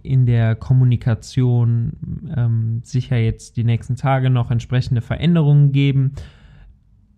in 0.04 0.26
der 0.28 0.56
Kommunikation 0.56 1.94
ähm, 2.36 2.82
sicher 2.84 3.18
jetzt 3.18 3.58
die 3.58 3.64
nächsten 3.64 3.96
Tage 3.96 4.30
noch 4.30 4.52
entsprechende 4.52 5.02
Veränderungen 5.02 5.72
geben, 5.72 6.14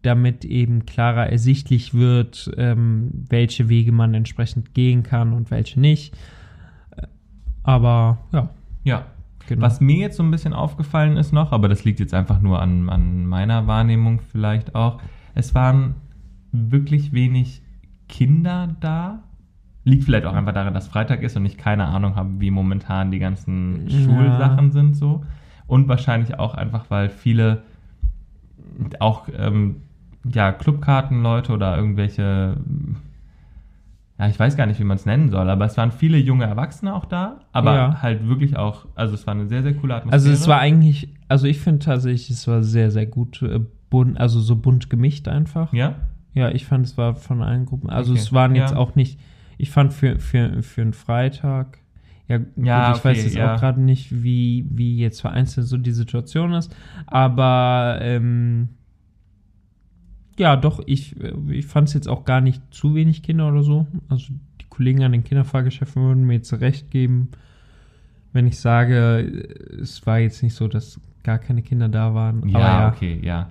damit 0.03 0.45
eben 0.45 0.85
klarer 0.85 1.27
ersichtlich 1.27 1.93
wird, 1.93 2.49
ähm, 2.57 3.11
welche 3.29 3.67
Wege 3.67 3.91
man 3.91 4.13
entsprechend 4.13 4.73
gehen 4.73 5.03
kann 5.03 5.33
und 5.33 5.51
welche 5.51 5.79
nicht. 5.81 6.15
Äh, 6.95 7.07
Aber 7.63 8.19
ja, 8.31 8.49
ja. 8.85 9.05
Genau. 9.47 9.61
Was 9.61 9.81
mir 9.81 9.97
jetzt 9.97 10.17
so 10.17 10.23
ein 10.23 10.31
bisschen 10.31 10.53
aufgefallen 10.53 11.17
ist 11.17 11.33
noch, 11.33 11.51
aber 11.51 11.69
das 11.69 11.83
liegt 11.83 11.99
jetzt 11.99 12.13
einfach 12.13 12.41
nur 12.41 12.61
an, 12.61 12.89
an 12.89 13.25
meiner 13.25 13.67
Wahrnehmung 13.67 14.19
vielleicht 14.19 14.75
auch, 14.75 14.99
es 15.35 15.55
waren 15.55 15.95
wirklich 16.51 17.13
wenig 17.13 17.61
Kinder 18.07 18.75
da. 18.79 19.23
Liegt 19.85 20.05
vielleicht 20.05 20.25
auch 20.25 20.33
einfach 20.33 20.53
daran, 20.53 20.73
dass 20.73 20.87
Freitag 20.87 21.23
ist 21.23 21.35
und 21.35 21.45
ich 21.45 21.57
keine 21.57 21.85
Ahnung 21.85 22.15
habe, 22.15 22.29
wie 22.39 22.51
momentan 22.51 23.11
die 23.11 23.19
ganzen 23.19 23.87
Ja. 23.87 23.99
Schulsachen 24.05 24.71
sind 24.71 24.95
so. 24.95 25.25
Und 25.67 25.87
wahrscheinlich 25.87 26.39
auch 26.39 26.53
einfach, 26.55 26.85
weil 26.89 27.09
viele 27.09 27.63
auch 28.99 29.27
ähm, 29.37 29.77
ja, 30.31 30.51
Clubkartenleute 30.51 31.51
oder 31.51 31.75
irgendwelche, 31.75 32.57
ja, 34.19 34.27
ich 34.27 34.39
weiß 34.39 34.55
gar 34.55 34.65
nicht, 34.67 34.79
wie 34.79 34.83
man 34.83 34.95
es 34.97 35.05
nennen 35.05 35.29
soll, 35.29 35.49
aber 35.49 35.65
es 35.65 35.75
waren 35.77 35.91
viele 35.91 36.17
junge 36.17 36.45
Erwachsene 36.45 36.93
auch 36.93 37.05
da, 37.05 37.39
aber 37.51 37.73
Ja. 37.75 38.01
halt 38.01 38.27
wirklich 38.27 38.55
auch, 38.57 38.85
also 38.95 39.15
es 39.15 39.25
war 39.25 39.33
eine 39.33 39.47
sehr, 39.47 39.63
sehr 39.63 39.73
coole 39.73 39.95
Atmosphäre. 39.95 40.13
Also 40.13 40.31
es 40.31 40.47
war 40.47 40.59
eigentlich, 40.59 41.09
also 41.27 41.47
ich 41.47 41.59
finde 41.59 41.79
tatsächlich, 41.79 42.29
es 42.29 42.47
war 42.47 42.61
sehr, 42.63 42.91
sehr 42.91 43.05
gut 43.07 43.41
äh, 43.41 43.59
bunt, 43.89 44.19
also 44.19 44.39
so 44.39 44.55
bunt 44.55 44.89
gemischt 44.89 45.27
einfach. 45.27 45.73
Ja? 45.73 45.95
Ja, 46.33 46.49
ich 46.49 46.65
fand, 46.65 46.85
es 46.85 46.97
war 46.97 47.15
von 47.15 47.41
allen 47.43 47.65
Gruppen. 47.65 47.89
Also 47.89 48.13
Okay. 48.13 48.21
es 48.21 48.33
waren 48.33 48.55
jetzt 48.55 48.71
Ja. 48.71 48.77
auch 48.77 48.95
nicht, 48.95 49.19
ich 49.57 49.69
fand 49.71 49.93
für, 49.93 50.19
für, 50.19 50.61
für 50.63 50.81
einen 50.81 50.93
Freitag, 50.93 51.79
ja, 52.27 52.39
Ja, 52.55 52.87
gut, 52.87 52.97
ich 52.97 53.05
weiß 53.05 53.17
okay, 53.17 53.27
jetzt 53.27 53.35
ja. 53.35 53.53
auch 53.55 53.59
gerade 53.59 53.81
nicht, 53.81 54.23
wie, 54.23 54.65
wie 54.69 54.97
jetzt 54.97 55.21
vereinzelt 55.21 55.67
so 55.67 55.77
die 55.77 55.91
Situation 55.91 56.53
ist, 56.53 56.75
aber 57.07 57.97
ähm, 58.01 58.69
ja, 60.37 60.55
doch, 60.55 60.81
ich, 60.85 61.19
äh, 61.21 61.33
ich 61.51 61.65
fand 61.65 61.87
es 61.87 61.93
jetzt 61.93 62.07
auch 62.07 62.25
gar 62.25 62.41
nicht 62.41 62.61
zu 62.71 62.95
wenig 62.95 63.23
Kinder 63.23 63.47
oder 63.49 63.63
so. 63.63 63.87
Also 64.09 64.33
die 64.61 64.65
Kollegen 64.69 65.03
an 65.03 65.11
den 65.11 65.23
Kinderfahrgeschäften 65.23 66.01
würden 66.03 66.25
mir 66.25 66.33
jetzt 66.33 66.53
recht 66.53 66.89
geben, 66.91 67.29
wenn 68.31 68.47
ich 68.47 68.59
sage, 68.59 69.19
es 69.79 70.05
war 70.07 70.19
jetzt 70.19 70.41
nicht 70.41 70.55
so, 70.55 70.67
dass 70.67 70.99
gar 71.23 71.37
keine 71.37 71.61
Kinder 71.61 71.87
da 71.89 72.13
waren. 72.13 72.47
Ja, 72.49 72.59
ja, 72.59 72.87
okay, 72.89 73.19
ja. 73.21 73.49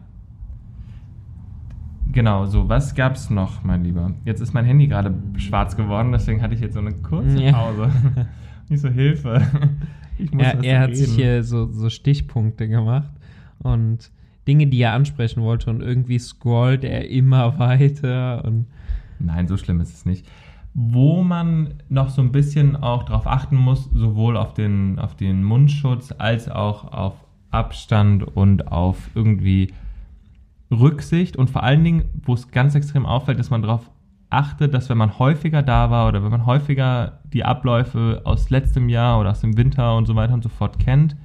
Genau, 2.10 2.44
so, 2.46 2.68
was 2.68 2.94
gab's 2.94 3.30
noch, 3.30 3.62
mein 3.64 3.84
Lieber? 3.84 4.12
Jetzt 4.24 4.40
ist 4.40 4.52
mein 4.52 4.64
Handy 4.64 4.86
gerade 4.88 5.14
schwarz 5.36 5.76
geworden, 5.76 6.12
deswegen 6.12 6.42
hatte 6.42 6.54
ich 6.54 6.60
jetzt 6.60 6.74
so 6.74 6.80
eine 6.80 6.92
kurze 6.92 7.40
Ja. 7.42 7.52
Pause. 7.52 7.90
Nicht 8.68 8.80
so 8.80 8.88
Hilfe. 8.88 9.40
Ich 10.18 10.30
muss 10.32 10.44
Er, 10.44 10.58
was 10.58 10.64
er 10.64 10.80
hat 10.80 10.88
reden. 10.90 10.96
sich 10.98 11.14
hier 11.14 11.42
so, 11.42 11.70
so 11.72 11.88
Stichpunkte 11.88 12.68
gemacht 12.68 13.12
und 13.60 14.10
Dinge, 14.46 14.66
die 14.66 14.80
er 14.80 14.92
ansprechen 14.92 15.42
wollte 15.42 15.70
und 15.70 15.82
irgendwie 15.82 16.18
scrollt 16.18 16.84
er 16.84 17.08
immer 17.08 17.58
weiter 17.58 18.44
und 18.44 18.66
Nein, 19.24 19.46
so 19.46 19.56
schlimm 19.56 19.80
ist 19.80 19.94
es 19.94 20.04
nicht. 20.04 20.26
Wo 20.74 21.22
man 21.22 21.74
noch 21.88 22.08
so 22.08 22.22
ein 22.22 22.32
bisschen 22.32 22.76
auch 22.76 23.04
drauf 23.04 23.26
achten 23.26 23.56
muss, 23.56 23.90
sowohl 23.92 24.36
auf 24.36 24.54
den, 24.54 24.98
auf 24.98 25.14
den 25.14 25.44
Mundschutz 25.44 26.14
als 26.16 26.48
auch 26.48 26.92
auf 26.92 27.14
Abstand 27.50 28.24
und 28.36 28.72
auf 28.72 29.10
irgendwie 29.14 29.72
Rücksicht 30.70 31.36
und 31.36 31.50
vor 31.50 31.62
allen 31.62 31.84
Dingen, 31.84 32.04
wo 32.24 32.32
es 32.32 32.50
ganz 32.50 32.74
extrem 32.74 33.04
auffällt, 33.04 33.38
dass 33.38 33.50
man 33.50 33.62
darauf 33.62 33.90
achtet, 34.30 34.72
dass 34.72 34.88
wenn 34.88 34.96
man 34.96 35.18
häufiger 35.18 35.62
da 35.62 35.90
war 35.90 36.08
oder 36.08 36.24
wenn 36.24 36.30
man 36.30 36.46
häufiger 36.46 37.20
die 37.32 37.44
Abläufe 37.44 38.22
aus 38.24 38.48
letztem 38.48 38.88
Jahr 38.88 39.20
oder 39.20 39.30
aus 39.30 39.40
dem 39.42 39.58
Winter 39.58 39.94
und 39.96 40.06
so 40.06 40.14
weiter 40.16 40.32
und 40.32 40.42
so 40.42 40.48
fort 40.48 40.78
kennt, 40.78 41.16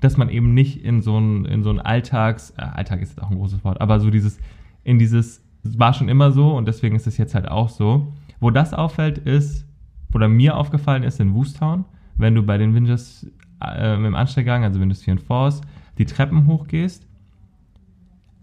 dass 0.00 0.16
man 0.16 0.28
eben 0.28 0.54
nicht 0.54 0.84
in 0.84 1.00
so 1.02 1.18
ein, 1.18 1.44
in 1.44 1.62
so 1.62 1.70
ein 1.70 1.80
Alltags, 1.80 2.50
äh, 2.56 2.62
Alltag 2.62 3.02
ist 3.02 3.10
jetzt 3.10 3.22
auch 3.22 3.30
ein 3.30 3.36
großes 3.36 3.64
Wort, 3.64 3.80
aber 3.80 4.00
so 4.00 4.10
dieses, 4.10 4.38
in 4.84 4.98
dieses, 4.98 5.42
es 5.64 5.78
war 5.78 5.92
schon 5.92 6.08
immer 6.08 6.30
so 6.32 6.56
und 6.56 6.66
deswegen 6.68 6.96
ist 6.96 7.06
es 7.06 7.16
jetzt 7.18 7.34
halt 7.34 7.48
auch 7.48 7.68
so. 7.68 8.12
Wo 8.40 8.50
das 8.50 8.72
auffällt, 8.72 9.18
ist, 9.18 9.66
oder 10.14 10.28
mir 10.28 10.56
aufgefallen 10.56 11.02
ist 11.02 11.18
in 11.20 11.34
Woostown, 11.34 11.84
wenn 12.16 12.34
du 12.34 12.42
bei 12.42 12.56
den 12.58 12.74
Winges 12.74 13.30
äh, 13.64 13.94
im 13.94 14.14
Anstellgang, 14.14 14.64
also 14.64 14.80
Windows 14.80 15.02
4 15.02 15.14
und 15.14 15.20
Force, 15.20 15.60
die 15.98 16.04
Treppen 16.04 16.46
hochgehst, 16.46 17.06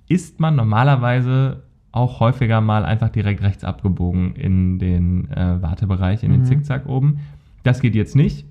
ist 0.07 0.39
man 0.39 0.55
normalerweise 0.55 1.63
auch 1.91 2.19
häufiger 2.19 2.59
mal 2.59 2.83
einfach 2.83 3.09
direkt 3.09 3.41
rechts 3.41 3.63
abgebogen 3.63 4.35
in 4.35 4.77
den 4.79 5.31
äh, 5.31 5.61
Wartebereich, 5.61 6.23
in 6.23 6.31
den 6.31 6.41
Mhm. 6.41 6.45
Zickzack 6.45 6.87
oben. 6.87 7.19
Das 7.63 7.79
geht 7.79 7.95
jetzt 7.95 8.15
nicht. 8.15 8.45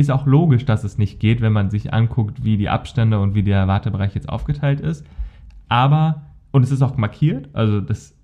Ist 0.00 0.10
auch 0.10 0.26
logisch, 0.26 0.64
dass 0.64 0.82
es 0.82 0.96
nicht 0.96 1.20
geht, 1.20 1.42
wenn 1.42 1.52
man 1.52 1.68
sich 1.68 1.92
anguckt, 1.92 2.42
wie 2.42 2.56
die 2.56 2.70
Abstände 2.70 3.20
und 3.20 3.34
wie 3.34 3.42
der 3.42 3.68
Wartebereich 3.68 4.14
jetzt 4.14 4.30
aufgeteilt 4.30 4.80
ist. 4.80 5.04
Aber, 5.68 6.22
und 6.52 6.62
es 6.62 6.70
ist 6.70 6.80
auch 6.80 6.96
markiert, 6.96 7.50
also 7.52 7.82
das 7.82 8.16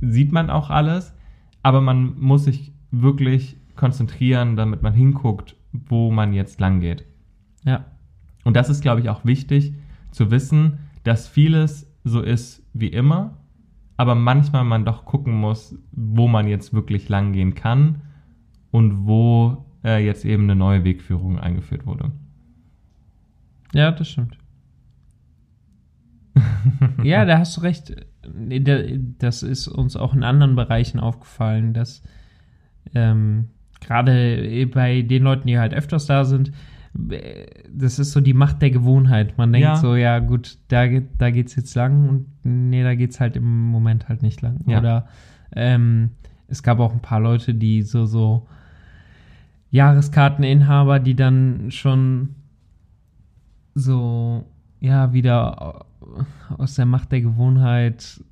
sieht 0.00 0.32
man 0.32 0.48
auch 0.48 0.70
alles, 0.70 1.12
aber 1.62 1.82
man 1.82 2.18
muss 2.18 2.44
sich 2.44 2.72
wirklich 2.90 3.58
konzentrieren, 3.76 4.56
damit 4.56 4.82
man 4.82 4.94
hinguckt, 4.94 5.54
wo 5.72 6.10
man 6.10 6.32
jetzt 6.32 6.60
lang 6.60 6.80
geht. 6.80 7.04
ja, 7.64 7.84
Und 8.44 8.56
das 8.56 8.70
ist, 8.70 8.80
glaube 8.80 9.02
ich, 9.02 9.10
auch 9.10 9.24
wichtig 9.26 9.74
zu 10.10 10.30
wissen, 10.30 10.78
dass 11.04 11.28
vieles 11.28 11.86
so 12.04 12.22
ist 12.22 12.66
wie 12.72 12.88
immer, 12.88 13.36
aber 13.98 14.14
manchmal 14.14 14.64
man 14.64 14.86
doch 14.86 15.04
gucken 15.04 15.34
muss, 15.34 15.76
wo 15.92 16.26
man 16.26 16.48
jetzt 16.48 16.72
wirklich 16.72 17.10
lang 17.10 17.34
gehen 17.34 17.54
kann 17.54 18.00
und 18.70 19.06
wo 19.06 19.66
äh, 19.84 20.04
jetzt 20.04 20.24
eben 20.24 20.44
eine 20.44 20.56
neue 20.56 20.84
Wegführung 20.84 21.38
eingeführt 21.38 21.86
wurde. 21.86 22.12
ja, 23.72 23.90
das 23.92 24.08
stimmt. 24.08 24.36
ja, 27.02 27.24
da 27.24 27.38
hast 27.38 27.56
du 27.56 27.60
recht. 27.62 27.94
Das 29.18 29.42
ist 29.42 29.66
uns 29.68 29.96
auch 29.96 30.14
in 30.14 30.22
anderen 30.22 30.54
Bereichen 30.56 31.00
aufgefallen, 31.00 31.72
dass 31.74 32.02
ähm, 32.94 33.48
gerade 33.80 34.66
bei 34.72 35.02
den 35.02 35.22
Leuten, 35.24 35.46
die 35.46 35.58
halt 35.58 35.74
öfters 35.74 36.06
da 36.06 36.24
sind, 36.24 36.52
das 37.72 37.98
ist 37.98 38.12
so 38.12 38.20
die 38.20 38.34
Macht 38.34 38.62
der 38.62 38.70
Gewohnheit. 38.70 39.38
Man 39.38 39.52
denkt 39.52 39.64
Ja. 39.64 39.76
so, 39.76 39.94
ja 39.94 40.18
gut, 40.18 40.58
da, 40.68 40.86
geht- 40.88 41.10
da 41.18 41.30
geht's 41.30 41.54
jetzt 41.56 41.74
lang 41.76 42.08
und 42.08 42.26
nee, 42.42 42.82
da 42.82 42.94
geht's 42.94 43.20
halt 43.20 43.36
im 43.36 43.70
Moment 43.70 44.08
halt 44.08 44.22
nicht 44.22 44.42
lang. 44.42 44.60
Ja. 44.66 44.78
Oder 44.80 45.06
ähm, 45.54 46.10
es 46.48 46.62
gab 46.62 46.80
auch 46.80 46.92
ein 46.92 47.00
paar 47.02 47.20
Leute, 47.20 47.54
die 47.54 47.82
so, 47.82 48.06
so 48.06 48.48
Jahreskarteninhaber, 49.70 50.98
die 50.98 51.14
dann 51.14 51.70
schon 51.70 52.30
so, 53.74 54.44
ja, 54.80 55.12
wieder 55.12 55.84
aus 56.58 56.74
der 56.74 56.86
Macht 56.86 57.12
der 57.12 57.20
Gewohnheit 57.20 58.22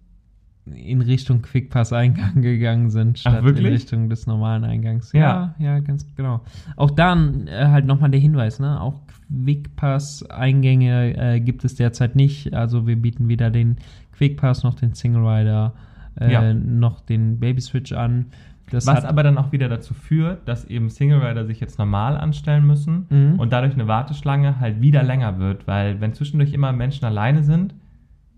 in 0.74 1.00
Richtung 1.00 1.40
Quickpass-Eingang 1.42 2.42
gegangen 2.42 2.90
sind, 2.90 3.18
statt 3.20 3.38
in 3.40 3.44
wirklich? 3.44 3.66
Richtung 3.72 4.10
des 4.10 4.26
normalen 4.26 4.64
Eingangs. 4.64 5.12
Ja. 5.12 5.54
Ja, 5.58 5.64
ja, 5.74 5.78
ganz 5.80 6.04
genau. 6.16 6.40
Auch 6.76 6.90
dann 6.90 7.46
äh, 7.46 7.68
halt 7.68 7.86
nochmal 7.86 8.10
der 8.10 8.20
Hinweis, 8.20 8.58
ne? 8.58 8.80
Auch 8.80 9.00
Quickpass-Eingänge 9.30 11.16
äh, 11.16 11.40
gibt 11.40 11.64
es 11.64 11.74
derzeit 11.76 12.16
nicht. 12.16 12.52
Also 12.54 12.86
wir 12.86 12.96
bieten 12.96 13.28
weder 13.28 13.50
den 13.50 13.76
Quickpass 14.12 14.62
noch 14.62 14.74
den 14.74 14.94
Single 14.94 15.24
Rider 15.26 15.74
äh, 16.20 16.32
Ja. 16.32 16.52
noch 16.54 17.00
den 17.00 17.38
Baby 17.38 17.60
Switch 17.60 17.92
an. 17.92 18.26
Das 18.70 18.86
Was 18.86 19.04
aber 19.04 19.22
dann 19.22 19.38
auch 19.38 19.52
wieder 19.52 19.68
dazu 19.68 19.94
führt, 19.94 20.46
dass 20.48 20.64
eben 20.64 20.90
Single 20.90 21.20
Rider 21.20 21.44
sich 21.46 21.60
jetzt 21.60 21.78
normal 21.78 22.16
anstellen 22.16 22.66
müssen 22.66 23.06
Mhm. 23.10 23.38
und 23.40 23.52
dadurch 23.52 23.74
eine 23.74 23.88
Warteschlange 23.88 24.60
halt 24.60 24.80
wieder 24.80 25.02
länger 25.02 25.38
wird, 25.38 25.66
weil 25.66 26.00
wenn 26.00 26.12
zwischendurch 26.12 26.52
immer 26.52 26.72
Menschen 26.72 27.04
alleine 27.04 27.42
sind, 27.42 27.74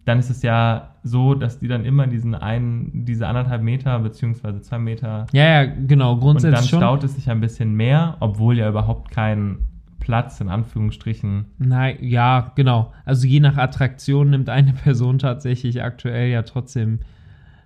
dann 0.04 0.18
ist 0.18 0.30
es 0.30 0.42
ja 0.42 0.94
so, 1.02 1.34
dass 1.34 1.58
die 1.58 1.68
dann 1.68 1.84
immer 1.84 2.06
diesen 2.06 2.34
einen, 2.34 3.04
diese 3.04 3.26
anderthalb 3.28 3.62
Meter 3.62 3.98
beziehungsweise 4.00 4.60
zwei 4.62 4.78
Meter 4.78 5.26
Ja, 5.32 5.62
ja, 5.62 5.64
genau, 5.64 6.12
und 6.12 6.16
dann 6.18 6.20
grundsätzlich 6.20 6.70
schon. 6.70 6.78
staut 6.80 7.04
es 7.04 7.14
sich 7.14 7.30
ein 7.30 7.40
bisschen 7.40 7.74
mehr, 7.74 8.16
obwohl 8.20 8.56
ja 8.56 8.68
überhaupt 8.68 9.10
kein 9.10 9.58
Platz 10.00 10.40
in 10.40 10.48
Anführungsstrichen. 10.48 11.44
Nein, 11.58 11.96
ja, 12.00 12.52
genau. 12.56 12.92
Also 13.04 13.26
je 13.26 13.40
nach 13.40 13.56
Attraktion 13.58 14.30
nimmt 14.30 14.48
eine 14.48 14.72
Person 14.84 15.18
tatsächlich 15.18 15.82
aktuell 15.82 16.30
ja 16.30 16.42
trotzdem 16.42 17.00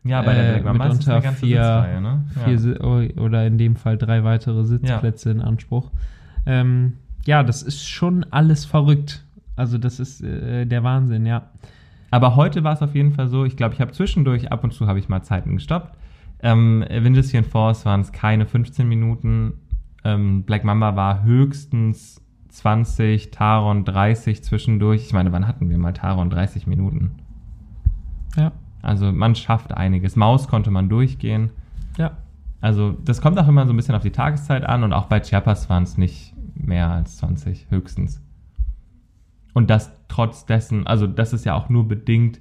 Ja, 0.05 0.20
bei 0.22 0.34
der 0.34 0.48
Äh, 0.48 0.52
Black 0.61 0.64
Mamba 0.64 0.86
ist 0.88 1.09
eine 1.09 1.22
vier- 1.22 1.32
Sitzreihe, 1.32 2.00
ne? 2.00 2.24
vier 2.44 2.52
Ja. 2.52 2.59
Si- 2.59 2.78
o- 2.78 3.22
oder 3.22 3.46
in 3.46 3.57
dem 3.59 3.74
Fall 3.76 3.96
drei 3.96 4.22
weitere 4.22 4.64
Sitzplätze 4.64 5.30
in 5.30 5.40
Anspruch. 5.40 5.90
Ähm, 6.46 6.94
ja, 7.24 7.42
das 7.42 7.62
ist 7.62 7.88
schon 7.88 8.24
alles 8.30 8.64
verrückt. 8.66 9.24
Also 9.57 9.78
das 9.78 10.00
ist 10.00 10.22
äh, 10.22 10.66
der 10.66 10.82
Wahnsinn, 10.84 11.24
ja. 11.26 11.50
Aber 12.11 12.36
heute 12.36 12.62
war 12.64 12.74
es 12.74 12.82
auf 12.82 12.94
jeden 12.94 13.12
Fall 13.12 13.28
so, 13.28 13.44
ich 13.44 13.57
glaube, 13.57 13.74
ich 13.74 13.80
habe 13.80 13.92
zwischendurch, 13.92 14.52
ab 14.52 14.62
und 14.62 14.72
zu 14.72 14.86
habe 14.86 14.98
ich 14.98 15.09
mal 15.09 15.22
Zeiten 15.22 15.55
gestoppt. 15.55 15.96
Ähm, 16.42 16.84
Windistian 16.90 17.44
Force 17.44 17.86
waren 17.86 18.02
es 18.02 18.12
keine 18.12 18.44
15 18.46 18.86
Minuten. 18.86 19.55
Ähm, 20.05 20.42
Black 20.42 20.64
Mamba 20.64 20.96
war 20.96 21.22
höchstens 21.24 22.20
20, 22.50 23.30
Taron 23.30 23.84
30 23.86 24.44
zwischendurch. 24.44 25.07
Ich 25.07 25.12
meine, 25.14 25.32
wann 25.32 25.48
hatten 25.48 25.70
wir 25.70 25.78
mal 25.78 25.92
Taron 25.94 26.28
30 26.30 26.66
Minuten? 26.66 27.12
Ja, 28.36 28.52
Also 28.85 29.11
man 29.12 29.35
schafft 29.35 29.72
einiges. 29.72 30.14
Maus 30.14 30.49
konnte 30.49 30.70
man 30.70 30.89
durchgehen. 30.89 31.51
ja. 31.99 32.16
Also 32.61 32.93
das 33.05 33.20
kommt 33.20 33.39
auch 33.39 33.47
immer 33.47 33.66
so 33.66 33.74
ein 33.74 33.76
bisschen 33.76 33.95
auf 33.95 34.03
die 34.03 34.11
Tageszeit 34.11 34.64
an 34.64 34.85
und 34.85 34.95
auch 34.95 35.05
bei 35.05 35.20
Chiapas 35.20 35.68
waren 35.68 35.82
es 35.82 35.99
nicht 35.99 36.32
mehr 36.55 36.91
als 36.91 37.18
20, 37.18 37.66
höchstens. 37.68 38.22
Und 39.53 39.68
das 39.68 39.93
trotz 40.09 40.47
dessen, 40.47 40.87
also 40.87 41.07
das 41.07 41.35
ist 41.35 41.45
ja 41.45 41.55
auch 41.55 41.68
nur 41.68 41.87
bedingt, 41.87 42.41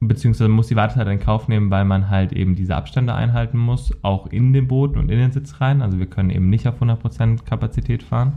beziehungsweise 0.00 0.50
muss 0.50 0.66
die 0.68 0.76
Wartezeit 0.76 1.08
in 1.08 1.20
Kauf 1.20 1.48
nehmen, 1.48 1.70
weil 1.70 1.86
man 1.86 2.10
halt 2.10 2.34
eben 2.34 2.54
diese 2.54 2.76
Abstände 2.76 3.14
einhalten 3.14 3.56
muss, 3.56 3.92
auch 4.04 4.26
in 4.26 4.52
den 4.52 4.68
Booten 4.68 4.98
und 4.98 5.10
in 5.10 5.18
den 5.18 5.32
Sitzreihen. 5.32 5.80
Also 5.80 5.98
wir 5.98 6.06
können 6.06 6.28
eben 6.28 6.50
nicht 6.50 6.68
auf 6.68 6.82
100% 6.82 7.44
Kapazität 7.44 8.02
fahren. 8.02 8.34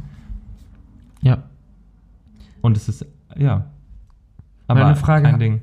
Ja. 1.21 1.43
Und 2.61 2.77
es 2.77 2.87
ist, 2.87 3.05
ja. 3.35 3.65
Aber 4.67 4.83
Meine 4.83 4.95
Frage 4.95 5.25
kein 5.25 5.39
Ding. 5.39 5.61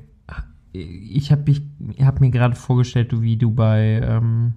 Ich 0.71 1.31
habe 1.31 1.51
hab 1.99 2.21
mir 2.21 2.29
gerade 2.29 2.55
vorgestellt, 2.55 3.21
wie 3.21 3.37
du 3.37 3.51
bei 3.51 4.01
ähm, 4.03 4.53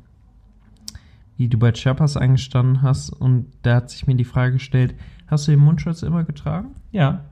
wie 1.37 1.49
du 1.49 1.59
bei 1.59 1.73
Chiapas 1.73 2.17
eingestanden 2.17 2.83
hast 2.83 3.11
und 3.11 3.47
da 3.63 3.77
hat 3.77 3.91
sich 3.91 4.07
mir 4.07 4.15
die 4.15 4.25
Frage 4.25 4.53
gestellt, 4.55 4.95
hast 5.27 5.47
du 5.49 5.53
den 5.53 5.61
Mundschutz 5.61 6.03
immer 6.03 6.25
getragen? 6.25 6.69
Ja. 6.93 7.25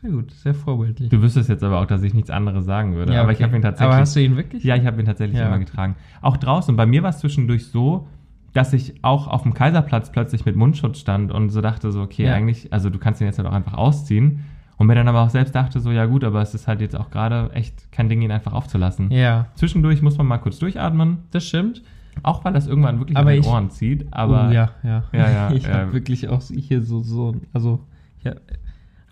Sehr 0.00 0.10
gut, 0.10 0.30
sehr 0.30 0.54
vorbildlich. 0.54 1.08
Du 1.08 1.20
wüsstest 1.22 1.48
jetzt 1.48 1.64
aber 1.64 1.80
auch, 1.80 1.86
dass 1.86 2.04
ich 2.04 2.14
nichts 2.14 2.30
anderes 2.30 2.64
sagen 2.66 2.94
würde. 2.94 3.14
Ja, 3.14 3.22
aber 3.22 3.32
ich 3.32 3.38
okay. 3.38 3.44
habe 3.44 3.56
ihn 3.56 3.62
tatsächlich. 3.62 3.92
Aber 3.92 4.00
hast 4.00 4.14
du 4.14 4.20
ihn 4.20 4.36
wirklich? 4.36 4.62
Ja, 4.62 4.76
ich 4.76 4.86
habe 4.86 5.00
ihn 5.00 5.06
tatsächlich 5.06 5.38
Ja. 5.38 5.48
immer 5.48 5.58
getragen. 5.58 5.96
Auch 6.20 6.36
draußen. 6.36 6.76
Bei 6.76 6.86
mir 6.86 7.02
war 7.02 7.10
es 7.10 7.18
zwischendurch 7.18 7.66
so, 7.66 8.06
dass 8.52 8.72
ich 8.74 9.02
auch 9.02 9.26
auf 9.26 9.42
dem 9.42 9.54
Kaiserplatz 9.54 10.12
plötzlich 10.12 10.44
mit 10.44 10.54
Mundschutz 10.54 10.98
stand 11.00 11.32
und 11.32 11.48
so 11.50 11.60
dachte 11.60 11.90
so, 11.90 12.00
okay, 12.02 12.26
Ja. 12.26 12.34
eigentlich, 12.34 12.72
also 12.72 12.90
du 12.90 12.98
kannst 13.00 13.20
ihn 13.20 13.26
jetzt 13.26 13.38
halt 13.38 13.48
auch 13.48 13.52
einfach 13.52 13.74
ausziehen. 13.74 14.44
Und 14.78 14.86
mir 14.86 14.94
dann 14.94 15.08
aber 15.08 15.22
auch 15.22 15.30
selbst 15.30 15.54
dachte 15.54 15.80
so, 15.80 15.90
ja 15.90 16.06
gut, 16.06 16.22
aber 16.24 16.40
es 16.40 16.54
ist 16.54 16.66
halt 16.68 16.80
jetzt 16.80 16.94
auch 16.96 17.10
gerade 17.10 17.50
echt 17.52 17.90
kein 17.92 18.08
Ding, 18.08 18.22
ihn 18.22 18.30
einfach 18.30 18.52
aufzulassen. 18.52 19.10
Ja, 19.10 19.46
Zwischendurch 19.56 20.00
muss 20.02 20.16
man 20.16 20.26
mal 20.26 20.38
kurz 20.38 20.58
durchatmen, 20.60 21.18
das 21.32 21.46
stimmt. 21.46 21.82
auch 22.22 22.44
weil 22.44 22.52
das 22.52 22.66
irgendwann 22.68 22.98
wirklich 23.00 23.16
Aber 23.16 23.32
in 23.32 23.36
den 23.36 23.44
ich- 23.44 23.48
Ohren 23.52 23.70
zieht. 23.70 24.06
Aber 24.12 24.48
oh, 24.48 24.52
ja, 24.52 24.70
ja. 24.84 25.02
Ja, 25.12 25.30
ja, 25.30 25.50
ich 25.54 25.64
ja. 25.64 25.74
habe 25.74 25.92
wirklich 25.92 26.28
auch 26.28 26.42
hier 26.42 26.80
so, 26.82 27.00
so 27.00 27.34
also 27.52 27.80
ich 28.20 28.26
habe 28.26 28.40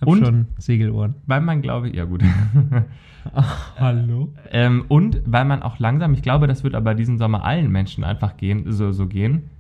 Und? 0.05 0.25
schon 0.25 0.47
Segelohren. 0.59 1.15
weil 1.27 1.41
man, 1.41 1.63
glaube 1.63 1.89
ich, 1.89 1.97
ja 1.97 2.05
gut. 2.05 2.23
Hallo? 3.79 4.33
ähm, 4.53 4.85
und 4.89 5.21
weil 5.27 5.45
man 5.45 5.63
auch 5.63 5.79
langsam, 5.79 6.15
ich 6.15 6.23
glaube, 6.23 6.47
das 6.47 6.63
wird 6.65 6.75
aber 6.77 6.95
diesen 6.95 7.19
Sommer 7.19 7.45
allen 7.45 7.71
Menschen 7.73 8.05
einfach 8.05 8.37
gehen, 8.37 8.71
so, 8.73 8.93
so 8.93 9.07
gehen, 9.07 9.51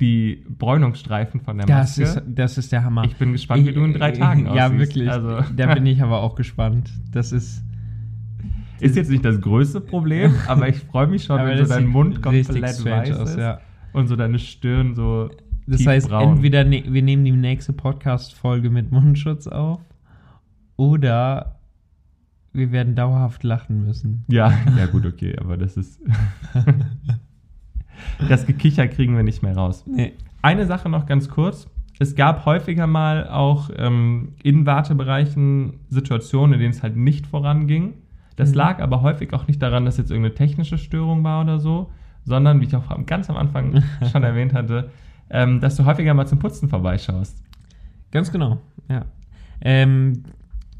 die 0.00 0.44
Bräunungsstreifen 0.48 1.40
von 1.40 1.56
der 1.58 1.66
Das 1.66 1.96
Maske. 1.98 2.02
ist, 2.20 2.22
das 2.26 2.58
ist 2.58 2.72
der 2.72 2.84
Hammer. 2.84 3.04
Ich 3.04 3.16
bin 3.16 3.32
gespannt, 3.32 3.66
wie 3.66 3.72
du 3.72 3.82
in 3.84 3.94
drei 3.94 4.12
Tagen 4.12 4.46
Ja, 4.54 4.66
aussiehst. 4.66 4.78
wirklich. 4.80 5.10
Also, 5.10 5.40
Da 5.56 5.74
bin 5.74 5.86
ich 5.86 6.02
aber 6.02 6.20
auch 6.22 6.34
gespannt. 6.34 6.90
Das 7.12 7.32
ist. 7.32 7.62
ist 8.80 8.96
jetzt 8.96 9.10
nicht 9.10 9.24
das 9.24 9.40
größte 9.40 9.80
Problem, 9.80 10.34
aber 10.48 10.68
ich 10.68 10.76
freue 10.80 11.06
mich 11.06 11.24
schon, 11.24 11.38
wenn 11.44 11.64
so 11.64 11.72
dein 11.72 11.86
Mund 11.86 12.22
komplett 12.22 12.48
weiß 12.62 12.86
aus, 12.86 13.30
ist 13.30 13.38
ja. 13.38 13.60
und 13.94 14.06
so 14.08 14.16
deine 14.16 14.38
Stirn 14.38 14.94
so 14.94 15.30
Das 15.66 15.86
heißt, 15.86 16.06
tiefbraun. 16.08 16.34
entweder 16.36 16.64
ne 16.64 16.84
wir 16.86 17.02
nehmen 17.02 17.24
die 17.24 17.32
nächste 17.32 17.72
Podcast-Folge 17.72 18.68
mit 18.68 18.92
Mundschutz 18.92 19.46
auf 19.46 19.80
oder 20.76 21.58
wir 22.52 22.70
werden 22.72 22.94
dauerhaft 22.94 23.44
lachen 23.44 23.84
müssen. 23.86 24.24
Ja, 24.28 24.52
ja 24.78 24.86
gut, 24.86 25.06
okay, 25.06 25.36
aber 25.38 25.56
das 25.56 25.76
ist... 25.78 26.00
das 28.28 28.46
Gekicher 28.46 28.88
kriegen 28.88 29.16
wir 29.16 29.22
nicht 29.22 29.42
mehr 29.42 29.56
raus. 29.56 29.84
Nee. 29.86 30.12
Eine 30.42 30.66
Sache 30.66 30.88
noch 30.88 31.06
ganz 31.06 31.28
kurz. 31.28 31.68
Es 31.98 32.14
gab 32.14 32.44
häufiger 32.44 32.86
mal 32.86 33.28
auch 33.28 33.70
ähm, 33.76 34.34
in 34.42 34.66
Wartebereichen 34.66 35.80
Situationen, 35.88 36.54
in 36.54 36.60
denen 36.60 36.72
es 36.72 36.82
halt 36.82 36.96
nicht 36.96 37.26
voranging. 37.26 37.94
Das 38.36 38.50
Mhm. 38.50 38.56
lag 38.56 38.80
aber 38.80 39.00
häufig 39.02 39.32
auch 39.32 39.46
nicht 39.46 39.62
daran, 39.62 39.86
dass 39.86 39.96
jetzt 39.96 40.10
irgendeine 40.10 40.34
technische 40.34 40.76
Störung 40.78 41.24
war 41.24 41.42
oder 41.42 41.58
so, 41.58 41.90
sondern, 42.24 42.60
wie 42.60 42.66
ich 42.66 42.76
auch 42.76 42.84
ganz 43.06 43.30
am 43.30 43.36
Anfang 43.36 43.82
schon 44.12 44.22
erwähnt 44.24 44.52
hatte, 44.52 44.90
ähm, 45.30 45.60
dass 45.60 45.76
du 45.76 45.84
häufiger 45.86 46.12
mal 46.12 46.26
zum 46.26 46.38
Putzen 46.38 46.68
vorbeischaust. 46.68 47.42
Ganz 48.12 48.30
genau, 48.30 48.58
ja. 48.90 49.06
Ähm, 49.62 50.24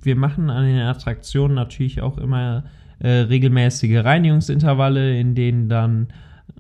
wir 0.02 0.16
machen 0.16 0.50
an 0.50 0.64
den 0.64 0.78
Attraktionen 0.78 1.54
natürlich 1.54 2.02
auch 2.02 2.18
immer 2.18 2.64
äh, 2.98 3.08
regelmäßige 3.08 4.04
Reinigungsintervalle, 4.04 5.18
in 5.18 5.34
denen 5.34 5.68
dann 5.68 6.08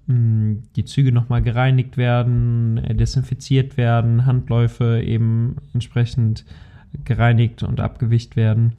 die 0.08 0.84
Züge 0.84 1.10
nochmal 1.10 1.42
gereinigt 1.42 1.96
werden, 1.96 2.78
äh, 2.78 2.94
desinfiziert 2.94 3.76
werden, 3.76 4.24
Handläufe 4.24 5.02
eben 5.02 5.56
entsprechend 5.74 6.44
gereinigt 7.04 7.62
und 7.62 7.80
abgewischt 7.80 8.36
werden. 8.36 8.74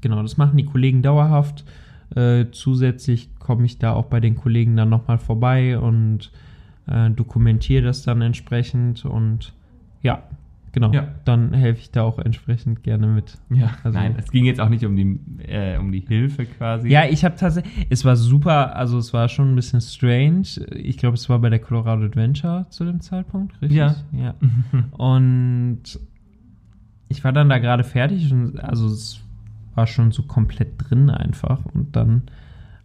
Genau, 0.00 0.22
das 0.22 0.36
machen 0.36 0.56
die 0.56 0.64
Kollegen 0.64 1.02
dauerhaft. 1.02 1.64
Äh, 2.16 2.46
zusätzlich 2.50 3.30
komme 3.38 3.64
ich 3.66 3.78
da 3.78 3.92
auch 3.92 4.06
bei 4.06 4.18
den 4.18 4.34
Kollegen 4.34 4.76
dann 4.76 4.88
nochmal 4.88 5.18
vorbei 5.18 5.78
und 5.78 6.32
äh, 6.88 7.10
dokumentiere 7.10 7.84
das 7.84 8.02
dann 8.02 8.22
entsprechend 8.22 9.04
und 9.04 9.52
ja, 10.02 10.24
genau. 10.72 10.92
Ja. 10.92 11.08
Dann 11.24 11.52
helfe 11.52 11.80
ich 11.80 11.90
da 11.90 12.02
auch 12.02 12.18
entsprechend 12.18 12.82
gerne 12.82 13.06
mit. 13.06 13.38
Ja, 13.50 13.70
Also- 13.82 13.98
nein, 13.98 14.14
es 14.18 14.30
ging 14.30 14.44
jetzt 14.44 14.60
auch 14.60 14.68
nicht 14.68 14.84
um 14.84 14.96
die, 14.96 15.18
äh, 15.44 15.76
um 15.78 15.92
die 15.92 16.00
Hilfe 16.00 16.46
quasi. 16.46 16.88
Ja, 16.88 17.04
ich 17.04 17.24
habe 17.24 17.36
tatsächlich, 17.36 17.86
es 17.90 18.04
war 18.04 18.16
super, 18.16 18.76
also 18.76 18.98
es 18.98 19.12
war 19.12 19.28
schon 19.28 19.52
ein 19.52 19.56
bisschen 19.56 19.80
strange. 19.80 20.46
Ich 20.74 20.98
glaube, 20.98 21.14
es 21.14 21.28
war 21.28 21.38
bei 21.38 21.50
der 21.50 21.58
Colorado 21.58 22.04
Adventure 22.04 22.66
zu 22.70 22.84
dem 22.84 23.00
Zeitpunkt, 23.00 23.60
richtig? 23.62 23.78
Ja. 23.78 23.94
ja. 24.12 24.34
Und 24.96 25.82
ich 27.08 27.24
war 27.24 27.32
dann 27.32 27.48
da 27.48 27.58
gerade 27.58 27.82
fertig 27.84 28.32
und 28.32 28.60
also 28.62 28.86
es 28.86 29.20
war 29.74 29.86
schon 29.88 30.12
so 30.12 30.22
komplett 30.22 30.74
drin 30.78 31.10
einfach. 31.10 31.64
Und 31.66 31.96
dann 31.96 32.22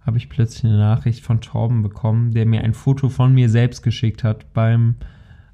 habe 0.01 0.17
ich 0.17 0.29
plötzlich 0.29 0.65
eine 0.65 0.77
Nachricht 0.79 1.23
von 1.23 1.41
Torben 1.41 1.81
bekommen, 1.83 2.31
der 2.31 2.45
mir 2.45 2.63
ein 2.63 2.73
Foto 2.73 3.09
von 3.09 3.33
mir 3.33 3.49
selbst 3.49 3.81
geschickt 3.83 4.23
hat 4.23 4.51
beim 4.53 4.95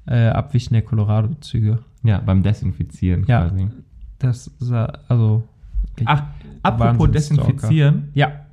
äh, 0.06 0.28
Abwischen 0.28 0.72
der 0.74 0.82
Colorado-Züge. 0.82 1.80
Ja, 2.02 2.18
beim 2.20 2.42
Desinfizieren 2.42 3.24
Ja. 3.26 3.48
quasi. 3.48 3.68
Das 4.18 4.50
also. 5.08 5.42
Ach, 6.04 6.24
apropos. 6.62 7.10
Desinfizieren. 7.10 8.08
Ja, 8.14 8.46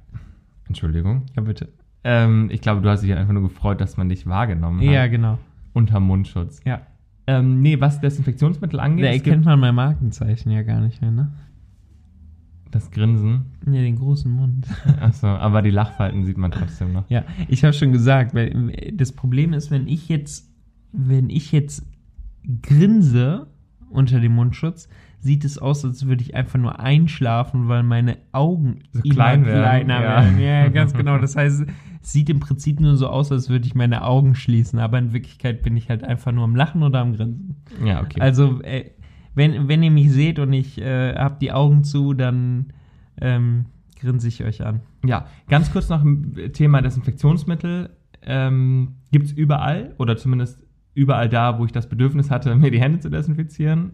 Entschuldigung. 0.68 1.24
ja, 1.36 1.42
bitte. 1.42 1.70
Ähm, 2.04 2.50
ich 2.52 2.62
glaube, 2.62 2.82
du 2.82 2.90
hast 2.90 3.02
dich 3.04 3.14
einfach 3.14 3.34
nur 3.34 3.44
gefreut, 3.44 3.82
dass 3.82 3.98
man 3.98 4.10
dich 4.10 4.26
wahrgenommen 4.28 4.80
hat. 4.80 4.86
Ja, 4.86 5.08
genau. 5.08 5.38
Unter 5.74 6.00
Mundschutz. 6.00 6.62
Ja. 6.66 6.82
Ähm, 7.28 7.62
nee, 7.62 7.80
was 7.80 8.00
Desinfektionsmittel 8.02 8.80
angeht, 8.80 9.06
Da 9.06 9.10
erkennt 9.10 9.46
man 9.46 9.60
mein 9.60 9.76
Markenzeichen 9.76 10.52
ja 10.52 10.64
gar 10.64 10.80
nicht 10.82 11.02
mehr, 11.02 11.12
ne? 11.12 11.32
das 12.72 12.92
Grinsen. 12.92 13.46
Ja, 13.66 13.82
den 13.82 13.96
großen 13.96 14.32
Mund. 14.32 14.68
Achso, 15.00 15.26
aber 15.28 15.64
die 15.64 15.72
Lachfalten 15.72 16.24
sieht 16.24 16.38
man 16.38 16.52
trotzdem 16.52 16.94
noch. 16.94 17.10
ja, 17.10 17.24
ich 17.48 17.64
habe 17.64 17.74
schon 17.74 17.92
gesagt, 17.92 18.36
weil 18.36 18.92
das 18.94 19.12
Problem 19.12 19.54
ist, 19.54 19.72
wenn 19.72 19.88
ich 19.88 20.08
jetzt, 20.08 20.48
wenn 20.92 21.32
ich 21.32 21.52
jetzt 21.52 21.84
grinse 22.62 23.48
unter 23.90 24.20
dem 24.20 24.34
Mundschutz, 24.34 24.88
sieht 25.20 25.44
es 25.44 25.58
aus, 25.58 25.84
als 25.84 26.06
würde 26.06 26.22
ich 26.24 26.36
einfach 26.36 26.60
nur 26.60 26.80
einschlafen, 26.80 27.68
weil 27.68 27.84
meine 27.84 28.18
Augen 28.32 28.80
So 28.92 29.02
klein 29.02 29.46
werden, 29.46 29.62
kleiner 29.62 30.02
ja. 30.02 30.02
werden. 30.02 30.40
Ja, 30.40 30.68
ganz 30.70 30.94
genau. 30.94 31.18
Das 31.18 31.36
heißt, 31.36 31.66
es 32.02 32.12
sieht 32.12 32.30
im 32.30 32.40
Prinzip 32.40 32.80
nur 32.80 32.96
so 32.96 33.08
aus, 33.08 33.32
als 33.32 33.50
würde 33.50 33.66
ich 33.66 33.76
meine 33.76 34.04
Augen 34.04 34.36
schließen, 34.36 34.80
aber 34.80 34.98
in 34.98 35.12
Wirklichkeit 35.12 35.62
bin 35.62 35.76
ich 35.76 35.90
halt 35.90 36.04
einfach 36.04 36.32
nur 36.32 36.46
am 36.46 36.56
Lachen 36.56 36.84
oder 36.84 37.00
am 37.00 37.14
Grinsen. 37.14 37.58
Ja, 37.84 38.02
okay. 38.02 38.22
Also, 38.22 38.62
äh, 38.62 38.92
wenn, 39.36 39.68
wenn 39.68 39.84
ihr 39.84 39.92
mich 39.92 40.12
seht 40.12 40.40
und 40.40 40.54
ich 40.54 40.80
äh, 40.80 41.16
habe 41.16 41.38
die 41.40 41.52
Augen 41.52 41.84
zu, 41.84 42.14
dann 42.14 42.74
ähm, 43.22 43.66
grinse 44.00 44.28
ich 44.28 44.44
euch 44.44 44.66
an. 44.66 44.82
ja, 45.06 45.28
ganz 45.50 45.72
kurz 45.72 45.90
noch 45.90 46.04
ein 46.04 46.52
Thema 46.54 46.82
Desinfektionsmittel. 46.82 47.90
Ähm, 48.22 48.96
gibt 49.12 49.28
es 49.28 49.32
überall 49.32 49.96
oder 49.98 50.18
zumindest 50.18 50.66
überall 50.94 51.30
da, 51.30 51.60
wo 51.60 51.66
ich 51.66 51.72
das 51.72 51.88
Bedürfnis 51.88 52.30
hatte, 52.32 52.56
mir 52.56 52.72
die 52.72 52.80
Hände 52.82 53.00
zu 53.00 53.10
desinfizieren? 53.10 53.92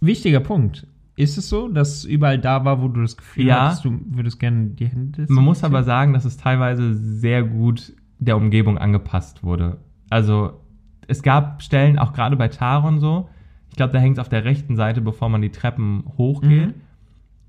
Wichtiger 0.00 0.40
Punkt. 0.40 0.86
Ist 1.16 1.38
es 1.38 1.48
so, 1.48 1.68
dass 1.68 2.04
überall 2.04 2.38
da 2.38 2.64
war, 2.66 2.82
wo 2.82 2.88
du 2.88 3.00
das 3.00 3.16
Gefühl 3.16 3.46
Ja. 3.46 3.66
hattest, 3.68 3.84
du 3.86 3.98
würdest 4.10 4.38
gerne 4.38 4.66
die 4.70 4.86
Hände 4.86 5.26
Man 5.28 5.44
muss 5.44 5.58
desinfizieren? 5.58 5.74
aber 5.74 5.82
sagen, 5.84 6.12
dass 6.12 6.24
es 6.26 6.36
teilweise 6.36 6.94
sehr 6.94 7.42
gut 7.42 7.94
der 8.18 8.36
Umgebung 8.36 8.76
angepasst 8.78 9.42
wurde. 9.42 9.78
Also 10.10 10.60
es 11.08 11.22
gab 11.22 11.62
Stellen, 11.62 11.98
auch 11.98 12.12
gerade 12.12 12.36
bei 12.36 12.48
Taron 12.48 12.98
so, 13.00 13.28
ich 13.70 13.76
glaube, 13.76 13.92
da 13.92 13.98
hängt 13.98 14.16
es 14.18 14.20
auf 14.20 14.28
der 14.28 14.44
rechten 14.44 14.76
Seite, 14.76 15.00
bevor 15.00 15.28
man 15.28 15.40
die 15.42 15.50
Treppen 15.50 16.04
hochgeht. 16.18 16.68
Mhm. 16.68 16.74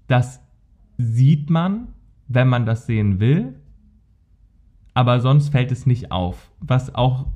Das 0.07 0.41
sieht 0.97 1.49
man, 1.49 1.89
wenn 2.27 2.47
man 2.47 2.65
das 2.65 2.85
sehen 2.85 3.19
will, 3.19 3.55
aber 4.93 5.19
sonst 5.19 5.49
fällt 5.49 5.71
es 5.71 5.85
nicht 5.85 6.11
auf. 6.11 6.51
Was 6.59 6.93
auch 6.95 7.27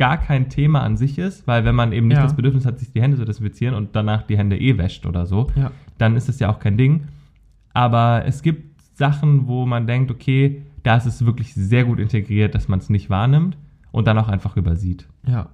gar 0.00 0.16
kein 0.16 0.48
Thema 0.48 0.80
an 0.82 0.96
sich 0.96 1.18
ist, 1.18 1.46
weil 1.46 1.64
wenn 1.66 1.74
man 1.74 1.92
eben 1.92 2.08
nicht 2.08 2.16
Ja. 2.16 2.22
das 2.24 2.34
Bedürfnis 2.34 2.64
hat, 2.64 2.78
sich 2.78 2.90
die 2.90 3.02
Hände 3.02 3.18
zu 3.18 3.24
desinfizieren 3.26 3.74
und 3.74 3.94
danach 3.94 4.22
die 4.22 4.38
Hände 4.38 4.58
eh 4.58 4.78
wäscht 4.78 5.04
oder 5.04 5.26
so, 5.26 5.48
Ja. 5.54 5.70
dann 5.98 6.16
ist 6.16 6.28
es 6.30 6.38
ja 6.40 6.50
auch 6.50 6.58
kein 6.58 6.78
Ding. 6.78 7.02
Aber 7.74 8.24
es 8.26 8.42
gibt 8.42 8.80
Sachen, 8.96 9.46
wo 9.46 9.66
man 9.66 9.86
denkt, 9.86 10.10
okay, 10.10 10.62
da 10.82 10.96
ist 10.96 11.04
es 11.06 11.24
wirklich 11.26 11.52
sehr 11.54 11.84
gut 11.84 12.00
integriert, 12.00 12.54
dass 12.54 12.66
man 12.66 12.78
es 12.78 12.88
nicht 12.88 13.10
wahrnimmt 13.10 13.58
und 13.92 14.06
dann 14.08 14.16
auch 14.18 14.28
einfach 14.28 14.56
übersieht. 14.56 15.06
Ja. 15.26 15.50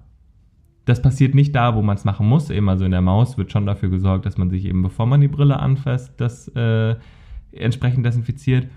Das 0.84 1.02
passiert 1.02 1.34
nicht 1.34 1.52
da, 1.56 1.74
wo 1.74 1.82
man 1.82 1.96
es 1.96 2.04
machen 2.04 2.28
muss. 2.28 2.48
Eben 2.48 2.68
also 2.68 2.84
in 2.84 2.92
der 2.92 3.00
Maus 3.02 3.36
wird 3.36 3.50
schon 3.50 3.66
dafür 3.66 3.88
gesorgt, 3.90 4.24
dass 4.26 4.38
man 4.38 4.50
sich 4.50 4.64
eben, 4.66 4.82
bevor 4.82 5.06
man 5.06 5.20
die 5.20 5.26
Brille 5.28 5.58
anfasst, 5.58 6.12
das 6.18 6.46
äh, 6.54 6.94
entsprechend 7.50 8.06
desinfiziert. 8.06 8.68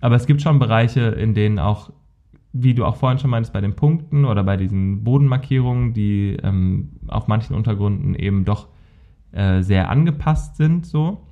Aber 0.00 0.14
es 0.16 0.26
gibt 0.26 0.40
schon 0.40 0.58
Bereiche, 0.58 1.00
in 1.02 1.34
denen 1.34 1.58
auch, 1.58 1.90
wie 2.62 2.74
du 2.74 2.84
auch 2.84 2.96
vorhin 2.96 3.18
schon 3.18 3.30
meintest, 3.30 3.52
bei 3.52 3.60
den 3.60 3.76
Punkten 3.76 4.24
oder 4.24 4.42
bei 4.42 4.56
diesen 4.56 5.04
Bodenmarkierungen, 5.04 5.92
die 5.92 6.36
ähm, 6.42 6.90
auf 7.06 7.28
manchen 7.28 7.54
Untergründen 7.54 8.14
eben 8.14 8.44
doch 8.44 8.68
äh, 9.32 9.62
sehr 9.62 9.90
angepasst 9.90 10.56
sind, 10.56 10.86
so, 10.86 11.26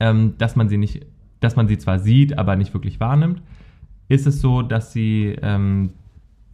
ähm, 0.00 0.34
dass 0.38 0.56
man 0.56 0.68
sie 0.68 0.78
nicht, 0.78 1.06
dass 1.40 1.56
man 1.56 1.68
sie 1.68 1.78
zwar 1.78 1.98
sieht, 1.98 2.38
aber 2.38 2.56
nicht 2.56 2.72
wirklich 2.72 3.00
wahrnimmt, 3.00 3.42
ist 4.08 4.26
es 4.26 4.40
so, 4.40 4.62
dass 4.62 4.92
sie 4.92 5.36
ähm, 5.42 5.90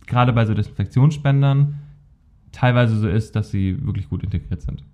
gerade 0.07 0.33
bei 0.33 0.45
so 0.45 0.55
Desinfektionsspendern 0.55 1.79
teilweise 2.53 2.97
so 2.97 3.09
ist, 3.09 3.37
dass 3.37 3.51
sie 3.51 3.85
wirklich 3.85 4.09
gut 4.09 4.25
integriert 4.25 4.63
sind. 4.63 4.85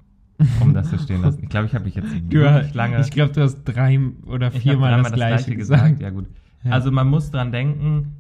Um 0.61 0.75
das 0.75 0.91
zu 0.91 0.99
stehen 0.99 1.23
lassen. 1.23 1.45
Ich 1.45 1.49
glaube, 1.49 1.67
ich 1.67 1.75
habe 1.75 1.85
mich 1.85 1.95
jetzt 1.95 2.13
wirklich 2.13 2.75
lange. 2.75 3.01
Ich 3.01 3.11
glaube, 3.13 3.33
du 3.33 3.41
hast 3.41 3.63
drei 3.65 4.01
oder 4.27 4.51
viermal 4.51 4.91
dreimal 4.91 5.11
das, 5.13 5.15
gleiche 5.15 5.57
gesagt. 5.57 6.01
Ja, 6.01 6.11
gut. 6.11 6.27
Ja. 6.65 6.73
Also 6.73 6.91
man 6.91 7.09
muss 7.09 7.31
dran 7.31 7.53
denken, 7.53 8.17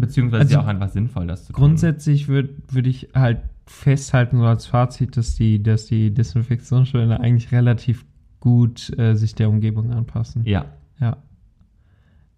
beziehungsweise 0.00 0.40
Also 0.42 0.48
ist 0.48 0.54
ja 0.54 0.60
auch 0.62 0.66
einfach 0.66 0.88
sinnvoll, 0.88 1.26
das 1.26 1.46
zu 1.46 1.52
tun. 1.52 1.60
Grundsätzlich 1.60 2.28
würde 2.28 2.50
würd 2.70 2.86
ich 2.86 3.08
halt 3.14 3.40
festhalten, 3.66 4.38
so 4.38 4.44
als 4.44 4.66
Fazit, 4.66 5.16
dass 5.16 5.36
die, 5.36 5.62
dass 5.62 5.86
die 5.86 6.12
Desinfektionsspender 6.12 7.20
eigentlich 7.20 7.52
relativ 7.52 8.04
gut 8.40 8.96
äh, 8.98 9.14
sich 9.14 9.34
der 9.34 9.48
Umgebung 9.48 9.92
anpassen. 9.92 10.44
Ja. 10.44 10.66
Ja. 11.00 11.18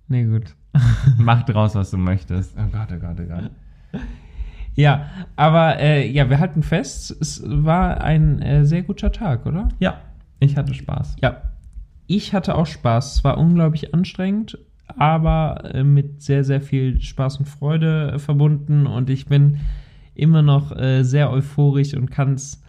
Nee, 0.08 0.24
gut. 0.24 0.56
Mach 1.18 1.44
draus, 1.44 1.74
was 1.74 1.90
du 1.90 1.98
möchtest. 1.98 2.56
Oh 2.58 2.68
Gott, 2.70 2.88
oh 2.92 2.98
Gott, 2.98 3.16
oh 3.20 3.28
Gott. 3.28 3.50
Ja, 4.74 5.06
aber 5.36 5.78
äh, 5.78 6.08
ja, 6.11 6.30
wir 6.30 6.38
halten 6.38 6.62
fest, 6.62 7.16
es 7.20 7.42
war 7.44 8.00
ein 8.00 8.40
äh, 8.40 8.64
sehr 8.64 8.82
guter 8.82 9.12
Tag, 9.12 9.46
oder? 9.46 9.68
Ja, 9.78 10.00
ich 10.38 10.56
hatte 10.56 10.74
Spaß. 10.74 11.16
Ja. 11.20 11.42
Ich 12.06 12.34
hatte 12.34 12.56
auch 12.56 12.66
Spaß. 12.66 13.16
Es 13.16 13.24
war 13.24 13.38
unglaublich 13.38 13.94
anstrengend, 13.94 14.58
aber 14.97 15.74
äh, 15.74 15.84
mit 15.84 16.22
sehr, 16.22 16.45
sehr 16.45 16.61
viel 16.61 17.01
Spaß 17.01 17.38
und 17.38 17.47
Freude 17.47 18.12
äh, 18.14 18.18
verbunden 18.18 18.86
und 18.86 19.11
ich 19.11 19.26
bin 19.26 19.61
immer 20.14 20.43
noch 20.43 20.76
äh, 20.76 21.03
sehr 21.03 21.30
euphorisch 21.30 21.95
und 21.95 22.11
kann 22.11 22.34
es 22.34 22.62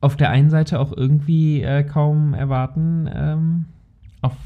auf 0.00 0.16
der 0.16 0.30
einen 0.30 0.50
Seite 0.50 0.78
auch 0.78 0.96
irgendwie 0.96 1.62
äh, 1.62 1.82
kaum 1.82 2.34
erwarten, 2.34 3.10
ähm, 3.12 3.64
Auf, 4.20 4.36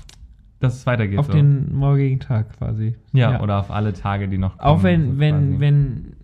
dass 0.59 0.77
es 0.77 0.87
weitergeht. 0.87 1.19
auf 1.19 1.27
so. 1.27 1.33
den 1.33 1.75
morgigen 1.75 2.21
Tag 2.21 2.57
quasi. 2.57 2.97
ja, 3.13 3.41
oder 3.43 3.59
auf 3.59 3.71
alle 3.71 3.93
Tage, 3.93 4.29
die 4.29 4.39
noch 4.39 4.59
Auch 4.59 4.83
kommen, 4.83 4.85
wenn, 4.85 5.13
so 5.13 5.19
wenn, 5.19 5.61
wenn 5.61 6.17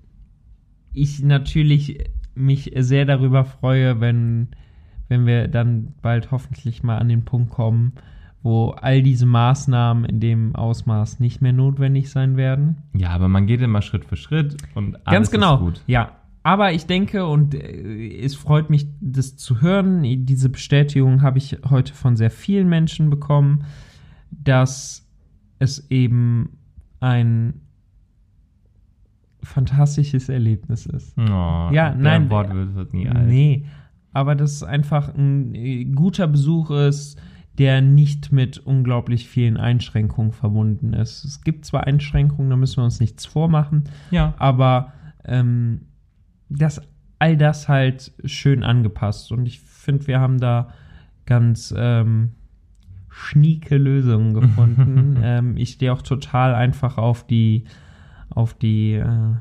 ich 0.92 1.22
natürlich 1.22 2.08
mich 2.34 2.72
sehr 2.76 3.04
darüber 3.04 3.44
freue, 3.44 4.00
wenn, 4.00 4.48
wenn 5.08 5.26
wir 5.26 5.48
dann 5.48 5.94
bald 6.02 6.30
hoffentlich 6.30 6.82
mal 6.82 6.98
an 6.98 7.08
den 7.08 7.24
Punkt 7.24 7.50
kommen, 7.50 7.92
wo 8.46 8.70
all 8.70 9.02
diese 9.02 9.26
Maßnahmen 9.26 10.04
in 10.04 10.20
dem 10.20 10.54
Ausmaß 10.54 11.18
nicht 11.18 11.42
mehr 11.42 11.52
notwendig 11.52 12.10
sein 12.10 12.36
werden. 12.36 12.76
Ja, 12.94 13.10
aber 13.10 13.26
man 13.26 13.48
geht 13.48 13.60
immer 13.60 13.82
Schritt 13.82 14.04
für 14.04 14.14
Schritt 14.14 14.56
und 14.76 14.94
alles 15.04 15.16
Ganz 15.16 15.30
genau. 15.32 15.54
ist 15.54 15.60
gut. 15.60 15.82
Ja. 15.88 16.12
Aber 16.44 16.72
ich 16.72 16.86
denke, 16.86 17.26
und 17.26 17.56
äh, 17.56 18.20
es 18.20 18.36
freut 18.36 18.70
mich, 18.70 18.86
das 19.00 19.34
zu 19.34 19.62
hören, 19.62 20.04
diese 20.26 20.48
Bestätigung 20.48 21.22
habe 21.22 21.38
ich 21.38 21.58
heute 21.68 21.92
von 21.92 22.14
sehr 22.14 22.30
vielen 22.30 22.68
Menschen 22.68 23.10
bekommen, 23.10 23.64
dass 24.30 25.04
es 25.58 25.90
eben 25.90 26.50
ein 27.00 27.62
fantastisches 29.42 30.28
Erlebnis 30.28 30.86
ist. 30.86 31.18
Oh, 31.18 31.68
Ja, 31.72 31.96
nein, 31.98 32.30
Wortwitz 32.30 32.76
wird 32.76 32.94
nie 32.94 33.08
alt. 33.08 33.26
Nee, 33.26 33.64
aber 34.12 34.36
dass 34.36 34.52
es 34.52 34.62
einfach 34.62 35.12
ein 35.16 35.52
äh, 35.56 35.84
guter 35.86 36.28
Besuch 36.28 36.70
ist, 36.70 37.20
der 37.58 37.80
nicht 37.80 38.32
mit 38.32 38.58
unglaublich 38.58 39.28
vielen 39.28 39.56
Einschränkungen 39.56 40.32
verbunden 40.32 40.92
ist. 40.92 41.24
Es 41.24 41.42
gibt 41.42 41.64
zwar 41.64 41.86
Einschränkungen, 41.86 42.50
da 42.50 42.56
müssen 42.56 42.78
wir 42.78 42.84
uns 42.84 43.00
nichts 43.00 43.24
vormachen, 43.26 43.84
Ja. 44.10 44.34
aber 44.38 44.92
ähm, 45.24 45.82
das, 46.48 46.82
all 47.18 47.36
das 47.36 47.68
halt 47.68 48.12
schön 48.24 48.62
angepasst. 48.62 49.32
Und 49.32 49.46
ich 49.46 49.60
finde, 49.60 50.06
wir 50.06 50.20
haben 50.20 50.38
da 50.38 50.68
ganz 51.24 51.74
ähm, 51.76 52.32
schnieke 53.08 53.78
Lösungen 53.78 54.34
gefunden. 54.34 55.16
ähm, 55.22 55.56
ich 55.56 55.70
stehe 55.70 55.92
auch 55.92 56.02
total 56.02 56.54
einfach 56.54 56.98
auf 56.98 57.26
die, 57.26 57.64
auf 58.28 58.52
die, 58.54 58.92
äh, 58.92 59.34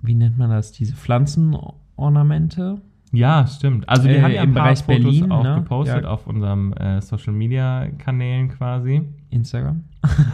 wie 0.00 0.14
nennt 0.14 0.38
man 0.38 0.50
das, 0.50 0.70
diese 0.72 0.94
Pflanzenornamente. 0.94 2.80
Ja, 3.16 3.46
stimmt. 3.46 3.88
Also 3.88 4.04
wir 4.08 4.16
Äh, 4.18 4.22
haben 4.22 4.32
ja 4.32 4.42
im 4.42 4.50
ein 4.50 4.54
paar 4.54 4.64
Bereich 4.64 4.78
Fotos 4.82 5.02
Berlin, 5.02 5.32
auch 5.32 5.42
ne? 5.42 5.54
gepostet 5.56 6.04
Ja. 6.04 6.08
auf 6.10 6.26
unserem 6.26 6.72
äh, 6.74 7.00
Social 7.00 7.32
Media 7.32 7.86
Kanälen 7.98 8.48
quasi. 8.48 9.02
Instagram. 9.30 9.84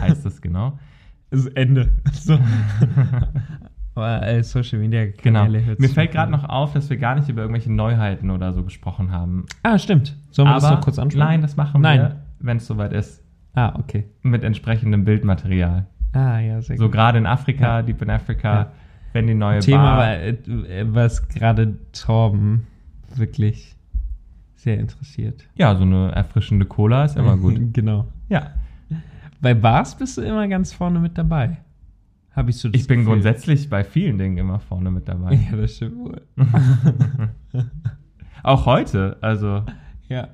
Heißt 0.01 0.25
das 0.25 0.41
genau. 0.41 0.77
Das 1.29 1.45
Ende. 1.47 1.91
So. 2.11 2.37
Aber 3.95 4.25
äh, 4.27 4.43
Social 4.43 4.79
Media 4.79 5.05
Genau. 5.05 5.41
Kanäle 5.43 5.63
hört's 5.65 5.79
Mir 5.81 5.89
fällt 5.89 6.11
gerade 6.11 6.31
noch 6.31 6.43
auf, 6.49 6.73
dass 6.73 6.89
wir 6.89 6.97
gar 6.97 7.15
nicht 7.15 7.29
über 7.29 7.41
irgendwelche 7.41 7.71
Neuheiten 7.71 8.31
oder 8.31 8.51
so 8.53 8.63
gesprochen 8.63 9.11
haben. 9.11 9.45
Ah, 9.61 9.77
stimmt. 9.77 10.15
Sollen 10.31 10.47
wir 10.49 10.55
das 10.55 10.63
noch 10.69 10.81
kurz 10.81 10.97
anschauen? 10.97 11.19
Nein, 11.19 11.41
das 11.41 11.55
machen 11.55 11.81
Nein. 11.81 11.99
wir, 11.99 12.15
wenn 12.39 12.57
es 12.57 12.65
soweit 12.65 12.91
ist. 12.93 13.23
Ah, 13.53 13.73
okay. 13.77 14.05
Mit 14.23 14.43
entsprechendem 14.43 15.05
Bildmaterial. 15.05 15.85
Ah, 16.13 16.39
ja, 16.39 16.59
sehr 16.61 16.77
So 16.77 16.85
gut. 16.85 16.93
gerade 16.93 17.19
in 17.19 17.27
Afrika, 17.27 17.77
Ja. 17.77 17.81
Deep 17.83 18.01
in 18.01 18.09
Africa, 18.09 18.53
Ja. 18.53 18.71
wenn 19.13 19.27
die 19.27 19.35
neue 19.35 19.59
Thema, 19.59 19.83
Bar... 19.83 19.97
war, 19.99 20.13
äh, 20.17 20.37
was 20.87 21.27
gerade 21.29 21.75
Torben 21.91 22.65
wirklich 23.19 23.75
sehr 24.55 24.79
interessiert. 24.79 25.43
ja, 25.55 25.75
so 25.75 25.83
eine 25.83 26.11
erfrischende 26.11 26.65
Cola 26.65 27.05
ist 27.05 27.17
immer 27.17 27.37
gut. 27.37 27.59
genau. 27.73 28.07
Ja. 28.29 28.51
Bei 29.41 29.53
Bars 29.53 29.97
bist 29.97 30.17
du 30.17 30.21
immer 30.21 30.47
ganz 30.47 30.71
vorne 30.71 30.99
mit 30.99 31.17
dabei. 31.17 31.57
Habe 32.31 32.49
ich 32.49 32.57
so 32.57 32.69
das 32.69 32.79
Ich 32.81 32.87
bin 32.87 32.99
Gefühl. 32.99 33.13
grundsätzlich 33.13 33.69
bei 33.69 33.83
vielen 33.83 34.17
Dingen 34.17 34.37
immer 34.37 34.59
vorne 34.59 34.89
mit 34.89 35.07
dabei. 35.07 35.35
Ja, 35.51 35.57
das 35.57 35.75
stimmt 35.75 35.97
wohl. 35.97 36.21
Auch 38.43 38.65
heute, 38.65 39.17
also... 39.21 39.63
Ja. 40.07 40.29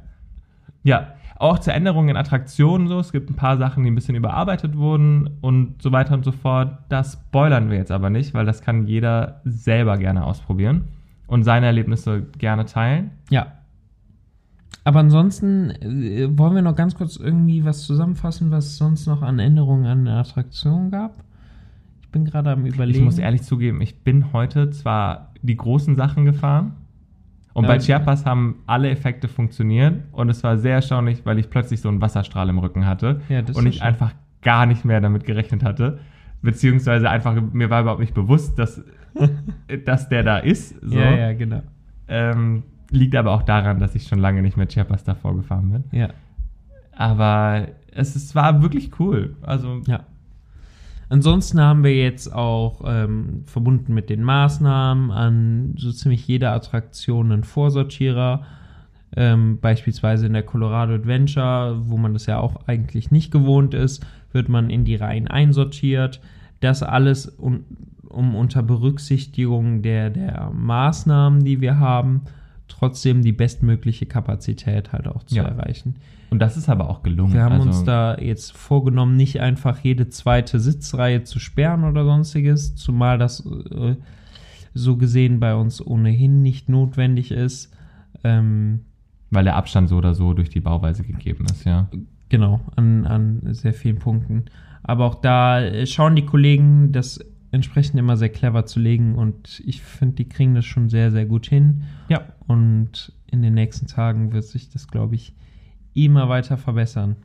Ja, 0.84 1.14
auch 1.38 1.60
zur 1.60 1.74
Änderung 1.74 2.10
in 2.10 2.18
Attraktionen 2.18 2.88
so. 2.88 3.00
Es 3.00 3.12
gibt 3.12 3.30
ein 3.30 3.36
paar 3.36 3.58
Sachen, 3.58 3.84
die 3.84 3.92
ein 3.92 3.96
bisschen 3.96 4.16
überarbeitet 4.16 4.76
wurden 4.78 5.38
und 5.42 5.82
so 5.82 5.92
weiter 5.92 6.14
und 6.14 6.26
so 6.26 6.32
fort. 6.32 6.78
Das 6.90 7.14
spoilern 7.14 7.70
wir 7.70 7.78
jetzt 7.78 7.92
aber 7.92 8.10
nicht, 8.10 8.34
weil 8.34 8.46
das 8.46 8.62
kann 8.62 8.88
jeder 8.88 9.42
selber 9.46 9.98
gerne 9.98 10.26
ausprobieren 10.26 10.88
und 11.30 11.44
seine 11.44 11.68
Erlebnisse 11.68 12.24
gerne 12.38 12.66
teilen. 12.66 13.12
Ja. 13.30 13.48
Aber 14.84 15.00
ansonsten 15.00 15.70
äh, 15.72 16.28
wollen 16.38 16.56
wir 16.56 16.62
noch 16.62 16.76
ganz 16.76 16.96
kurz 16.96 17.16
irgendwie 17.18 17.64
was 17.64 17.84
zusammenfassen, 17.84 18.52
was 18.52 18.66
es 18.66 18.78
sonst 18.78 19.06
noch 19.08 19.22
an 19.22 19.40
Änderungen 19.40 19.86
an 19.86 20.06
der 20.06 20.16
Attraktion 20.16 20.90
gab. 20.90 21.16
Ich 22.02 22.10
bin 22.10 22.26
gerade 22.26 22.52
am 22.52 22.66
überlegen. 22.66 22.98
Ich 23.00 23.06
muss 23.06 23.20
ehrlich 23.20 23.44
zugeben, 23.44 23.82
ich 23.82 24.00
bin 24.04 24.34
heute 24.34 24.72
zwar 24.72 25.32
die 25.44 25.56
großen 25.56 25.96
Sachen 25.96 26.26
gefahren 26.26 26.74
und 27.54 27.68
bei 27.68 27.76
und- 27.76 27.82
Chiapas 27.84 28.26
haben 28.26 28.56
alle 28.66 28.90
Effekte 28.90 29.28
funktioniert 29.28 30.04
und 30.12 30.30
es 30.30 30.44
war 30.44 30.58
sehr 30.58 30.74
erstaunlich, 30.76 31.26
weil 31.26 31.38
ich 31.38 31.50
plötzlich 31.52 31.82
so 31.82 31.90
einen 31.90 32.02
Wasserstrahl 32.02 32.50
im 32.50 32.58
Rücken 32.58 32.88
hatte 32.88 33.22
Ja, 33.30 33.42
das 33.44 33.56
und 33.56 33.68
ich 33.68 33.76
schön. 33.76 33.84
einfach 33.84 34.14
gar 34.42 34.66
nicht 34.66 34.86
mehr 34.86 35.02
damit 35.02 35.24
gerechnet 35.26 35.64
hatte. 35.64 36.00
Beziehungsweise 36.42 37.10
einfach, 37.10 37.40
mir 37.42 37.70
war 37.70 37.82
überhaupt 37.82 38.02
nicht 38.02 38.14
bewusst, 38.14 38.58
dass, 38.58 38.82
dass 39.86 40.10
der 40.10 40.24
da 40.24 40.38
ist. 40.38 40.76
So. 40.82 40.98
Ja, 40.98 41.12
ja, 41.16 41.34
genau. 41.34 41.62
Ähm, 42.08 42.64
liegt 42.92 43.16
aber 43.16 43.32
auch 43.32 43.44
daran, 43.44 43.80
dass 43.80 43.96
ich 43.96 44.08
schon 44.08 44.20
lange 44.20 44.42
nicht 44.42 44.58
mehr 44.58 44.68
Chiapas 44.68 45.04
davor 45.04 45.36
gefahren 45.36 45.70
bin. 45.72 45.84
Ja. 45.92 46.10
Aber 46.94 47.68
es, 47.92 48.16
es 48.16 48.36
war 48.36 48.62
wirklich 48.62 49.00
cool. 49.00 49.36
Also, 49.42 49.82
Ja. 49.86 50.06
Ansonsten 51.12 51.60
haben 51.60 51.84
wir 51.84 51.96
jetzt 51.96 52.32
auch 52.32 52.82
ähm, 52.86 53.42
verbunden 53.46 53.96
mit 53.96 54.12
den 54.12 54.22
Maßnahmen 54.22 55.10
an 55.10 55.74
so 55.76 55.92
ziemlich 55.92 56.28
jeder 56.28 56.54
Attraktion 56.54 57.32
einen 57.32 57.44
Vorsortierer 57.44 58.44
Ähm, 59.16 59.58
beispielsweise 59.60 60.28
in 60.28 60.34
der 60.34 60.44
Colorado 60.44 60.94
Adventure, 60.94 61.78
wo 61.86 61.98
man 61.98 62.14
das 62.14 62.28
ja 62.28 62.38
auch 62.40 62.68
eigentlich 62.68 63.10
nicht 63.10 63.32
gewohnt 63.32 63.74
ist, 63.74 64.06
wird 64.32 64.50
man 64.50 64.70
in 64.70 64.86
die 64.86 64.96
Reihen 64.96 65.28
einsortiert. 65.28 66.20
Das 66.60 66.84
alles 66.84 67.28
um, 67.28 67.64
um 68.08 68.36
unter 68.36 68.64
Berücksichtigung 68.64 69.82
der, 69.82 70.10
der 70.10 70.52
Maßnahmen, 70.54 71.44
die 71.44 71.62
wir 71.62 71.80
haben, 71.80 72.22
trotzdem 72.68 73.22
die 73.22 73.32
bestmögliche 73.32 74.06
Kapazität 74.06 74.92
halt 74.94 75.08
auch 75.08 75.24
zu 75.24 75.36
Ja. 75.36 75.44
erreichen. 75.44 75.96
Und 76.30 76.40
das 76.40 76.58
ist 76.58 76.70
aber 76.70 76.90
auch 76.90 77.02
gelungen. 77.02 77.34
Wir 77.34 77.44
haben 77.44 77.54
also, 77.56 77.70
uns 77.70 77.84
da 77.84 78.16
jetzt 78.18 78.52
vorgenommen, 78.56 79.16
nicht 79.16 79.40
einfach 79.40 79.80
jede 79.80 80.10
zweite 80.10 80.60
Sitzreihe 80.60 81.24
zu 81.24 81.40
sperren 81.40 81.84
oder 81.84 82.06
sonstiges, 82.06 82.76
zumal 82.76 83.18
das 83.18 83.46
äh, 83.46 83.96
so 84.76 84.98
gesehen 84.98 85.40
bei 85.40 85.56
uns 85.56 85.86
ohnehin 85.86 86.44
nicht 86.44 86.70
notwendig 86.70 87.32
ist. 87.32 87.74
Ähm, 88.24 88.82
Weil 89.32 89.44
der 89.44 89.56
Abstand 89.56 89.90
so 89.90 89.98
oder 89.98 90.14
so 90.14 90.34
durch 90.34 90.50
die 90.50 90.60
Bauweise 90.60 91.04
gegeben 91.04 91.46
ist, 91.46 91.66
ja. 91.66 91.90
Genau, 92.30 92.62
an, 92.76 93.06
an 93.06 93.54
sehr 93.54 93.74
vielen 93.74 94.00
Punkten. 94.00 94.46
Aber 94.84 95.06
auch 95.06 95.16
da 95.16 95.62
äh, 95.62 95.86
schauen 95.86 96.16
die 96.16 96.26
Kollegen, 96.26 96.92
das 96.92 97.20
entsprechend 97.52 98.00
immer 98.00 98.16
sehr 98.16 98.30
clever 98.30 98.66
zu 98.66 98.80
legen 98.80 99.16
und 99.16 99.62
ich 99.66 99.82
finde, 99.82 100.16
die 100.16 100.30
kriegen 100.30 100.54
das 100.54 100.66
schon 100.66 100.90
sehr, 100.90 101.12
sehr 101.12 101.26
gut 101.26 101.48
hin. 101.48 101.84
Ja. 102.08 102.22
Und 102.48 103.12
in 103.28 103.42
den 103.42 103.56
nächsten 103.56 103.88
Tagen 103.88 104.32
wird 104.32 104.44
sich 104.44 104.70
das, 104.70 104.88
glaube 104.88 105.16
ich, 105.16 105.36
immer 105.94 106.30
weiter 106.30 106.58
verbessern. 106.58 107.16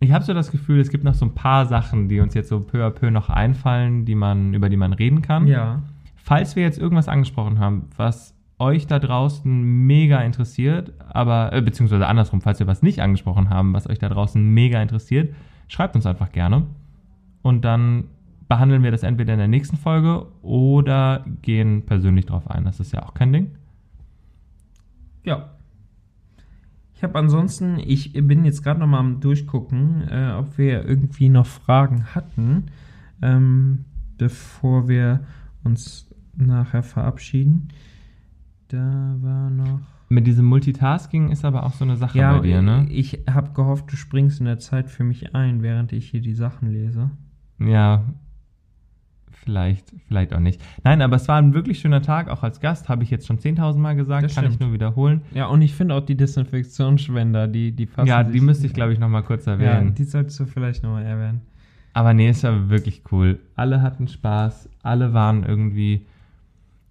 Ich 0.00 0.12
habe 0.12 0.24
so 0.24 0.34
das 0.34 0.50
Gefühl, 0.50 0.80
es 0.80 0.90
gibt 0.90 1.04
noch 1.04 1.14
so 1.14 1.24
ein 1.24 1.34
paar 1.34 1.66
Sachen, 1.66 2.08
die 2.08 2.20
uns 2.20 2.34
jetzt 2.34 2.48
so 2.48 2.60
peu 2.60 2.84
à 2.84 2.90
peu 2.90 3.10
noch 3.10 3.30
einfallen, 3.30 4.04
die 4.04 4.14
man, 4.14 4.54
über 4.54 4.68
die 4.68 4.76
man 4.76 4.92
reden 4.92 5.22
kann. 5.22 5.46
Ja. 5.46 5.82
Falls 6.16 6.56
wir 6.56 6.62
jetzt 6.62 6.78
irgendwas 6.78 7.08
angesprochen 7.08 7.58
haben, 7.58 7.88
was 7.96 8.33
euch 8.64 8.86
da 8.86 8.98
draußen 8.98 9.52
mega 9.86 10.20
interessiert, 10.20 10.92
aber 11.08 11.52
äh, 11.52 11.62
beziehungsweise 11.62 12.06
andersrum, 12.06 12.40
falls 12.40 12.58
wir 12.58 12.66
was 12.66 12.82
nicht 12.82 13.00
angesprochen 13.00 13.50
haben, 13.50 13.72
was 13.74 13.88
euch 13.88 13.98
da 13.98 14.08
draußen 14.08 14.42
mega 14.42 14.80
interessiert, 14.80 15.34
schreibt 15.68 15.94
uns 15.94 16.06
einfach 16.06 16.32
gerne. 16.32 16.64
Und 17.42 17.64
dann 17.64 18.04
behandeln 18.48 18.82
wir 18.82 18.90
das 18.90 19.02
entweder 19.02 19.32
in 19.34 19.38
der 19.38 19.48
nächsten 19.48 19.76
Folge 19.76 20.26
oder 20.42 21.24
gehen 21.42 21.84
persönlich 21.86 22.26
drauf 22.26 22.50
ein. 22.50 22.64
Das 22.64 22.80
ist 22.80 22.92
ja 22.92 23.04
auch 23.04 23.14
kein 23.14 23.32
Ding. 23.32 23.50
Ja. 25.24 25.50
Ich 26.94 27.02
habe 27.02 27.18
ansonsten, 27.18 27.78
ich 27.78 28.12
bin 28.12 28.44
jetzt 28.44 28.62
gerade 28.62 28.80
noch 28.80 28.86
mal 28.86 29.00
am 29.00 29.20
Durchgucken, 29.20 30.08
äh, 30.08 30.32
ob 30.38 30.56
wir 30.56 30.84
irgendwie 30.84 31.28
noch 31.28 31.46
Fragen 31.46 32.14
hatten, 32.14 32.66
ähm, 33.20 33.84
bevor 34.16 34.88
wir 34.88 35.20
uns 35.64 36.08
nachher 36.36 36.82
verabschieden. 36.82 37.68
Da 38.74 39.16
war 39.20 39.50
noch. 39.50 39.80
Mit 40.08 40.26
diesem 40.26 40.44
Multitasking 40.46 41.30
ist 41.30 41.44
aber 41.44 41.64
auch 41.64 41.72
so 41.72 41.84
eine 41.84 41.96
Sache 41.96 42.18
bei 42.18 42.40
dir, 42.40 42.60
ne? 42.62 42.86
ich 42.90 43.20
habe 43.30 43.52
gehofft, 43.52 43.90
du 43.90 43.96
springst 43.96 44.40
in 44.40 44.46
der 44.46 44.58
Zeit 44.58 44.90
für 44.90 45.02
mich 45.04 45.34
ein, 45.34 45.62
während 45.62 45.92
ich 45.92 46.10
hier 46.10 46.20
die 46.20 46.34
Sachen 46.34 46.70
lese. 46.72 47.10
Ja, 47.58 48.04
vielleicht, 49.30 49.92
vielleicht 50.06 50.34
auch 50.34 50.40
nicht. 50.40 50.60
Nein, 50.84 51.02
aber 51.02 51.16
es 51.16 51.28
war 51.28 51.38
ein 51.38 51.54
wirklich 51.54 51.78
schöner 51.80 52.02
Tag, 52.02 52.28
auch 52.28 52.42
als 52.42 52.60
Gast, 52.60 52.88
habe 52.88 53.02
ich 53.02 53.10
jetzt 53.10 53.26
schon 53.26 53.38
10.000 53.38 53.78
Mal 53.78 53.94
gesagt, 53.96 54.24
Das 54.24 54.34
kann 54.34 54.44
ich 54.44 54.50
stimmt. 54.54 54.62
nur 54.62 54.72
wiederholen. 54.72 55.22
Ja, 55.32 55.46
und 55.46 55.62
ich 55.62 55.74
finde 55.74 55.94
auch 55.94 56.04
die 56.04 56.16
Desinfektionsspender, 56.16 57.48
die, 57.48 57.72
die 57.72 57.86
fassen 57.86 58.08
ja, 58.08 58.22
die 58.22 58.40
müsste 58.40 58.66
ich, 58.66 58.74
glaube 58.74 58.92
ich, 58.92 58.98
noch 58.98 59.08
mal 59.08 59.22
kurz 59.22 59.46
Ja, 59.46 59.52
erwähnen. 59.52 59.94
die 59.94 60.04
solltest 60.04 60.38
du 60.40 60.46
vielleicht 60.46 60.82
nochmal 60.82 61.04
erwähnen. 61.04 61.40
aber 61.92 62.14
nee, 62.14 62.28
es 62.28 62.42
war 62.44 62.68
wirklich 62.70 63.02
cool. 63.12 63.38
Alle 63.56 63.82
hatten 63.82 64.08
Spaß, 64.08 64.68
alle 64.82 65.12
waren 65.14 65.44
irgendwie 65.44 66.06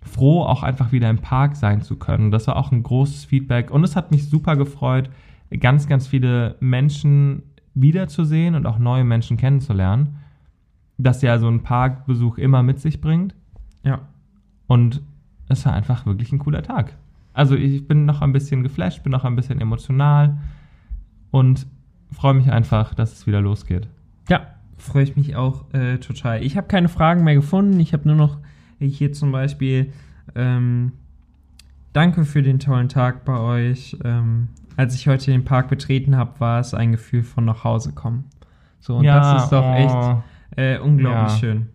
froh, 0.04 0.43
auch 0.43 0.64
einfach 0.64 0.91
wieder 0.91 1.10
im 1.10 1.20
Park 1.20 1.56
sein 1.56 1.82
zu 1.82 1.95
können. 1.95 2.32
Das 2.32 2.47
war 2.47 2.56
auch 2.56 2.72
ein 2.72 2.84
großes 2.84 3.26
Feedback 3.26 3.72
und 3.72 3.84
es 3.84 3.95
hat 3.95 4.12
mich 4.12 4.30
super 4.30 4.56
gefreut, 4.56 5.10
ganz, 5.60 5.88
ganz 5.88 6.08
viele 6.08 6.56
Menschen 6.60 7.43
wiederzusehen 7.74 8.56
und 8.56 8.66
auch 8.66 8.78
neue 8.78 9.04
Menschen 9.04 9.38
kennenzulernen. 9.38 10.18
Das 10.97 11.22
ja 11.22 11.39
so 11.39 11.47
ein 11.47 11.64
Parkbesuch 11.64 12.38
immer 12.38 12.64
mit 12.64 12.80
sich 12.80 13.01
bringt. 13.01 13.36
Ja. 13.84 14.01
Und 14.68 15.01
es 15.49 15.66
war 15.66 15.74
einfach 15.74 16.06
wirklich 16.06 16.32
ein 16.32 16.39
cooler 16.39 16.64
Tag. 16.64 16.95
Also 17.34 17.56
ich 17.56 17.88
bin 17.88 18.06
noch 18.06 18.22
ein 18.22 18.32
bisschen 18.32 18.64
geflasht, 18.64 19.04
bin 19.04 19.12
noch 19.12 19.26
ein 19.26 19.36
bisschen 19.36 19.60
emotional 19.60 20.38
und 21.32 21.66
freue 22.12 22.36
mich 22.36 22.51
einfach, 22.51 22.93
dass 22.93 23.14
es 23.14 23.28
wieder 23.28 23.41
losgeht. 23.41 23.88
Ja, 24.30 24.47
freue 24.78 25.04
ich 25.04 25.16
mich 25.16 25.36
auch 25.36 25.74
äh, 25.74 25.97
total. 25.97 26.43
Ich 26.43 26.58
habe 26.58 26.68
keine 26.68 26.89
Fragen 26.89 27.24
mehr 27.24 27.36
gefunden. 27.36 27.80
Ich 27.80 27.93
habe 27.93 28.08
nur 28.08 28.16
noch 28.16 28.38
hier 28.89 29.13
zum 29.13 29.31
Beispiel 29.31 29.91
ähm, 30.36 30.93
Danke 31.93 32.25
für 32.25 32.41
den 32.41 32.57
tollen 32.57 32.89
Tag 32.89 33.23
bei 33.23 33.38
euch. 33.38 33.95
Ähm, 34.03 34.49
als 34.75 34.95
ich 34.95 35.07
heute 35.07 35.31
den 35.31 35.45
Park 35.45 35.69
betreten 35.69 36.17
habe, 36.17 36.39
war 36.39 36.59
es 36.59 36.73
ein 36.73 36.91
Gefühl 36.91 37.21
von 37.21 37.45
nach 37.45 37.63
Hause 37.63 37.93
kommen. 37.93 38.25
So, 38.79 38.97
und 38.97 39.05
das 39.05 39.43
ist 39.43 39.51
doch 39.51 39.63
oh, 39.63 39.73
echt 39.75 40.57
äh, 40.57 40.79
unglaublich 40.79 41.34
Ja. 41.34 41.38
schön. 41.38 41.69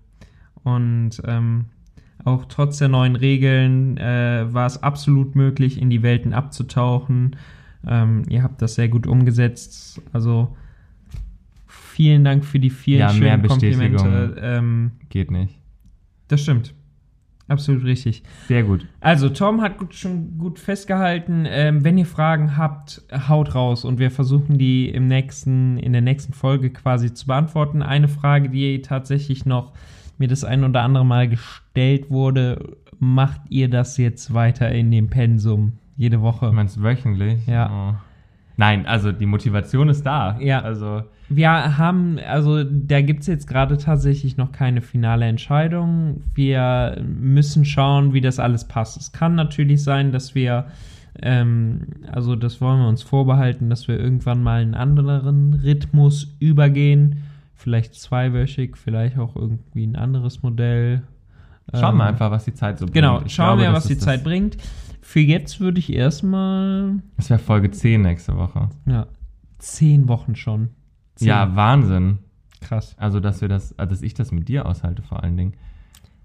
Und 0.64 1.22
ähm, 1.24 1.66
auch 2.24 2.44
trotz 2.46 2.78
der 2.78 2.88
neuen 2.88 3.14
Regeln 3.14 3.96
äh, 3.96 4.46
war 4.52 4.66
es 4.66 4.82
absolut 4.82 5.36
möglich, 5.36 5.80
in 5.80 5.88
die 5.88 6.02
Welten 6.02 6.34
abzutauchen. 6.34 7.36
Ähm, 7.86 8.24
ihr 8.28 8.42
habt 8.42 8.61
das 8.61 8.74
sehr 8.74 8.88
gut 8.88 9.06
umgesetzt. 9.06 10.02
Also 10.12 10.56
vielen 11.68 12.24
Dank 12.24 12.44
für 12.44 12.59
die 12.59 12.70
vielen 12.70 13.00
Ja, 13.00 13.11
schönen 13.11 13.46
Komplimente. 13.46 14.36
Ähm, 14.42 14.90
Geht 15.09 15.30
nicht. 15.30 15.56
das 16.26 16.42
stimmt. 16.42 16.74
Absolut 17.49 17.84
richtig. 17.84 18.22
Sehr 18.46 18.62
gut. 18.62 18.86
Also, 19.01 19.30
Tom 19.30 19.62
hat 19.62 19.78
gut, 19.78 19.94
schon 19.94 20.36
gut 20.36 20.59
festgehalten. 20.59 21.46
Ähm, 21.49 21.82
wenn 21.82 21.96
ihr 21.96 22.07
Fragen 22.07 22.59
habt, 22.59 23.03
haut 23.28 23.55
raus 23.55 23.86
und 23.86 23.99
wir 23.99 24.11
versuchen 24.11 24.59
die 24.59 24.88
im 24.90 25.07
nächsten, 25.07 25.78
in 25.78 25.92
der 25.92 26.03
nächsten 26.03 26.34
Folge 26.34 26.70
quasi 26.70 27.14
zu 27.14 27.26
beantworten. 27.26 27.82
Eine 27.82 28.09
Frage, 28.09 28.51
die 28.51 28.82
tatsächlich 28.82 29.46
noch 29.46 29.72
mir 30.18 30.28
das 30.28 30.44
ein 30.44 30.62
oder 30.62 30.82
andere 30.82 31.07
Mal 31.07 31.26
gestellt 31.28 32.11
wurde: 32.11 32.76
Macht 32.99 33.40
ihr 33.49 33.70
das 33.70 33.96
jetzt 33.96 34.34
weiter 34.34 34.70
in 34.70 34.90
dem 34.90 35.09
Pensum 35.09 35.72
jede 35.96 36.20
Woche? 36.20 36.46
Du 36.46 36.53
meinst 36.53 36.82
wöchentlich? 36.82 37.46
Ja. 37.46 37.70
Oh. 37.70 37.94
Nein, 38.59 38.86
also 38.86 39.11
die 39.11 39.26
Motivation 39.26 39.88
ist 39.88 40.05
da. 40.05 40.38
Ja. 40.38 40.61
Also 40.61 41.03
Wir 41.31 41.76
haben, 41.76 42.18
also 42.26 42.64
da 42.64 43.03
gibt 43.03 43.20
es 43.20 43.26
jetzt 43.26 43.47
gerade 43.47 43.76
tatsächlich 43.76 44.37
noch 44.39 44.51
keine 44.51 44.81
finale 44.81 45.26
Entscheidung. 45.26 46.22
Wir 46.35 47.03
müssen 47.07 47.64
schauen, 47.66 48.14
wie 48.14 48.22
das 48.22 48.39
alles 48.39 48.66
passt. 48.66 48.97
Es 48.99 49.12
kann 49.12 49.35
natürlich 49.35 49.83
sein, 49.83 50.11
dass 50.11 50.35
wir, 50.35 50.66
ähm, 51.20 51.81
also 52.11 52.35
das 52.35 52.61
wollen 52.62 52.81
wir 52.81 52.89
uns 52.89 53.03
vorbehalten, 53.03 53.68
dass 53.68 53.89
wir 53.89 54.01
irgendwann 54.01 54.43
mal 54.43 54.62
einen 54.62 54.74
anderen 54.74 55.53
Rhythmus 55.55 56.35
übergehen. 56.41 57.24
Vielleicht 57.55 57.95
zweiwöchig, 57.95 58.79
vielleicht 58.79 59.18
auch 59.18 59.37
irgendwie 59.37 59.87
ein 59.87 59.97
anderes 59.97 60.43
Modell. 60.43 61.03
schauen 61.74 61.95
Ähm, 61.95 61.99
wir 61.99 62.05
einfach, 62.07 62.31
was 62.31 62.47
die 62.47 62.55
Zeit 62.55 62.79
so 62.79 62.87
bringt. 62.87 62.95
Genau, 62.95 63.20
Ich 63.26 63.35
schauen 63.35 63.59
glaube, 63.59 63.62
wir, 63.62 63.72
was 63.74 63.87
die 63.87 63.99
Zeit 63.99 64.24
bringt. 64.24 64.57
Für 65.03 65.20
jetzt 65.20 65.61
würde 65.61 65.79
ich 65.79 65.93
erstmal, 65.93 66.95
Das 67.18 67.29
wäre 67.29 67.39
Folge 67.41 67.70
10 67.70 68.01
nächste 68.01 68.37
Woche. 68.37 68.70
ja, 68.87 69.07
zehn 69.59 70.09
Wochen 70.09 70.35
schon. 70.35 70.70
Zehn. 71.19 71.29
Ja, 71.29 71.55
Wahnsinn. 71.57 72.19
krass. 72.61 72.95
Also, 72.99 73.21
dass 73.21 73.41
wir 73.41 73.49
das, 73.49 73.77
also, 73.79 73.91
dass 73.91 74.03
ich 74.03 74.14
das 74.14 74.31
mit 74.33 74.49
dir 74.49 74.66
aushalte, 74.66 75.03
vor 75.03 75.23
allen 75.23 75.37
Dingen. 75.37 75.55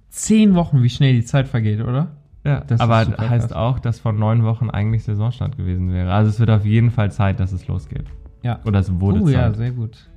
Zehn 0.10 0.54
Wochen, 0.56 0.84
wie 0.84 0.90
schnell 0.90 1.14
die 1.14 1.26
Zeit 1.26 1.48
vergeht, 1.48 1.82
oder? 1.82 2.12
Ja, 2.46 2.60
Das 2.62 2.76
ist 2.76 2.82
aber 2.82 2.98
heißt 2.98 3.50
krass. 3.50 3.52
auch, 3.54 3.80
dass 3.80 4.00
vor 4.00 4.12
neun 4.14 4.44
Wochen 4.44 4.70
eigentlich 4.70 5.04
Saisonstart 5.04 5.58
gewesen 5.58 5.92
wäre. 5.94 6.12
Also 6.14 6.30
es 6.30 6.40
wird 6.40 6.50
auf 6.50 6.66
jeden 6.66 6.92
Fall 6.92 7.12
Zeit, 7.12 7.40
dass 7.40 7.52
es 7.54 7.68
losgeht. 7.68 8.06
Ja. 8.44 8.60
Oder 8.66 8.80
es 8.80 9.00
wurde 9.00 9.22
Oh 9.22 9.28
ja, 9.30 9.48
Zeit. 9.48 9.56
sehr 9.56 9.72
gut. 9.72 10.10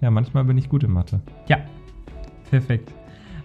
Ja, 0.00 0.10
manchmal 0.10 0.44
bin 0.44 0.58
ich 0.58 0.68
gut 0.68 0.84
in 0.84 0.92
Mathe. 0.92 1.20
Ja, 1.48 1.56
perfekt. 2.50 2.92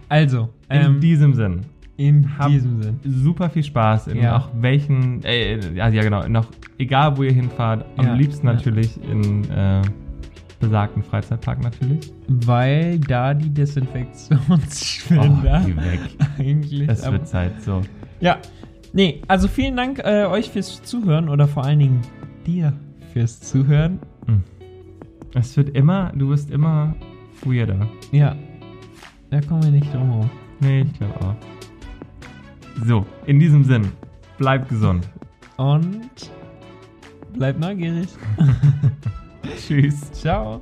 Also, 0.09 0.49
In 0.69 0.81
ähm, 0.81 0.99
diesem 0.99 1.33
Sinn, 1.33 1.61
in 1.95 2.27
diesem 2.49 2.81
Sinn. 2.83 2.99
super 3.05 3.49
viel 3.49 3.63
Spaß 3.63 4.07
in 4.07 4.17
Ja. 4.21 4.37
auch 4.37 4.49
welchen, 4.59 5.23
äh, 5.23 5.73
ja, 5.73 5.87
ja 5.87 6.01
genau, 6.03 6.27
noch 6.27 6.47
egal 6.77 7.15
wo 7.17 7.23
ihr 7.23 7.31
hinfahrt, 7.31 7.85
am 7.97 8.05
Ja, 8.05 8.13
liebsten 8.13 8.47
ja. 8.47 8.53
natürlich 8.53 8.99
in 9.03 9.49
äh, 9.49 9.81
besagten 10.59 11.03
Freizeitpark 11.03 11.63
natürlich. 11.63 12.11
Weil 12.27 12.99
da 12.99 13.33
die 13.33 13.49
Desinfektionsspender 13.49 15.61
Oh, 15.63 15.67
geh 15.67 15.75
weg. 15.77 15.99
eigentlich. 16.37 16.89
Es 16.89 17.09
wird 17.09 17.27
Zeit, 17.27 17.61
so. 17.63 17.81
ja. 18.19 18.37
Nee, 18.91 19.21
also 19.27 19.47
vielen 19.47 19.77
Dank 19.77 19.99
äh, 19.99 20.25
euch 20.25 20.49
fürs 20.49 20.81
Zuhören 20.83 21.29
oder 21.29 21.47
vor 21.47 21.63
allen 21.63 21.77
Dingen 21.79 22.01
dir 22.47 22.73
fürs 23.13 23.39
Zuhören. 23.39 23.99
Es 25.35 25.55
wird 25.55 25.69
immer, 25.77 26.11
du 26.15 26.29
wirst 26.29 26.49
immer 26.49 26.95
weirder. 27.43 27.87
Ja. 28.11 28.35
Da 29.29 29.39
kommen 29.41 29.61
wir 29.63 29.69
nicht 29.69 29.93
drum 29.93 30.09
herum. 30.09 30.29
Nee, 30.59 30.81
ich 30.81 30.93
glaube 30.93 31.13
auch. 31.21 31.35
So, 32.85 33.05
in 33.27 33.39
diesem 33.39 33.63
Sinn, 33.63 33.89
bleibt 34.39 34.69
gesund. 34.69 35.07
Und 35.57 36.09
bleibt 37.33 37.59
neugierig. 37.59 38.07
Tschüss. 39.57 40.11
Ciao. 40.11 40.61